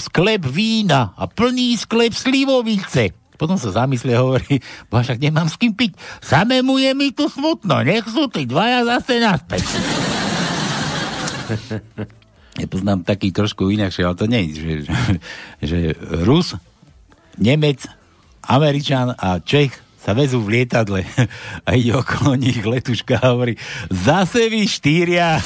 [0.00, 3.12] sklep vína a plný sklep slivovice.
[3.36, 5.92] Potom sa zamyslie a hovorí, bo však nemám s kým piť.
[6.24, 9.64] Samému je mi tu smutno, nech sú tí dvaja zase naspäť.
[12.56, 14.96] Ja poznám taký trošku inakšie, ale to nie je, že, že,
[15.60, 15.78] že
[16.24, 16.56] Rus,
[17.36, 17.84] Nemec,
[18.48, 21.02] Američan a Čech sa vezú v lietadle
[21.66, 23.58] a ide okolo nich letuška a hovorí
[23.90, 25.42] zase vy štyria.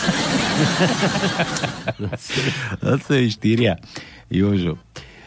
[2.84, 3.80] zase vy štyria.
[4.28, 4.76] Jožo.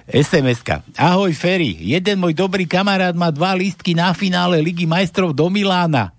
[0.05, 0.85] SMS-ka.
[0.99, 6.13] Ahoj Ferry, jeden môj dobrý kamarát má dva lístky na finále Ligy majstrov do Milána.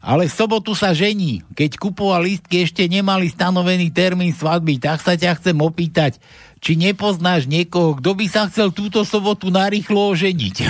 [0.00, 1.44] Ale v sobotu sa žení.
[1.52, 6.16] Keď kupoval lístky, ešte nemali stanovený termín svadby, tak sa ťa chcem opýtať,
[6.64, 10.56] či nepoznáš niekoho, kto by sa chcel túto sobotu narýchlo oženiť.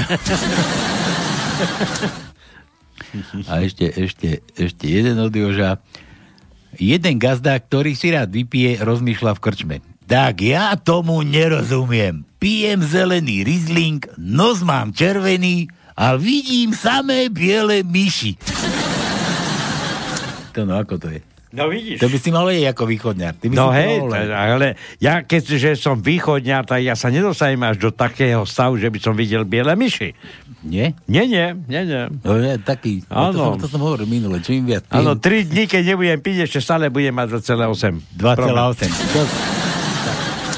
[3.50, 5.82] A ešte, ešte, ešte jeden od Joža.
[6.78, 9.76] Jeden gazda, ktorý si rád vypije, rozmýšľa v krčme.
[10.06, 12.22] Tak ja tomu nerozumiem.
[12.38, 18.38] Pijem zelený rizling, nos mám červený a vidím samé biele myši.
[20.60, 21.20] To no, ako to je?
[21.50, 21.98] No vidíš.
[21.98, 23.34] To by si mal vedieť ako východňar.
[23.34, 24.66] Ty by No si hej, to mohol- t- ale
[25.02, 29.18] ja keďže som východňar, tak ja sa nedostanem až do takého stavu, že by som
[29.18, 30.14] videl biele myši.
[30.62, 30.94] Nie?
[31.10, 32.02] Nie, nie, nie, nie.
[32.22, 35.50] No je taký, no, to, som, to som hovoril minule, čím viac pijem, Áno, 3
[35.50, 37.98] dní, keď nebudem piť, ešte stále budem mať 2,8.
[38.14, 39.10] 2,8.
[39.10, 39.22] Čo?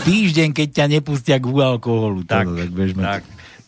[0.03, 2.27] Týždeň, keď ťa nepustia k alkoholu.
[2.27, 3.01] Tak, to, tak bežme.
[3.01, 3.23] tak.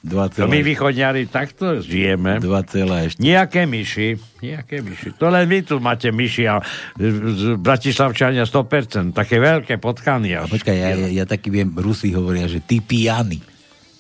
[0.05, 2.37] 2, To my východňari takto žijeme.
[2.37, 3.25] 2, ešte.
[3.25, 5.17] Nejaké myši, nejaké myši.
[5.17, 6.61] To len vy tu máte myši a
[7.01, 10.37] z- Bratislavčania 100%, také veľké potkany.
[10.37, 10.53] Až.
[10.53, 13.41] Počkaj, ja, ja, ja taký viem, Rusi hovoria, že ty pijany.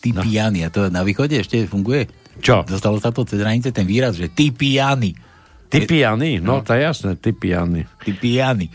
[0.05, 0.20] Ty no.
[0.20, 0.60] pijany.
[0.60, 2.05] A to na východe ešte funguje?
[2.44, 2.68] Čo?
[2.68, 5.16] Dostalo sa to cez hranice ten výraz, že ty pijany.
[5.72, 6.39] Ty pijany?
[6.39, 7.89] No, to je jasné, ty pijany.
[8.05, 8.68] Ty pijany.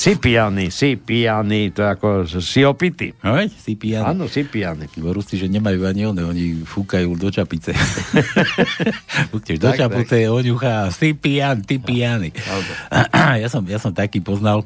[0.00, 3.12] Si pijany, si pijany, to ako si opity.
[3.20, 4.16] No veď, si pijany.
[4.16, 4.88] Áno, si pijany.
[4.96, 7.76] Bo Rusi, že nemajú ani one, oni fúkajú do čapice.
[9.36, 12.32] Fúkneš do Tak, čapice, oňuchá, si pijan, ty pijany.
[13.44, 14.64] ja, som, ja som taký poznal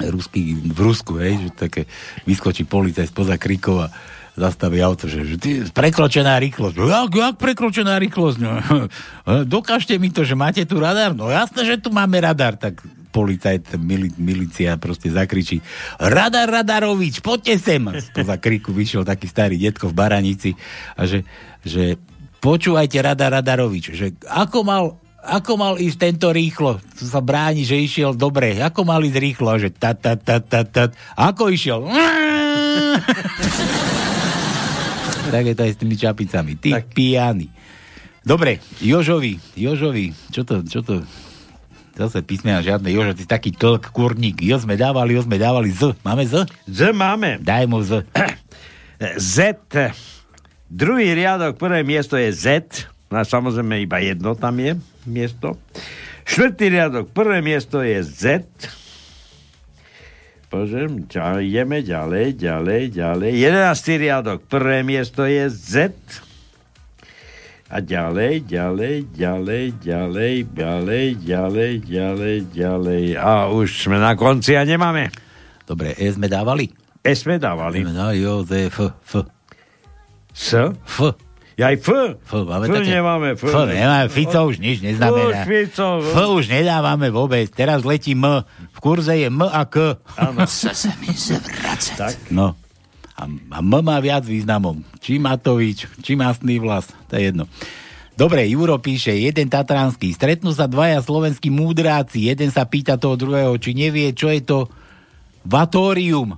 [0.00, 1.82] ruský, v Rusku, hej, že také
[2.24, 3.92] vyskočí policaj spoza krikov a
[4.40, 6.80] zastaví auto, že, že ty, prekročená rýchlosť.
[6.80, 8.38] No, jak, jak prekročená rýchlosť?
[8.40, 8.56] No,
[9.44, 11.12] dokážte mi to, že máte tu radar?
[11.12, 12.56] No jasné, že tu máme radar.
[12.56, 12.80] Tak
[13.10, 15.60] policajt, mili, milícia proste zakričí
[15.98, 17.82] Radar Radarovič, poďte sem!
[17.98, 20.50] Spoza kriku vyšiel taký starý detko v Baranici
[20.94, 21.26] a že,
[21.66, 21.98] že
[22.40, 24.84] počúvajte Radar Radarovič, že ako mal
[25.20, 26.80] ako mal ísť tento rýchlo?
[26.96, 28.56] Tu sa bráni, že išiel dobre.
[28.56, 29.52] Ako mal ísť rýchlo?
[29.60, 30.88] Že ta, ta, ta, ta, ta.
[31.12, 31.84] Ako išiel?
[35.30, 36.56] tak je to aj s tými čapicami.
[36.56, 36.96] Ty tak.
[36.96, 37.52] pijany.
[38.20, 41.00] Dobre, Jožovi, Jožovi, čo to, čo to,
[41.96, 45.96] zase písmena žiadne, Jožo, ty taký tlk, kurník, jo sme dávali, jo sme dávali Z,
[46.02, 46.46] máme Z?
[46.68, 47.40] Z máme.
[47.42, 48.06] Daj mu Z.
[49.16, 49.56] Z.
[50.70, 52.46] Druhý riadok, prvé miesto je Z.
[53.10, 55.58] No, a samozrejme iba jedno tam je miesto.
[56.22, 58.22] Štvrtý riadok, prvé miesto je Z.
[60.50, 61.06] Pozriem,
[61.42, 63.30] ideme ďalej, ďalej, ďalej.
[63.38, 65.90] Jedenáctý riadok, prvé miesto je Z.
[67.70, 73.04] A ďalej, ďalej, ďalej, ďalej, ďalej, ďalej, ďalej, ďalej.
[73.14, 75.14] A už sme na konci a nemáme.
[75.70, 76.66] Dobre, E sme dávali?
[76.98, 77.86] E sme dávali.
[77.86, 78.74] Sme dávali, Jozef,
[79.06, 79.22] F.
[80.34, 80.58] S?
[80.82, 81.14] F.
[81.54, 81.88] Ja aj F.
[82.18, 82.90] F, máme F také?
[82.90, 83.28] nemáme.
[83.38, 85.44] F, F nemáme, Fico už nič neznamená.
[85.44, 86.02] F, Fico.
[86.02, 87.46] F už nedávame vôbec.
[87.54, 88.42] Teraz letí M.
[88.74, 89.94] V kurze je M a K.
[90.42, 91.94] Chce se mi zvracet.
[91.94, 92.14] Tak.
[92.34, 92.58] No.
[93.18, 94.82] A, a M má viac významom.
[95.02, 96.90] Či Matovič, či masný vlas.
[97.10, 97.44] To je jedno.
[98.20, 100.12] Dobre, Juro píše, jeden tatranský.
[100.12, 102.28] Stretnú sa dvaja slovenskí múdráci.
[102.28, 104.58] Jeden sa pýta toho druhého, či nevie, čo je to
[105.40, 106.36] vatórium.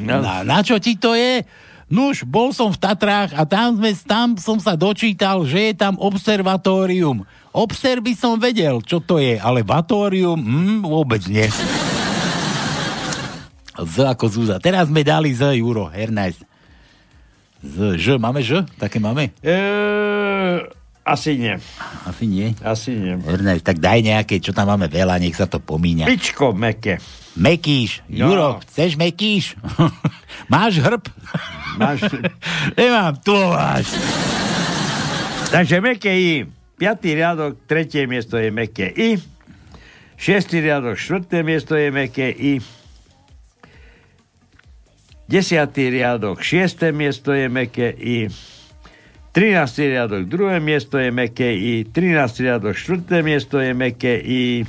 [0.00, 0.16] No.
[0.24, 1.44] Na, na čo ti to je?
[1.90, 5.98] Nuž, bol som v Tatrách a tam, sme, tam som sa dočítal, že je tam
[5.98, 7.26] observatórium.
[7.50, 11.50] Obser by som vedel, čo to je, ale vatórium, hm, vôbec nie.
[13.86, 14.56] Z ako Zúza.
[14.60, 16.40] Teraz sme dali Z, Juro, Hernajs.
[17.60, 18.64] Z, Ž, máme Ž?
[18.80, 19.32] Také máme?
[19.44, 19.56] E,
[21.04, 21.56] asi nie.
[22.04, 22.52] Asi nie.
[22.60, 23.16] Asi nie.
[23.16, 26.08] Hernajs, tak daj nejaké, čo tam máme veľa, nech sa to pomíňa.
[26.08, 27.00] Pičko meké.
[27.40, 28.04] Mekíš.
[28.10, 28.30] No.
[28.30, 29.56] Juro, chceš mekíš?
[30.52, 31.04] Máš hrb?
[31.78, 32.04] Máš...
[32.78, 33.92] Nemám, tu máš.
[35.50, 36.32] Takže meké I.
[36.80, 39.20] Piatý riadok, tretie miesto je meké I.
[40.20, 42.60] Šiestý riadok, štvrté miesto je meké I.
[45.30, 48.26] Desiatý riadok, šiesté miesto je meké I.
[49.30, 49.94] 13.
[49.94, 51.86] riadok, druhé miesto je meké I.
[51.86, 52.42] 13.
[52.42, 54.66] riadok, štvrté miesto je meké I.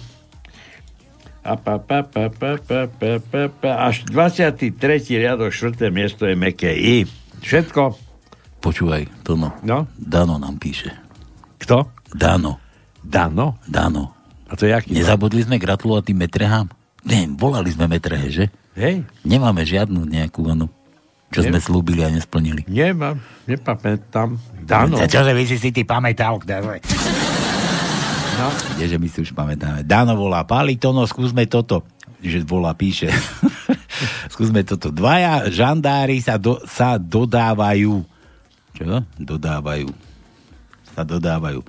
[1.42, 3.72] A pa, pa, pa, pa, pa, pa, pa, pa.
[3.90, 4.70] Až 23.
[5.18, 7.10] riadok, štvrté miesto je meké I.
[7.42, 7.98] Všetko.
[8.62, 9.58] Počúvaj, Tono.
[9.66, 9.90] No?
[9.98, 10.94] Dano nám píše.
[11.58, 11.90] Kto?
[12.14, 12.62] Dano.
[13.02, 13.58] Dano?
[13.66, 14.14] Dano.
[14.46, 14.94] A to je aký?
[14.94, 16.70] Nezabudli sme gratulovať metrehám?
[17.02, 18.46] Nie, volali sme metrehe, že?
[18.74, 19.04] Hej.
[19.28, 20.72] Nemáme žiadnu nejakú onu,
[21.30, 21.52] čo Nie.
[21.52, 22.64] sme slúbili a nesplnili.
[22.68, 24.40] Nemám, nepamätám.
[24.64, 24.96] Dano.
[24.96, 26.40] A čože vy si si ty pamätal?
[26.40, 26.80] kdeže?
[28.40, 28.48] No.
[28.80, 29.84] Kdeže my si už pamätáme.
[29.84, 31.84] Dano volá, Páli Tono, skúsme toto.
[32.24, 33.12] Že volá, píše.
[34.34, 34.90] skúsme toto.
[34.90, 38.02] Dvaja žandári sa, do, sa dodávajú.
[38.72, 39.04] Čo?
[39.20, 39.90] Dodávajú.
[40.96, 41.60] Sa dodávajú.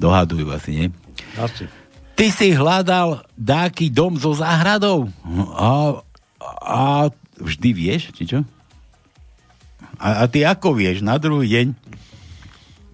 [0.00, 0.86] Dohadujú asi, nie?
[1.36, 1.68] Asi.
[2.16, 5.12] Ty si hľadal dáky dom so záhradou?
[5.52, 6.00] A,
[6.62, 8.40] a vždy vieš, či čo?
[9.96, 11.00] A, a ty ako vieš?
[11.00, 11.66] Na druhý deň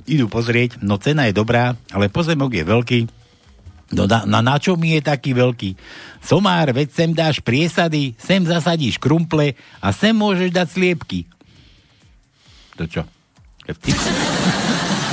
[0.07, 3.01] idú pozrieť, no cena je dobrá, ale pozemok je veľký.
[3.93, 5.77] No na, na, na čo mi je taký veľký?
[6.25, 9.55] Somár, veď sem dáš priesady, sem zasadíš krumple
[9.85, 11.21] a sem môžeš dať sliepky.
[12.81, 13.03] To čo?
[13.69, 14.72] Je?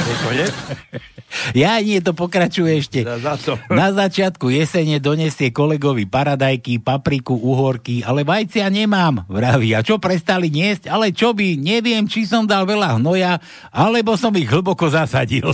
[1.54, 3.00] Ja nie, to pokračuje ešte.
[3.06, 3.54] Za, za to.
[3.70, 9.78] Na začiatku jesene donesie kolegovi paradajky, papriku, uhorky, ale vajcia nemám, vraví.
[9.78, 10.90] A čo prestali niesť?
[10.90, 11.54] Ale čo by?
[11.62, 13.38] Neviem, či som dal veľa hnoja,
[13.70, 15.54] alebo som ich hlboko zasadil.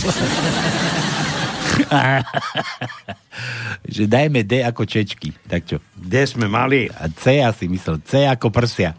[3.94, 5.36] že dajme D ako čečky.
[5.44, 5.76] Tak čo?
[5.92, 6.88] D sme mali.
[6.88, 8.00] A C asi myslel.
[8.02, 8.96] C ako prsia.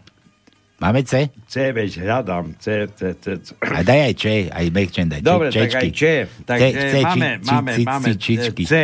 [0.78, 1.26] Máme C?
[1.50, 2.54] C, veď hľadám.
[2.62, 3.50] C, C, C, C.
[3.58, 5.26] A daj aj Č, aj Mekčen daj.
[5.26, 6.02] Dobre, Č, tak aj Č.
[6.46, 8.62] Tak C, C, C, máme, či, máme, či, máme či, čičky.
[8.62, 8.74] C.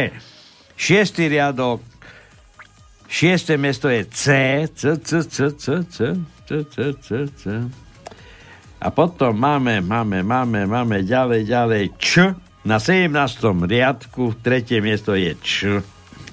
[0.74, 1.86] Šiestý riadok.
[3.06, 4.24] Šiesté miesto je C.
[4.74, 7.42] C, C, C, C, C, C, C, C, C.
[8.82, 12.34] A potom máme, máme, máme, máme ďalej, ďalej Č.
[12.66, 13.06] Na 17.
[13.70, 15.78] riadku tretie miesto je Č.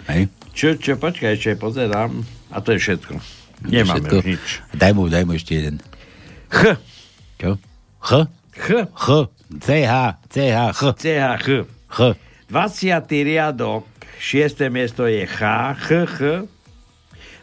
[0.10, 0.26] Hej.
[0.58, 2.26] Čo, čo, počkaj, ešte pozerám.
[2.50, 3.41] A to je všetko.
[3.66, 4.16] Nemáme Všetko.
[4.26, 4.46] nič.
[4.74, 5.78] Daj mu, daj mu ešte jeden.
[6.50, 6.76] Ch.
[7.38, 7.58] Čo?
[8.02, 8.12] H?
[8.58, 8.68] Ch.
[8.90, 9.08] H.
[9.62, 9.94] CH.
[10.32, 10.58] CH.
[10.74, 10.84] H.
[10.98, 11.24] CH.
[11.42, 11.50] Ch.
[11.92, 12.00] H.
[12.52, 13.28] 20.
[13.28, 13.88] riadok,
[14.20, 14.68] 6.
[14.68, 15.40] miesto je H,
[15.76, 16.20] H, H.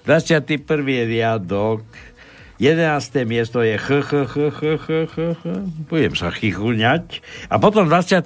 [0.05, 0.65] 21.
[0.85, 1.85] riadok,
[2.61, 3.25] 11.
[3.25, 5.45] miesto je H, H, H, H, H, H, H.
[5.89, 7.25] Budem sa chychuňať.
[7.49, 8.21] A potom 24.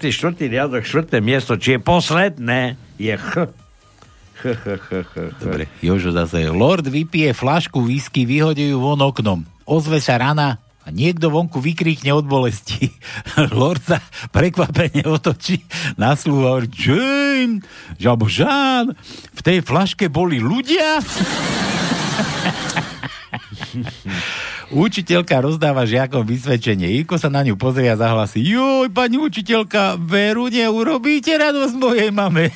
[0.51, 1.23] riadok, 4.
[1.23, 3.51] miesto, či je posledné, je H.
[5.43, 6.51] Dobre, Jožo zase.
[6.51, 9.47] Lord vypije flašku whisky, vyhodí ju von oknom.
[9.67, 12.91] Ozve sa rana a niekto vonku vykríkne od bolesti.
[13.59, 14.03] Lord sa
[14.35, 15.63] prekvapene otočí
[15.95, 17.63] na sluhu a hovorí, Jane,
[18.03, 18.99] žabo Žán,
[19.33, 20.99] v tej flaške boli ľudia?
[24.73, 27.05] Učiteľka rozdáva žiakom vysvedčenie.
[27.05, 28.41] Iko sa na ňu pozrie a zahlasí.
[28.41, 32.49] Joj, pani učiteľka, veru neurobíte radosť mojej mame.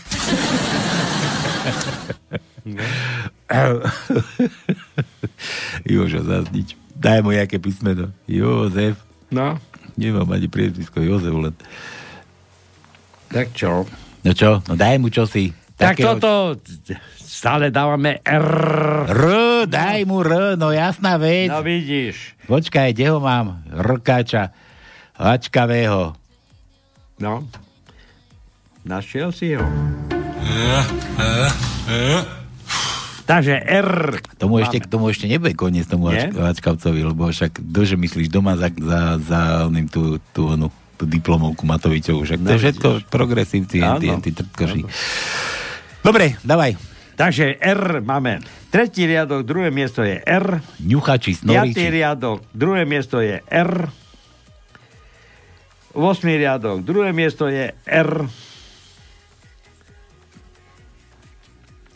[5.86, 6.74] Jožo, zás nič.
[6.96, 8.10] Daj mu nejaké písmeno.
[8.26, 8.96] Jozef.
[9.28, 9.60] No.
[9.94, 11.54] Nemám ani priezvisko Jozef len.
[13.30, 13.84] Tak čo?
[14.24, 14.60] No čo?
[14.66, 15.52] No daj mu čosi.
[15.76, 16.32] Tak Takého- toto
[17.20, 18.48] stále dávame R.
[19.12, 19.22] R,
[19.68, 21.52] daj mu R, no jasná vec.
[21.52, 22.32] No vidíš.
[22.48, 23.60] Počkaj, kde ho mám?
[23.68, 24.56] Rkáča.
[25.20, 26.16] Hačkavého.
[27.20, 27.44] No.
[28.88, 29.64] Našiel si ho?
[33.26, 34.22] Takže R.
[34.38, 34.62] Tomu máme.
[34.62, 39.18] ešte, k tomu ešte nebude koniec tomu Ačkavcovi, lebo však dože myslíš doma za, za,
[39.18, 44.22] za oným tú, tú, onu, tú diplomovku Matovičovú, však to No, je všetko progresívci, Áno.
[44.22, 44.80] tí trtkoši.
[46.06, 46.78] Dobre, dávaj.
[47.18, 48.46] Takže R máme.
[48.70, 50.62] Tretí riadok, druhé miesto je R.
[50.78, 51.90] Ňuchači, Piatý snoriči.
[51.90, 53.72] riadok, druhé miesto je R.
[55.96, 55.98] 8.
[56.30, 58.10] riadok, druhé miesto je R.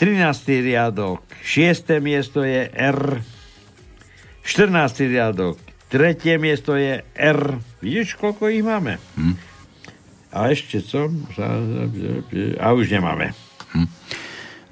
[0.01, 0.65] 13.
[0.65, 2.01] riadok, 6.
[2.01, 3.21] miesto je R.
[4.49, 4.97] 14.
[5.05, 5.61] riadok,
[5.93, 7.41] tretie miesto je R.
[7.85, 8.97] Vidíš, koľko ich máme?
[9.21, 9.37] Hm.
[10.33, 11.13] A ešte co?
[12.57, 13.37] A už nemáme.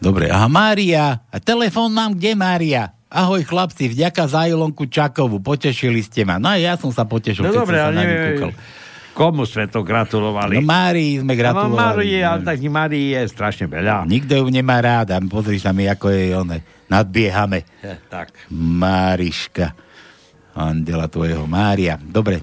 [0.00, 1.20] Dobre, aha, Mária.
[1.28, 2.96] A telefón mám kde, Mária?
[3.12, 6.40] Ahoj chlapci, vďaka za Ilonku Čakovu, potešili ste ma.
[6.40, 8.48] No a ja som sa potešil, No keď dobre, som sa ale na neviem.
[9.18, 10.54] Komu sme to gratulovali?
[10.54, 12.06] No Márii sme No, gratulovali.
[12.06, 14.06] Márii, ale tak Márii je strašne veľa.
[14.06, 16.58] Nikto ju nemá rád a pozri sa mi, ako je one.
[16.86, 17.66] Nadbiehame.
[17.82, 18.30] Je, tak.
[18.54, 19.74] Máriška.
[20.54, 21.50] Andela tvojho.
[21.50, 21.98] Mária.
[21.98, 22.38] Dobre.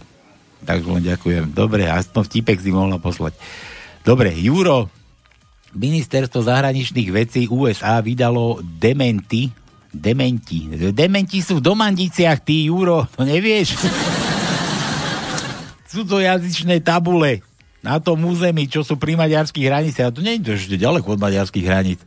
[0.68, 1.56] Takže len ďakujem.
[1.56, 3.40] Dobre, aspoň vtipek si mohla poslať.
[4.04, 4.92] Dobre, Juro.
[5.72, 9.48] Ministerstvo zahraničných vecí USA vydalo dementy.
[9.92, 10.68] Dementi.
[10.92, 13.08] Dementi sú v Domandiciach, ty, Juro.
[13.16, 13.80] To nevieš?
[15.96, 17.40] Cudzojazyčné tabule
[17.80, 20.12] na tom území, čo sú pri maďarských hraniciach.
[20.12, 22.04] A to nie je to ešte ďaleko od maďarských hraníc.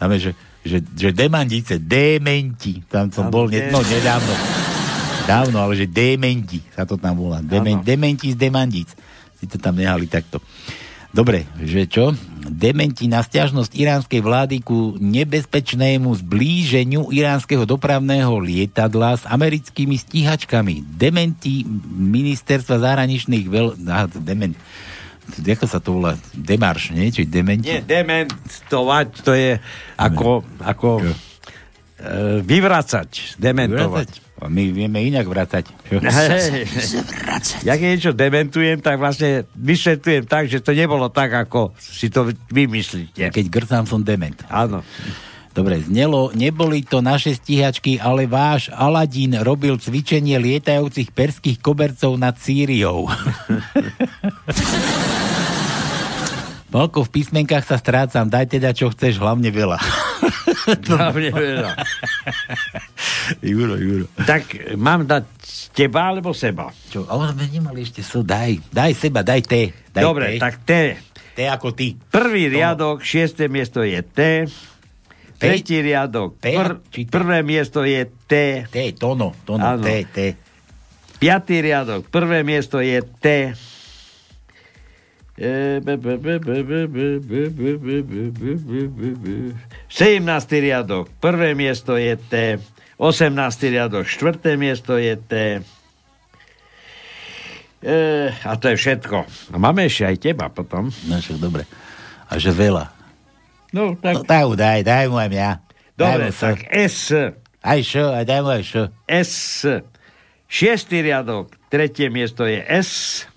[0.00, 0.32] Tam je, že,
[0.64, 2.80] že, že demandice, dementi.
[2.88, 4.32] Tam som Áno, bol ne, no, nedávno.
[5.26, 7.42] Dávno, ale že dementi sa to tam volá.
[7.42, 8.94] Demen, dementi z demandíc.
[9.36, 10.40] Si to tam nehali takto.
[11.16, 12.12] Dobre, že čo?
[12.44, 20.84] Dementi na stiažnosť iránskej vlády ku nebezpečnému zblíženiu iránskeho dopravného lietadla s americkými stíhačkami.
[20.84, 23.66] Dementi ministerstva zahraničných veľ...
[23.88, 24.52] Aha, dement.
[25.40, 26.20] Ako sa to volá?
[26.36, 27.08] Demarš, nie?
[27.08, 27.72] Či dementi?
[27.72, 29.56] Nie, dementovať, to je
[29.96, 31.00] ako, ako
[32.44, 34.26] vyvracať, dementovať.
[34.36, 35.64] A my vieme inak vracať.
[35.88, 36.68] Hej.
[37.64, 42.28] Ja keď niečo dementujem, tak vlastne vysvetľujem tak, že to nebolo tak, ako si to
[42.52, 43.32] vymyslíte.
[43.32, 44.36] Keď grcám, som dement.
[44.52, 44.84] Áno.
[45.56, 52.36] Dobre, znelo, neboli to naše stíhačky, ale váš Aladín robil cvičenie lietajúcich perských kobercov nad
[52.36, 53.08] Sýriou.
[56.76, 59.80] Palko, v písmenkách sa strácam, daj teda čo chceš, hlavne veľa.
[60.92, 61.72] Hlavne veľa.
[63.56, 64.04] Juro, Juro.
[64.28, 65.24] Tak mám dať
[65.72, 66.68] teba alebo seba?
[66.92, 69.72] Čo, ale sme nemali ešte so, daj, daj seba, daj T.
[69.72, 70.42] Daj Dobre, T.
[70.42, 71.00] tak T.
[71.32, 71.96] T ako ty.
[71.96, 74.44] Prvý riadok, šiesté miesto je T.
[75.40, 76.60] Tretí riadok, T?
[76.60, 78.68] pr- prvé miesto je T.
[78.68, 79.80] T, tono, tono.
[79.80, 80.18] T, T.
[81.16, 83.56] Piatý riadok, prvé miesto je T.
[89.92, 90.16] 17.
[90.48, 92.56] riadok, prvé miesto je T.
[92.96, 93.36] 18.
[93.68, 95.60] riadok, štvrté miesto je T.
[97.84, 98.00] E,
[98.32, 99.16] a to je všetko.
[99.52, 100.88] A máme ešte aj teba potom.
[101.04, 101.68] No však dobre.
[102.32, 102.88] A že veľa.
[103.76, 104.24] No, tak...
[104.24, 105.50] No, daj daj, daj mu aj mňa.
[106.00, 107.12] Dobre, Daj mu tak S.
[107.60, 108.82] Aj šo, aj daj mu aj šo.
[109.04, 109.68] S.
[110.48, 113.28] Šiestý riadok, tretie miesto je S.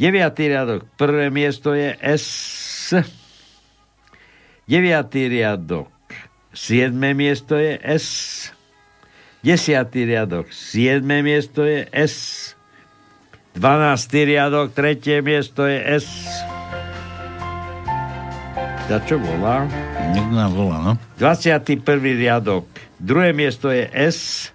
[0.00, 2.96] Deviatý riadok, prvé miesto je S.
[4.64, 5.92] Deviatý riadok,
[6.56, 8.06] siedme miesto je S.
[9.44, 12.16] Desiatý riadok, siedme miesto je S.
[13.52, 16.08] Dvanáctý riadok, tretie miesto je S.
[18.88, 19.68] Za čo volá?
[20.16, 20.92] Niekto nám volá, no.
[21.20, 21.84] 21.
[22.00, 22.64] riadok,
[22.96, 24.48] druhé miesto je S.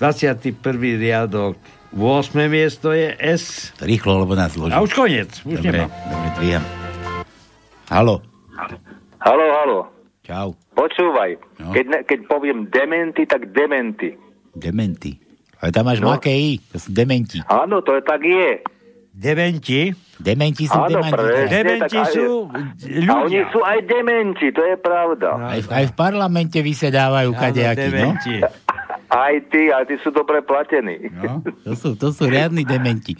[0.00, 0.56] 21.
[0.96, 1.60] riadok,
[1.90, 2.36] 8.
[2.48, 3.72] miesto je S.
[3.78, 4.72] Rýchlo, lebo nás zloží.
[4.72, 5.30] A už koniec.
[5.42, 5.90] Už Dobre, nemám.
[5.90, 6.64] dobre, dvíham.
[7.88, 8.14] Halo.
[9.18, 9.78] Halo, halo.
[10.22, 10.52] Čau.
[10.72, 11.72] Počúvaj, No.
[11.72, 14.14] keď, ne, keď poviem dementy, tak dementy.
[14.52, 15.16] Dementi.
[15.58, 16.12] Ale tam máš No.
[16.12, 16.20] no.
[16.22, 17.40] I, to sú dementi.
[17.44, 18.62] Áno, to je tak je.
[19.10, 19.90] Dementi?
[20.14, 21.16] Dementi sú Áno, dementi.
[21.16, 22.54] presne, Dementi aj- sú A
[23.18, 23.50] oni ľudia.
[23.50, 25.28] sú aj dementi, to je pravda.
[25.34, 28.14] Aj, v- aj v parlamente vysedávajú kadejakí, no?
[29.08, 31.08] Aj ty, aj ty sú dobre platení.
[31.10, 31.40] no?
[31.64, 33.16] To sú, to sú riadni dementi.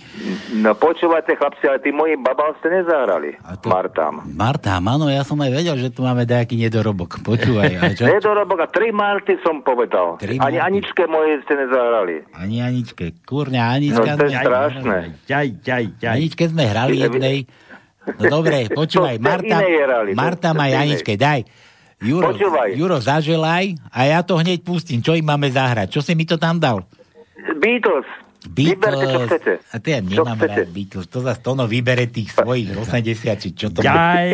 [0.52, 3.40] No počúvajte, chlapci, ale tí moji babal ste nezahrali.
[3.56, 4.20] to- Martám.
[4.28, 7.20] Marta, áno, ja som aj vedel, že tu máme nejaký nedorobok.
[7.20, 8.04] Počúvaj, a čo?
[8.04, 10.20] Nedorobok a tri Marty som povedal.
[10.20, 10.76] Tri Ani Marty.
[10.76, 12.16] Aničke moje ste nezahrali.
[12.32, 13.04] Ani Aničke.
[13.24, 14.44] Kurňa, No Anička to je sme...
[14.44, 14.96] strašné.
[15.24, 15.84] Ťaj, ťaj.
[16.04, 17.36] Aničke sme hrali jednej.
[18.10, 19.56] No dobre, počúvaj, Marta,
[20.12, 21.00] Marta má inej.
[21.00, 21.44] Aničke, daj.
[21.98, 22.68] Juro, Počúvaj.
[22.72, 24.98] Juro, zaželaj a ja to hneď pustím.
[24.98, 25.90] Čo im máme zahrať?
[25.90, 26.86] Čo si mi to tam dal?
[27.56, 28.06] Beatles.
[28.48, 29.52] Vyberte, čo chcete.
[29.66, 31.06] A to ja nemám rád Beatles.
[31.06, 33.02] To za Tono vybere tých svojich 80,
[33.36, 34.30] či čo to ďaj,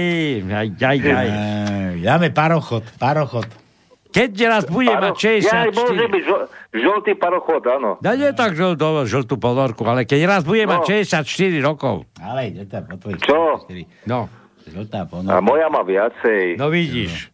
[0.70, 1.26] ďaj, ďaj.
[1.26, 3.48] Ej, Dáme parochod, parochod.
[4.06, 5.74] Keď raz bude mať Ja 64...
[5.74, 7.98] môže byť žo- žltý parochod, áno.
[7.98, 10.78] Ja nie tak žltú, žltú ponorku, ale keď raz bude No.
[10.78, 11.26] mať 64
[11.58, 12.06] rokov.
[12.14, 13.66] Ale ide tam po tvojich Čo?
[13.66, 14.06] 64.
[14.06, 14.28] No.
[14.64, 15.40] Žltá A ponorka.
[15.40, 16.54] moja má viacej.
[16.54, 17.33] No vidíš.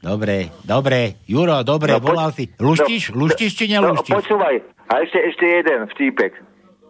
[0.00, 1.20] Dobre, dobre.
[1.24, 2.48] Juro, dobre, No, volal si.
[2.56, 3.12] Luštíš?
[3.12, 4.16] Luštíš či No, nelúštíš?
[4.16, 4.56] počúvaj,
[4.88, 6.32] a ešte, ešte jeden vtípek.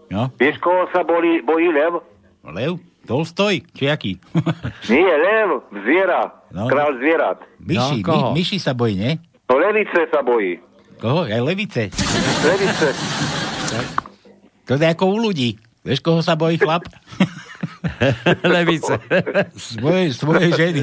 [0.09, 0.31] No.
[0.37, 2.03] Vieš, koho sa bojí, bojí lev?
[2.45, 2.79] Lev?
[3.03, 3.67] Tolstoj?
[3.69, 4.13] Či aký?
[4.93, 6.67] Nie, lev, zviera, No.
[6.67, 7.43] král zvierat.
[7.59, 9.13] Myši, No, my, myši sa bojí, nie?
[9.47, 10.63] No levice sa bojí.
[10.97, 11.25] Koho?
[11.25, 11.91] Aj levice.
[12.47, 12.89] Levice.
[14.65, 15.59] To je ako u ľudí.
[15.81, 16.87] Vieš, koho sa bojí chlap?
[18.47, 18.99] Levice.
[19.57, 20.83] Svoje, svoje ženy.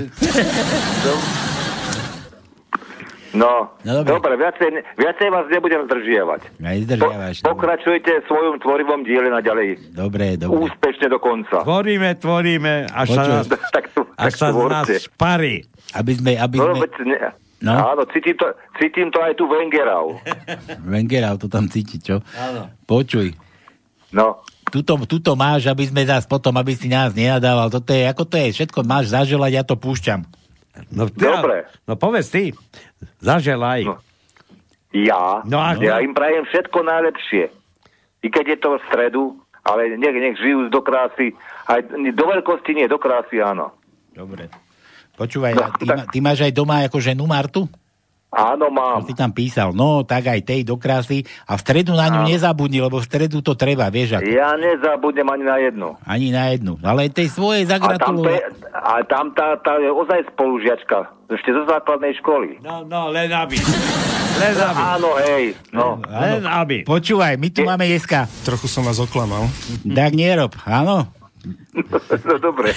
[3.38, 4.10] No, No, dobre.
[4.10, 6.42] dobre, viacej, viacej vás nebudem zdržiavať.
[6.58, 7.36] Nezdržiavaš.
[7.40, 9.94] Po, pokračujte v svojom tvorivom diele naďalej.
[9.94, 10.66] Dobre, dobre.
[10.66, 11.62] Úspešne do konca.
[11.62, 15.62] Tvoríme, tvoríme, až sa nás, tak to, až tak sa z nás šparí.
[15.94, 16.82] Aby sme, aby No, sme...
[16.84, 17.20] veď ne,
[17.58, 17.74] No.
[17.74, 18.46] Áno, cítim to,
[18.76, 20.22] cítim to aj tu Wengerau.
[20.80, 22.22] Wengerau to tam cíti, čo?
[22.34, 22.70] Áno.
[22.84, 23.34] Počuj.
[24.10, 27.72] No, Tuto, tuto máš, aby sme zás potom, aby si nás nenadával.
[27.72, 30.28] Toto je, ako to je, všetko máš zaželať, ja to púšťam.
[30.88, 31.58] No, teda, Dobre.
[31.84, 32.54] No povedz ty.
[33.20, 33.84] Zaželaj.
[33.84, 33.96] No.
[34.92, 37.50] ja, No a- ja im prajem všetko najlepšie.
[38.20, 39.24] I keď je to v stredu,
[39.62, 41.36] ale nech, nech žijú do krásy.
[41.66, 43.76] Aj do veľkosti nie, do krásy áno.
[44.10, 44.48] Dobre.
[45.14, 47.66] Počúvaj, No, ty, tak- ma, ty máš aj doma ako ženu Martu?
[48.28, 49.08] Áno, To mám.
[49.08, 49.72] si tam písal.
[49.72, 51.24] No, tak aj tej do krásy.
[51.48, 52.30] A v stredu na ňu Áno.
[52.30, 54.28] nezabudni, lebo v stredu to treba, vieš ako.
[54.28, 55.96] Ja nezabudnem ani na jednu.
[56.04, 56.76] Ani na jednu.
[56.84, 58.40] Ale tej svojej A tam, je,
[58.74, 61.08] a tam tá, tá je ozaj spolužiačka.
[61.28, 62.60] Ešte zo základnej školy.
[62.60, 63.56] No, no, len aby.
[64.38, 64.80] Len aby.
[64.96, 65.56] Áno, hej.
[65.72, 66.00] No.
[66.04, 66.84] Len aby.
[66.84, 68.28] Počúvaj, my tu máme jeska.
[68.44, 69.48] Trochu som vás oklamal.
[69.84, 71.08] Tak nerob, áno?
[72.28, 72.74] No dobre.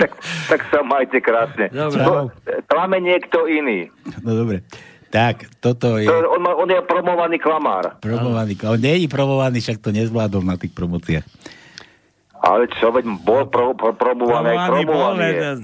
[0.00, 0.10] tak,
[0.50, 1.70] tak sa majte krásne.
[1.70, 2.02] Dobre.
[2.02, 2.28] No,
[2.66, 3.88] klame niekto iný.
[4.22, 4.66] No dobre.
[5.08, 7.96] Tak, toto je To, on, má, on je promovaný klamár.
[7.96, 8.60] promovaný.
[8.68, 11.24] On nie je promovaný, však to nezvládol na tých promociách.
[12.44, 15.58] Ale čo, veď bol pro, pro, promovaný, Promovaný bol, promovaný len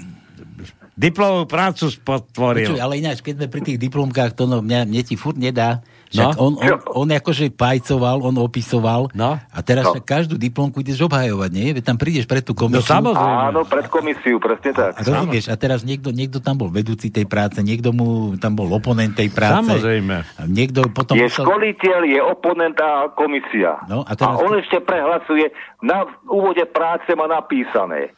[0.94, 2.70] diplomovú prácu spotvoril.
[2.70, 5.82] Počuj, ale ináč, keď sme pri tých diplomkách, to no, mňa, mne ti furt nedá.
[6.14, 6.40] Však No.
[6.40, 9.10] on, on, on, akože pajcoval, on opisoval.
[9.10, 9.34] No.
[9.34, 9.98] A teraz No.
[9.98, 11.74] každú diplomku ideš obhajovať, nie?
[11.74, 12.78] Veď tam prídeš pred tú komisiu.
[12.78, 13.34] No samozrejme.
[13.50, 14.94] Áno, pred komisiu, presne tak.
[14.94, 18.70] A rozumieš, a teraz niekto, niekto tam bol vedúci tej práce, niekto mu tam bol
[18.70, 19.66] oponent tej práce.
[19.66, 20.16] Samozrejme.
[20.22, 21.42] A niekto potom Je musel...
[21.42, 23.82] školiteľ, je oponent a komisia.
[23.84, 25.50] No, a a, teraz- on ešte prehlasuje,
[25.80, 28.14] na úvode práce má napísané,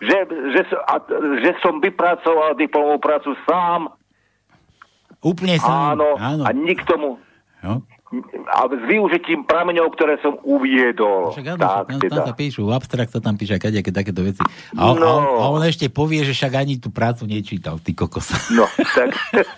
[0.00, 0.16] že,
[0.50, 0.96] že, a,
[1.38, 3.92] že som vypracoval diplomovú prácu sám,
[5.20, 5.96] Úplne sám.
[5.96, 6.42] áno, áno.
[6.44, 7.10] a nikto mu...
[7.64, 7.86] No.
[8.46, 11.30] A s využitím prameňov, ktoré som uviedol.
[11.30, 12.22] Však áno, tak, však tam, tam teda.
[12.22, 14.42] sa píšu, abstrakt sa tam píše, kadejaké takéto veci.
[14.72, 15.02] A, No.
[15.02, 18.30] a, on, a on ešte povie, že však ani tú prácu nečítal, ty kokos.
[18.50, 19.10] No, tak...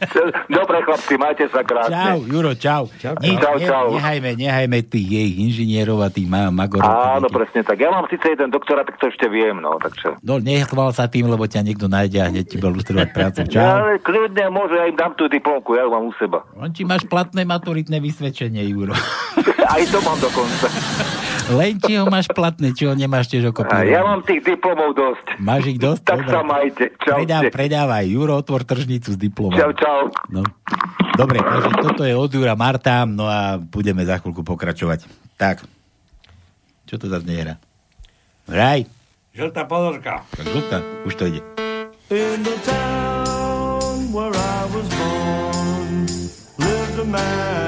[0.48, 1.92] Dobre, chlapci, majte sa krásne.
[1.92, 2.82] Čau, Juro, čau.
[2.96, 3.86] Čau, ne, čau.
[3.92, 6.86] Nehajme, nehajme tých jej inžinierov a tých ma- magorov.
[6.86, 7.76] Áno, presne tak.
[7.76, 10.16] Ja mám síce jeden doktorát, tak to ešte viem, no, takže...
[10.20, 13.38] No, nechval sa tým, lebo ťa niekto nájde a hneď ti bude lustrovať prácu.
[13.42, 13.66] Ja, Čau.
[13.78, 16.46] ale kľudne môže, ja im dám tú diplomku, ja ju mám u seba.
[16.54, 18.94] On ti máš platné maturitné vysvedčenie, Juro.
[19.74, 20.66] Aj to mám dokonca.
[21.46, 23.94] Len ti ho máš platné, či ho nemáš tiež A okopírované.
[23.94, 25.26] ja mám tých diplomov dosť.
[25.38, 26.02] Máš ich dosť?
[26.02, 26.30] Tak Dobre.
[26.30, 26.84] sa majte.
[26.98, 27.16] Čau.
[27.16, 28.04] Predáv, predávaj.
[28.06, 29.54] Juro, otvor tržnicu s diplomom.
[29.54, 30.10] Čau, čau.
[30.26, 30.42] No.
[31.14, 35.06] Dobre, takže toto je od Jura Marta, no a budeme za chvíľku pokračovať.
[35.38, 35.62] Tak.
[36.84, 37.56] Čo to zase nehra?
[38.46, 38.86] Hraj.
[39.32, 40.22] Žltá ponorka.
[40.30, 41.40] Tak žltá, už to ide.
[42.10, 46.06] In the town where I was born
[46.56, 47.65] lived a man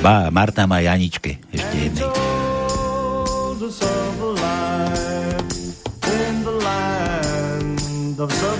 [0.00, 2.08] Ba, Marta má Janičke, ešte jednej.
[8.18, 8.55] of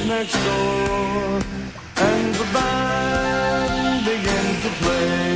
[0.00, 1.40] right next door,
[1.96, 5.29] and the band began to play.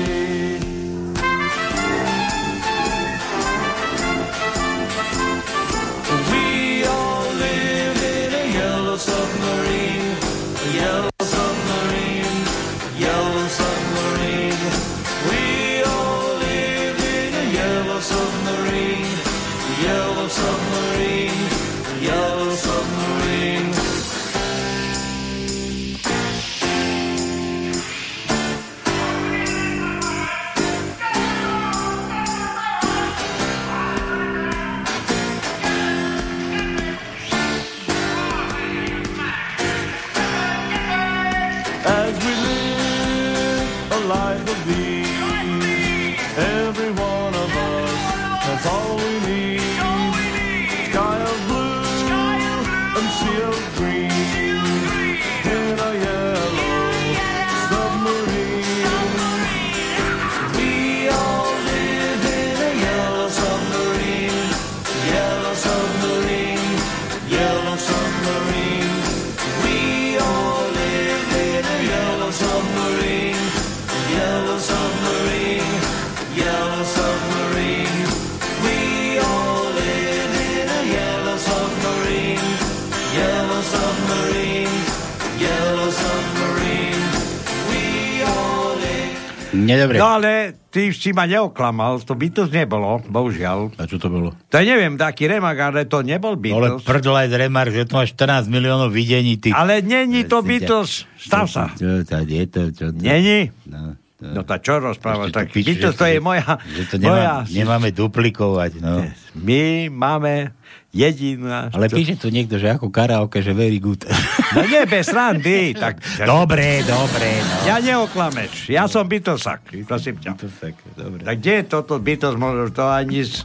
[89.75, 89.97] Nedobre.
[89.99, 90.31] No ale
[90.71, 93.75] ty si ma neoklamal, to Beatles nebolo, bohužiaľ.
[93.77, 94.31] A čo to bolo?
[94.49, 96.83] To je neviem, taký remak, ale to nebol Ale Beatles.
[96.87, 99.51] prdol aj Remark, že to máš 14 miliónov videní, ty.
[99.51, 101.75] Ale není to Beatles, stav sa.
[101.75, 103.51] Čo, čo, je to, čo, to, Není?
[103.67, 106.47] No, to, No čo rozprávaš, Ešte tak pič, Beatles že- to je moja...
[106.65, 109.05] že to moja nemá, nemáme duplikovať, no.
[109.37, 110.55] My máme
[110.95, 111.69] jediná...
[111.75, 114.07] Ale píše tu niekto, že ako karaoke, že very good.
[114.55, 115.99] No nie, bez randy, tak...
[116.23, 117.55] Dobre, dobre, no.
[117.67, 120.39] Ja neoklameš, ja som Beatlesak, prosím ťa.
[120.39, 121.21] Beatlesak, dobre.
[121.27, 123.43] Tak kde je toto Beatles, možno to ani z...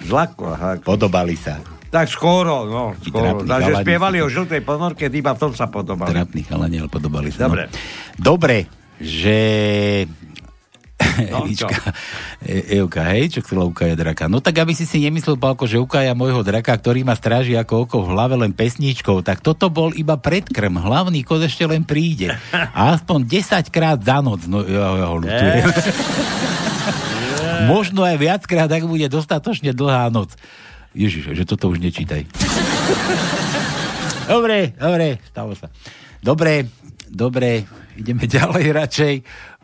[0.00, 0.80] z laku, aha.
[0.80, 1.60] Podobali sa.
[1.92, 3.44] Tak skoro, no, skoro.
[3.44, 6.08] Takže spievali o žltej ponorke, iba v tom sa podobali.
[6.08, 7.52] Trápni chalani, ale podobali sa.
[7.52, 7.68] Dobre.
[7.68, 7.76] No.
[8.16, 8.64] Dobre,
[8.96, 9.38] že...
[11.32, 11.46] No,
[12.42, 14.24] e, Euka, hej, čo chcela ukájať draka.
[14.26, 17.86] No tak aby si si nemyslel, Pálko, že ukája môjho draka, ktorý ma stráži ako
[17.86, 20.78] oko v hlave len pesničkou, tak toto bol iba predkrm.
[20.78, 22.34] Hlavný kod ešte len príde.
[22.52, 24.44] A aspoň 10 krát za noc.
[24.46, 25.66] No, ja, ja ho ľutujem.
[27.72, 30.34] Možno aj viackrát, ak bude dostatočne dlhá noc.
[30.92, 32.28] Ježiš, že toto už nečítaj.
[34.28, 35.68] Dobre, dobre, stalo sa.
[36.22, 36.70] Dobre,
[37.10, 37.66] dobre,
[37.98, 39.14] ideme ďalej radšej,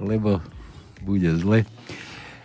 [0.03, 0.43] lebo
[1.09, 1.65] bude zle.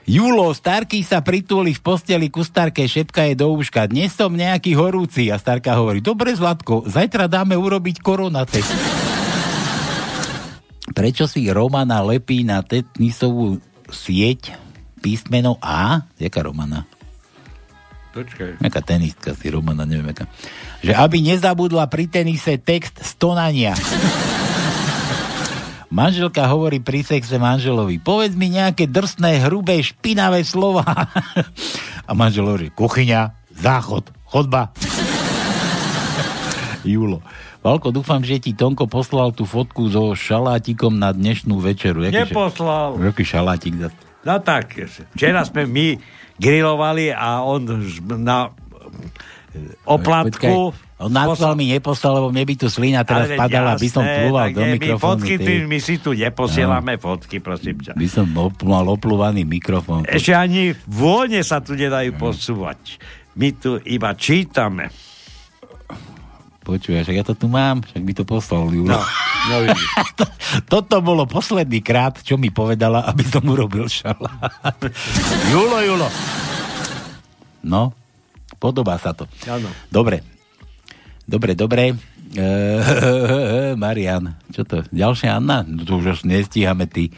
[0.03, 3.87] Julo, Starky sa pritúli v posteli ku Starke, šepka je do úška.
[3.87, 8.71] Dnes som nejaký horúci a Starka hovorí, dobre Zlatko, zajtra dáme urobiť koronatest.
[10.91, 14.59] Prečo si Romana lepí na tetnisovú sieť
[14.99, 16.03] písmeno A?
[16.19, 16.83] Jaká Romana?
[18.11, 18.59] Počkaj.
[18.59, 20.27] Jaká tenistka si Romana, neviem jaká.
[20.83, 23.73] Že aby nezabudla pri tenise text stonania.
[25.93, 30.81] Manželka hovorí pri sexe manželovi, povedz mi nejaké drsné, hrubé, špinavé slova.
[32.09, 34.73] A manžel hovorí, kuchyňa, záchod, chodba.
[36.83, 37.21] Julo.
[37.61, 42.03] Valko, dúfam, že ti Tonko poslal tú fotku so šalátikom na dnešnú večeru.
[42.03, 42.97] Jaký Neposlal.
[42.97, 43.73] Ša- Jaký šalátik?
[43.77, 43.93] za-
[44.25, 44.73] No tak,
[45.13, 45.87] včera sme my
[46.35, 47.69] grilovali a on
[48.17, 48.49] na
[49.85, 50.73] oplatku...
[50.77, 54.07] Počkaj, on náslal mi neposlal, lebo mne by tu slina teraz Ale padala, by som
[54.07, 55.19] jasné, plúval do mikrofónu.
[55.19, 55.53] Fotky, ty.
[55.67, 57.93] my si tu neposielame fotky, prosím ťa.
[57.99, 60.07] By som op- mal oplúvaný mikrofón.
[60.07, 63.03] Ešte ani vône sa tu nedajú posúvať.
[63.35, 64.95] My tu iba čítame.
[66.63, 68.95] Počuj, však ja to tu mám, však mi to poslal Julo.
[68.95, 68.99] No,
[69.51, 69.75] no.
[70.71, 74.79] Toto bolo posledný krát, čo mi povedala, aby som urobil šalát.
[75.51, 76.07] Julo, Julo.
[77.67, 77.91] No,
[78.63, 79.27] podobá sa to.
[79.43, 79.67] Áno.
[79.91, 80.23] Dobre.
[81.27, 81.99] Dobre, dobre.
[82.31, 82.47] E,
[83.83, 84.87] Marian, čo to?
[84.87, 85.67] Ďalšia Anna?
[85.67, 87.11] No to už nestíhame ty.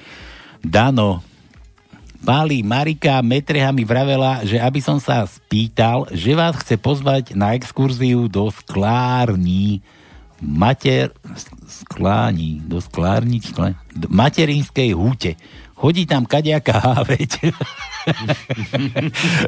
[0.65, 1.21] Dano.
[2.25, 7.53] Páli Marika Metreha mi vravela, že aby som sa spýtal, že vás chce pozvať na
[7.53, 9.85] exkurziu do sklární
[10.41, 11.13] mater...
[11.65, 15.37] Skláni, do sklárni, skla, do materinskej húte.
[15.75, 17.51] Chodí tam kaďaká háveť.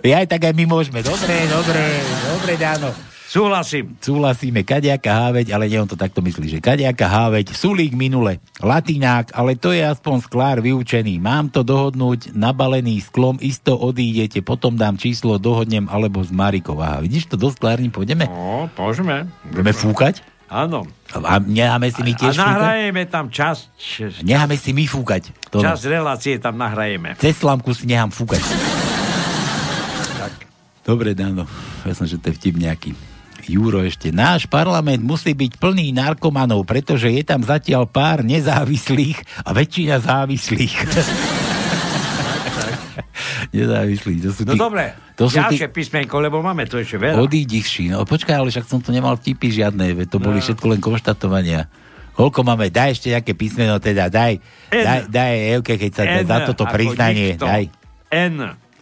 [0.03, 0.99] ja aj tak aj my môžeme.
[0.99, 1.81] Dobre, dobre,
[2.27, 2.91] dobre, Dano.
[3.27, 3.99] Súhlasím.
[3.99, 9.35] Súhlasíme, kaďaká háveť, ale nie on to takto myslí, že kaďaká háveť, sulík minule, latinák,
[9.35, 11.19] ale to je aspoň sklár vyučený.
[11.19, 16.79] Mám to dohodnúť, nabalený sklom, isto odídete, potom dám číslo, dohodnem, alebo z Marikou.
[16.79, 18.31] Aha, vidíš to, do sklárni pôjdeme?
[18.31, 19.27] No, môžeme.
[19.51, 20.23] Budeme fúkať?
[20.47, 20.87] Áno.
[21.11, 22.47] A necháme si my A tiež fúkať?
[22.47, 23.67] nahrajeme tam čas,
[24.23, 25.35] Necháme si my fúkať.
[25.51, 27.19] To čas relácie tam nahrajeme.
[27.19, 28.39] Cez slámku si nechám fúkať.
[30.87, 31.43] Dobre, Dano.
[31.83, 32.95] Ja som, že to je vtip nejaký.
[33.47, 34.11] Juro ešte.
[34.11, 40.75] Náš parlament musí byť plný narkomanov, pretože je tam zatiaľ pár nezávislých a väčšina závislých.
[43.55, 44.19] nezávislých.
[44.23, 47.17] To sú No tí, dobre, to sú tí ďalšie písmenko, lebo máme to ešte veľa.
[47.17, 47.89] odídivší.
[47.89, 50.45] No počkaj, ale však som tu nemal vtipy žiadne, veď to boli No.
[50.45, 51.65] všetko len konštatovania.
[52.13, 52.69] Koľko máme?
[52.69, 54.37] Daj ešte nejaké písmeno, teda daj.
[54.69, 54.83] N.
[54.85, 57.33] Daj, daj Evke, keď sa N za toto priznanie.
[57.33, 57.45] nikto.
[57.45, 57.63] Daj.
[58.09, 58.35] N.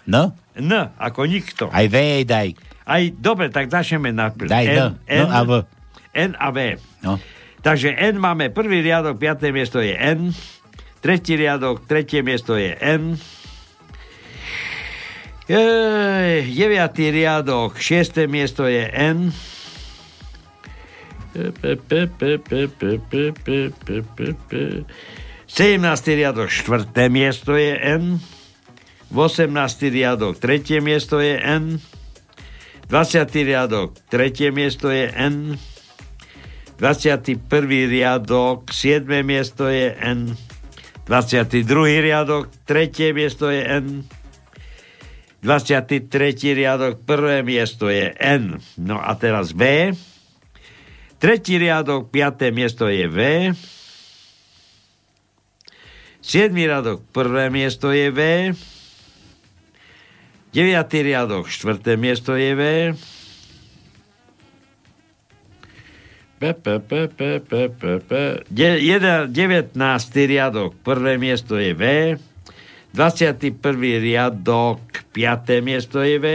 [0.05, 0.23] No?
[0.55, 1.67] N ako nikto.
[1.67, 2.55] Aj V daj.
[2.85, 4.29] Aj, dobre, tak začneme na...
[4.29, 4.87] Daj N, no.
[4.93, 5.51] No N, a V.
[6.13, 6.57] N a V.
[7.01, 7.17] No.
[7.59, 10.31] Takže N máme prvý riadok, piaté miesto je N.
[11.01, 13.17] tretí riadok, tretie miesto je N.
[15.45, 19.29] Ej, deviatý riadok, šiesté miesto je N.
[25.45, 26.17] 17.
[26.17, 28.17] riadok, štvrté miesto je N.
[29.13, 29.53] 18.
[29.93, 31.77] riadok, tretie miesto je N.
[32.89, 33.29] 20.
[33.45, 35.61] riadok, tretie miesto je N.
[36.81, 37.37] 21.
[37.85, 39.05] riadok, 7.
[39.21, 40.33] miesto je N.
[41.05, 42.01] 22.
[42.01, 44.09] riadok, tretie miesto je N.
[45.45, 46.09] 23.
[46.57, 48.57] riadok, prvé miesto je N.
[48.81, 49.93] No a teraz V.
[51.21, 53.17] Tretí riadok, piaté miesto je V.
[56.25, 58.19] Siedmý riadok, prvé miesto je V.
[60.49, 62.61] Deviatý riadok, štvrté miesto je V.
[66.41, 67.29] P, P, P, P,
[67.69, 68.11] P, P.
[68.49, 69.77] De, jeden, 19.
[70.25, 71.83] riadok, prvé miesto je V.
[72.95, 73.59] 21.
[73.99, 74.79] riadok,
[75.11, 75.59] 5.
[75.59, 76.27] miesto je V.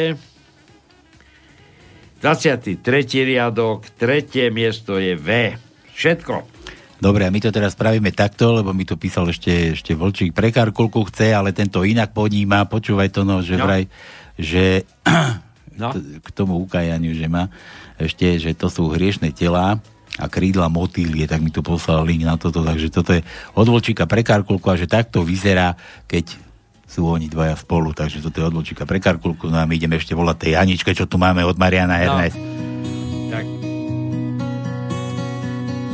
[2.21, 2.77] 23.
[3.25, 4.53] riadok, 3.
[4.53, 5.57] miesto je V.
[5.97, 6.45] Všetko.
[7.01, 10.37] Dobre, a my to teraz spravíme takto, lebo mi to písal ešte, ešte Vlčík.
[10.37, 12.69] Prekár koľko chce, ale tento inak podníma.
[12.69, 13.65] Počúvaj to, no, že No.
[13.65, 13.89] vraj,
[14.37, 14.85] že
[15.81, 15.97] No.
[15.97, 17.49] k tomu ukajaniu, že má
[17.97, 19.81] ešte, že to sú hriešne telá
[20.21, 23.25] a krídla motýlie, tak mi tu poslal link na toto, takže toto je
[23.57, 25.73] od Vlčíka pre Karkulku a že takto vyzerá,
[26.05, 26.50] keď
[26.91, 29.95] sú oni dvaja spolu, takže toto je od Vlčíka pre Karkulku, no a my ideme
[29.95, 32.03] ešte volať tej Aničke, čo tu máme od Mariana No.
[32.03, 32.39] Ernest.
[33.31, 33.47] Tak.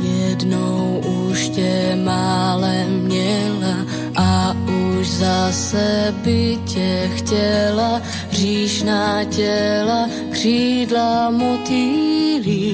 [0.01, 3.77] Jednou už tě málem měla
[4.17, 4.57] a
[4.97, 8.01] už zase by tě chtěla
[8.33, 12.65] hříšná těla, křídla motýlí.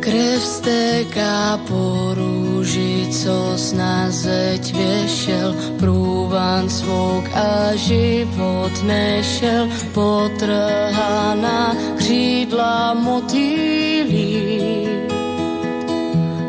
[0.00, 2.14] Krev stéká po
[3.10, 14.88] co na zeď věšel, průvan svouk a život nešel, potrhaná křídla motýlí.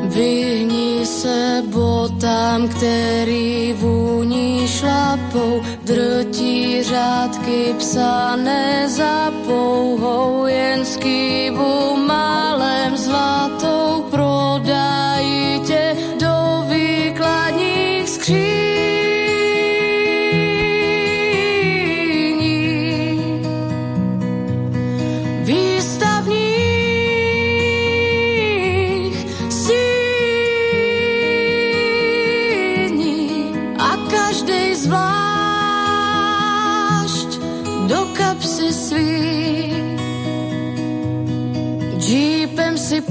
[0.03, 14.05] Vyhni se botám, který vůní šlapou, drtí řádky psané za pouhou, jen skývu málem zlatou
[14.11, 14.26] prodají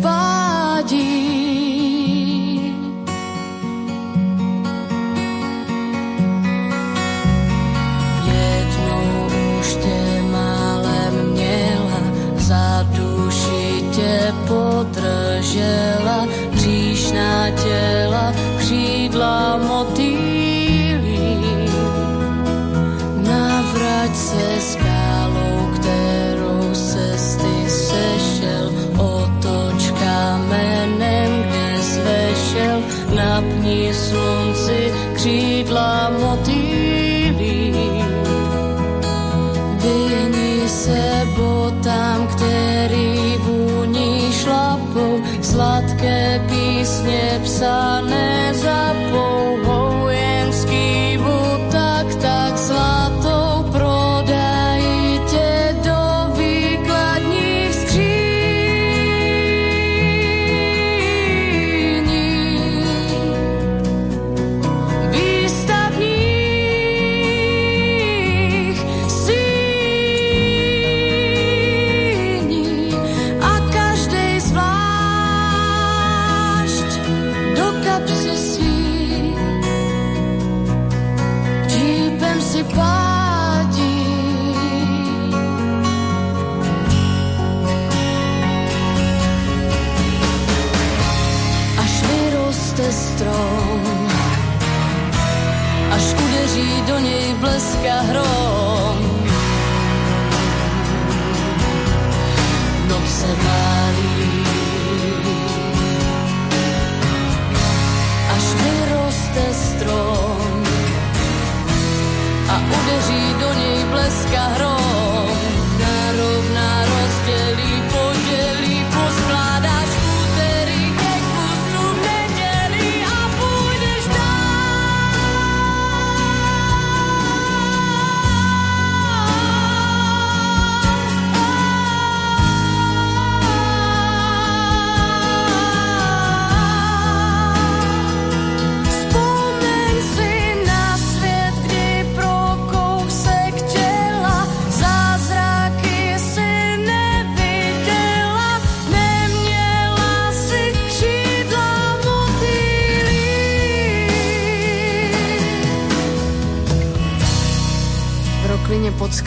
[0.07, 0.36] fall
[47.59, 47.96] sun.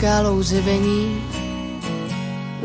[0.00, 1.20] Skálou zjevení,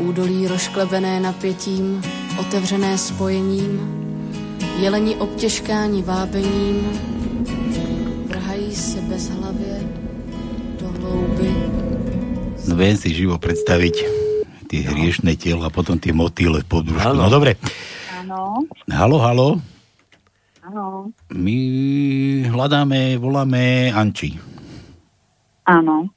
[0.00, 2.00] údolí rozklebené napětím,
[2.40, 3.76] otevřené spojením,
[4.80, 6.80] jeleni obtěžkáni vábením,
[8.26, 9.84] vrhají se bezhlavě
[10.80, 11.52] do hlouby.
[12.72, 13.94] No viem si živo predstaviť
[14.72, 17.04] tie hriešné tela a potom tie motýle pod brúšku.
[17.04, 17.20] Áno.
[17.20, 17.60] No dobre.
[18.16, 19.48] Áno, Halo, halo.
[20.64, 21.56] áno, My
[22.48, 24.40] hľadáme, voláme Anči.
[25.68, 26.15] áno.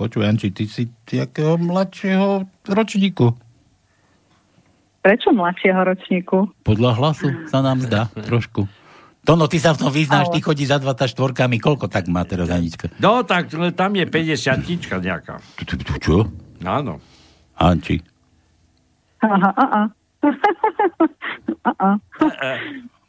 [0.00, 3.36] Počuj, Anči, ty si jakého mladšieho ročníku.
[5.04, 6.48] Prečo mladšieho ročníku?
[6.64, 8.64] Podľa hlasu sa nám zdá trošku.
[9.28, 11.12] Tono, ty sa v tom vyznáš, Ale- ty chodíš za 24
[11.60, 12.88] Koľko tak má teraz Anička?
[12.96, 15.36] No, tak ale tam je 50 nejaká.
[16.00, 16.24] Čo?
[16.64, 16.96] Áno.
[17.60, 18.00] Anči.
[19.20, 19.82] Aha, aha.
[21.68, 21.92] aha.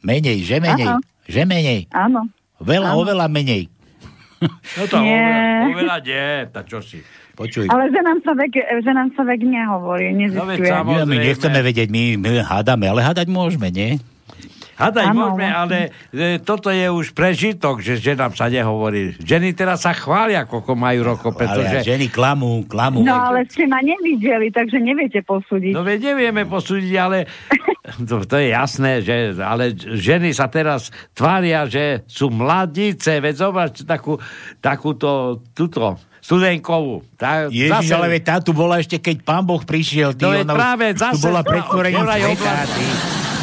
[0.04, 0.92] Menej, že menej.
[0.92, 1.00] Aha.
[1.24, 1.80] Že menej.
[1.96, 2.28] Áno.
[2.60, 3.00] Veľa, Áno.
[3.00, 3.72] oveľa menej.
[4.78, 5.20] No to Nie.
[5.20, 6.98] oveľa, oveľa nie, tá čo si.
[7.32, 7.64] Počuj.
[7.72, 10.68] Ale že nám sa vek, že nám sa vek nehovorí, nezistuje.
[10.68, 13.96] Nie, my nechceme vedieť, my, my hádame, ale hádať môžeme, nie?
[14.72, 15.76] Hádať Áno, môžeme, ale
[16.10, 19.14] e, toto je už prežitok, že ženám sa nehovorí.
[19.20, 21.76] Ženy teraz sa chvália, koľko majú rokov, Ale pretože...
[21.86, 23.04] ženy klamú, klamú.
[23.04, 25.76] No ale ste ma nevideli, takže neviete posúdiť.
[25.76, 27.28] No veď nevieme posúdiť, ale
[27.82, 33.82] to, to je jasné, že, ale ženy sa teraz tvária, že sú mladíce, veď zobrač
[33.82, 34.22] takú,
[34.62, 37.02] takúto, túto, studenkovú.
[37.18, 40.14] Tá, Ježiš, ale veď tá tu bola ešte, keď pán Boh prišiel.
[40.14, 41.64] Ty, No veď ona práve, tu zase- bola pred
[42.22, 42.54] je omladla.
[42.70, 42.86] ty.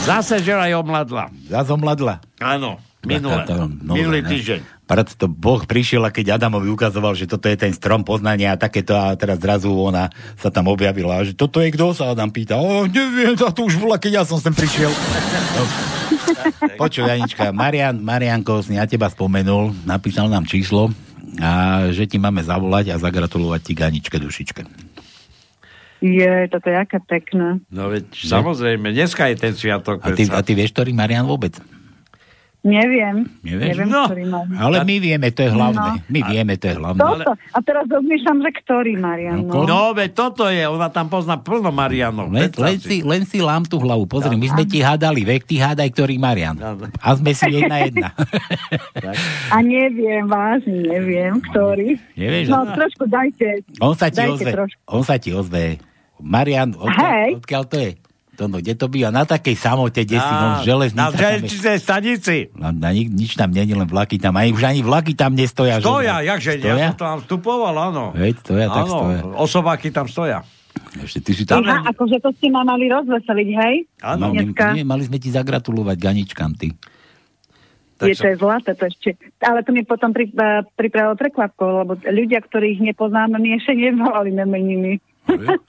[0.07, 1.23] Zase žena je omladla.
[1.51, 2.15] Zase omladla.
[2.39, 3.43] Áno, minule.
[3.43, 4.78] To, no, minulý týždeň.
[4.89, 8.57] Preto to Boh prišiel a keď Adamovi ukazoval, že toto je ten strom poznania a
[8.57, 12.57] takéto a teraz zrazu ona sa tam objavila, že toto je kto sa Adam pýta.
[12.57, 14.89] O, neviem, to tu už bola, keď ja som sem prišiel.
[14.89, 15.63] No.
[16.81, 20.89] Počuj, Janička, Marian, Marianko na teba spomenul, napísal nám číslo
[21.37, 24.65] a že ti máme zavolať a zagratulovať ti Ganičke dušičke.
[26.01, 27.61] Je, toto je aké pekné.
[27.69, 30.01] No veď, samozrejme, dneska je ten sviatok.
[30.01, 31.59] A ty, a ty vieš, ktorý Marian vôbec?
[32.60, 33.23] Neviem.
[33.40, 33.72] Nevieš?
[33.72, 34.03] Neviem, No.
[34.06, 34.52] ktorý mám.
[34.52, 36.03] Ale my vieme, to je hlavné.
[36.06, 36.99] My vieme, to je hlavné.
[36.99, 37.31] Toto.
[37.31, 39.38] A teraz rozmýšľam, že ktorý, Marian.
[39.41, 42.27] No, No, veď toto je, ona tam pozná plno Marianov.
[42.27, 44.03] Len, len, si, len si lám tú hlavu.
[44.06, 46.60] Pozri, my sme ti hádali vek, ty hádaj, ktorý Marian.
[46.99, 48.11] A sme si jedna jedna.
[49.53, 51.95] A neviem, vážne neviem, ktorý.
[52.14, 53.48] Nevieš, No, že- trošku dajte.
[53.80, 54.52] On sa ti dajte ozve.
[54.52, 54.80] trošku.
[54.86, 55.80] On sa ti ozve.
[56.18, 56.84] Marian, Hej.
[56.84, 57.91] odkiaľ, odkiaľ to je?
[58.39, 59.11] To, no, kde to býva?
[59.11, 61.11] Na takej samote, kde si, no, železnica.
[61.11, 62.35] Na železničnej stanici.
[62.55, 64.39] Na, na, ni- nič tam nie, len vlaky tam.
[64.39, 65.83] Ani, už ani vlaky tam nestoja.
[65.83, 66.71] Stoja, že, jakže, stoja?
[66.79, 68.15] ja som tam vstupoval, áno.
[68.15, 69.21] Hej, stoja, tak Áno, stoja.
[69.43, 70.39] Osobaky tam stoja.
[71.03, 71.67] Ešte, ty si tam...
[71.67, 73.75] Aha, akože to ste ma mali rozveseliť, hej?
[74.15, 76.71] No, my, nie, mali sme ti zagratulovať Ganičkám, ty.
[77.99, 79.19] je to je zlaté, to ešte.
[79.43, 84.31] Ale to mi potom pri, eh, pripravilo prekvapko, lebo ľudia, ktorých nepoznáme, mi ešte nevolali
[84.31, 85.03] na meniny.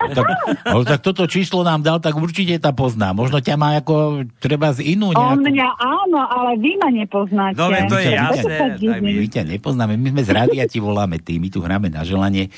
[0.01, 0.27] Tak,
[0.65, 3.13] ale tak toto číslo nám dal, tak určite tá pozná.
[3.13, 5.47] Možno ťa má ako treba z inú On nejakú...
[5.47, 7.57] mňa áno, ale vy ma nepoznáte.
[7.61, 11.37] No, to je jasné, My, my ťa nepoznáme, my sme z rádia ti voláme, ty,
[11.37, 12.49] my tu hráme na želanie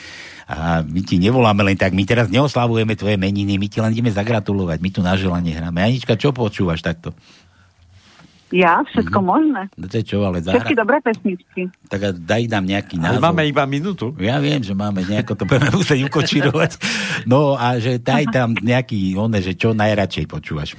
[0.47, 4.11] a my ti nevoláme len tak, my teraz neoslavujeme tvoje meniny, my ti len ideme
[4.13, 5.81] zagratulovať, my tu na želanie hráme.
[5.81, 7.15] Anička, čo počúvaš takto?
[8.53, 9.73] Ja, všetko možné.
[9.81, 10.81] No to je čo, ale Všetky zahra...
[10.85, 11.73] dobré pesničky.
[11.89, 13.25] Tak daj nám nejaký Ale názov.
[13.33, 14.13] máme iba minútu.
[14.21, 16.71] Ja viem, že máme nejako to budeme musieť ukočirovať.
[17.25, 20.77] No a že daj tam nejaký, one, že čo najradšej počúvaš.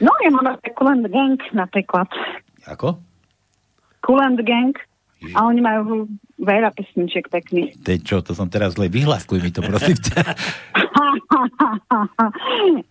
[0.00, 2.08] No, ja mám Cool and the Gang napríklad.
[2.68, 2.96] Ako?
[4.00, 4.72] Cool and the Gang.
[5.36, 7.80] A oni majú veľa pesničiek pekných.
[7.80, 10.20] To je čo, to som teraz zle, vyhlaskuj mi to, prosím ťa.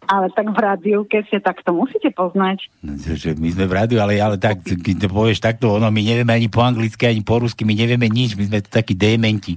[0.07, 2.65] ale tak v rádiuke ste takto musíte poznať.
[2.81, 5.87] No, že- že my sme v rádiu, ale, ale tak, keď to povieš takto, ono,
[5.87, 9.53] my nevieme ani po anglicky, ani po rusky, my nevieme nič, my sme takí dementi.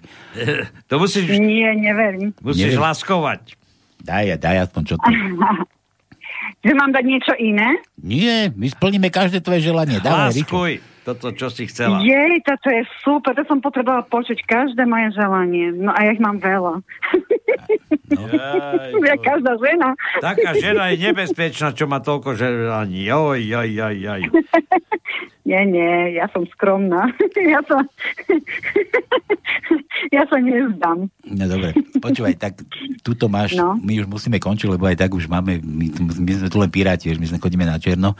[0.86, 2.32] To musíš, Nie, neverím.
[2.38, 2.84] musíš Neviem.
[2.84, 3.56] laskovať.
[3.98, 5.08] Daj, daj aspoň čo to.
[6.64, 7.80] že mám dať niečo iné?
[7.98, 9.98] Nie, my splníme každé tvoje želanie.
[9.98, 10.60] Dávaj, rýchlo.
[10.60, 10.72] Laskuj
[11.08, 12.04] toto, čo si chcela.
[12.04, 15.72] Jej, toto je super, to som potrebovala počuť každé moje želanie.
[15.72, 16.84] No a ja ich mám veľa.
[18.12, 19.96] Jaj, ja každá žena.
[20.20, 23.08] Taká žena je nebezpečná, čo má toľko želaní.
[23.08, 24.22] Joj, joj, joj, joj.
[25.48, 27.08] Nie, nie, ja som skromná.
[27.56, 27.80] ja sa...
[30.12, 31.08] ja sa nezdám.
[31.24, 31.72] No dobre,
[32.04, 32.60] počúvaj, tak
[33.00, 33.80] tuto máš, No.
[33.80, 35.88] my už musíme končiť, lebo aj tak už máme, my,
[36.20, 38.12] my sme tu len piráti, my sme chodíme na černo,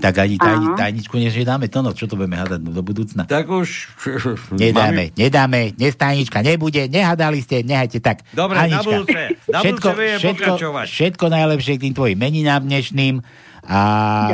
[0.00, 3.28] tak ani tajni, tajničku nedáme to, no čo to budeme hádať do budúcna?
[3.28, 3.68] Tak už...
[4.56, 8.24] Nedáme, nedáme, dnes tajnička nebude, nehádali ste, nehajte tak.
[8.32, 9.36] Dobre, na budúce.
[9.46, 10.86] Na všetko, budúce všetko, pokračovať.
[10.88, 13.20] všetko najlepšie k tým tvojim meninám dnešným.
[13.60, 13.80] A,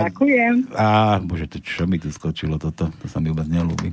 [0.06, 0.54] Ďakujem.
[0.72, 3.90] a bože, to čo mi tu skočilo toto, to sa mi vôbec nelúbi.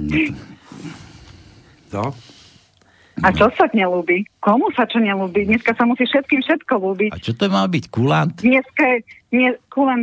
[0.00, 0.56] No to-
[1.86, 2.12] No.
[3.24, 4.28] A čo sa nelúbi?
[4.44, 5.48] Komu sa čo nelúbi?
[5.48, 7.10] Dneska sa musí všetkým všetko ľúbiť.
[7.12, 7.84] A čo to má byť?
[7.88, 8.36] Kulant?
[8.44, 8.98] Dneska je
[9.32, 9.48] nie,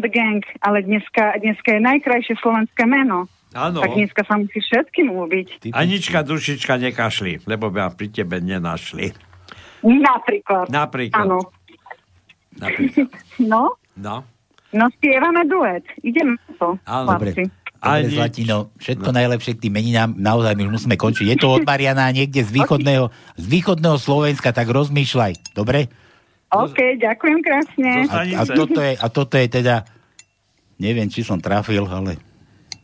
[0.01, 3.29] the Gang, ale dneska, dneska je najkrajšie slovenské meno.
[3.53, 3.85] Áno.
[3.85, 5.69] Tak dneska sa musí všetkým ľúbiť.
[5.77, 9.13] Anička, dušička, nekašli, lebo by ma pri tebe nenašli.
[9.85, 10.73] Napríklad.
[10.73, 11.21] Napríklad.
[11.21, 11.39] Áno.
[12.57, 13.09] Napríklad.
[13.41, 14.25] No, No.
[14.73, 15.85] no spievame duet.
[16.01, 16.67] Ideme na to.
[16.89, 17.45] Áno, chlapci.
[17.83, 18.15] Dobre.
[18.15, 20.09] Zlatino, všetko najlepšie k tým meninám.
[20.15, 21.25] Naozaj my už musíme končiť.
[21.35, 25.51] Je to od Mariana niekde z východného, z východného Slovenska, tak rozmýšľaj.
[25.51, 25.91] Dobre?
[26.53, 27.91] OK, ďakujem krásne.
[28.13, 29.83] A, a, toto je, a toto je teda,
[30.77, 32.21] neviem, či som trafil, ale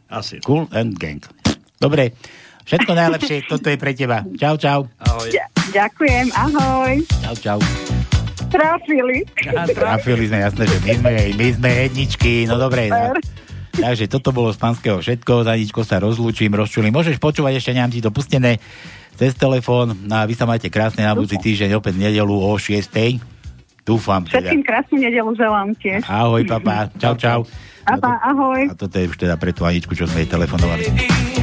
[0.09, 0.41] Asi.
[0.41, 1.21] Cool and Gang.
[1.77, 2.17] Dobre,
[2.65, 4.25] všetko najlepšie, toto je pre teba.
[4.41, 4.89] Čau, čau.
[5.05, 5.29] Ahoj.
[5.29, 6.93] Ď- ďakujem, ahoj.
[7.21, 7.59] Čau, čau.
[8.49, 9.21] Trafili.
[9.77, 12.89] Trafili sme, jasné, že my sme, my sme jedničky, no dobre.
[12.89, 13.21] Super.
[13.79, 13.87] Tak.
[13.95, 16.91] Takže toto bolo z pánskeho všetko, za ničko sa rozlúčim, rozčulím.
[16.91, 18.59] Môžeš počúvať, ešte nemám ti to pustené
[19.15, 19.95] cez telefón.
[20.03, 22.75] No a vy sa majte krásne na budúci týždeň, opäť nedelu o 6.
[23.87, 24.51] Dúfam teda.
[24.51, 26.03] Všetkým krásnu nedelu želám tiež.
[26.05, 26.91] Ahoj, papa.
[26.99, 27.39] Čau, čau.
[27.89, 28.61] Ahoj, ahoj.
[28.69, 31.38] A toto je už teda pre tú Aničku, čo sme jej telefonovali.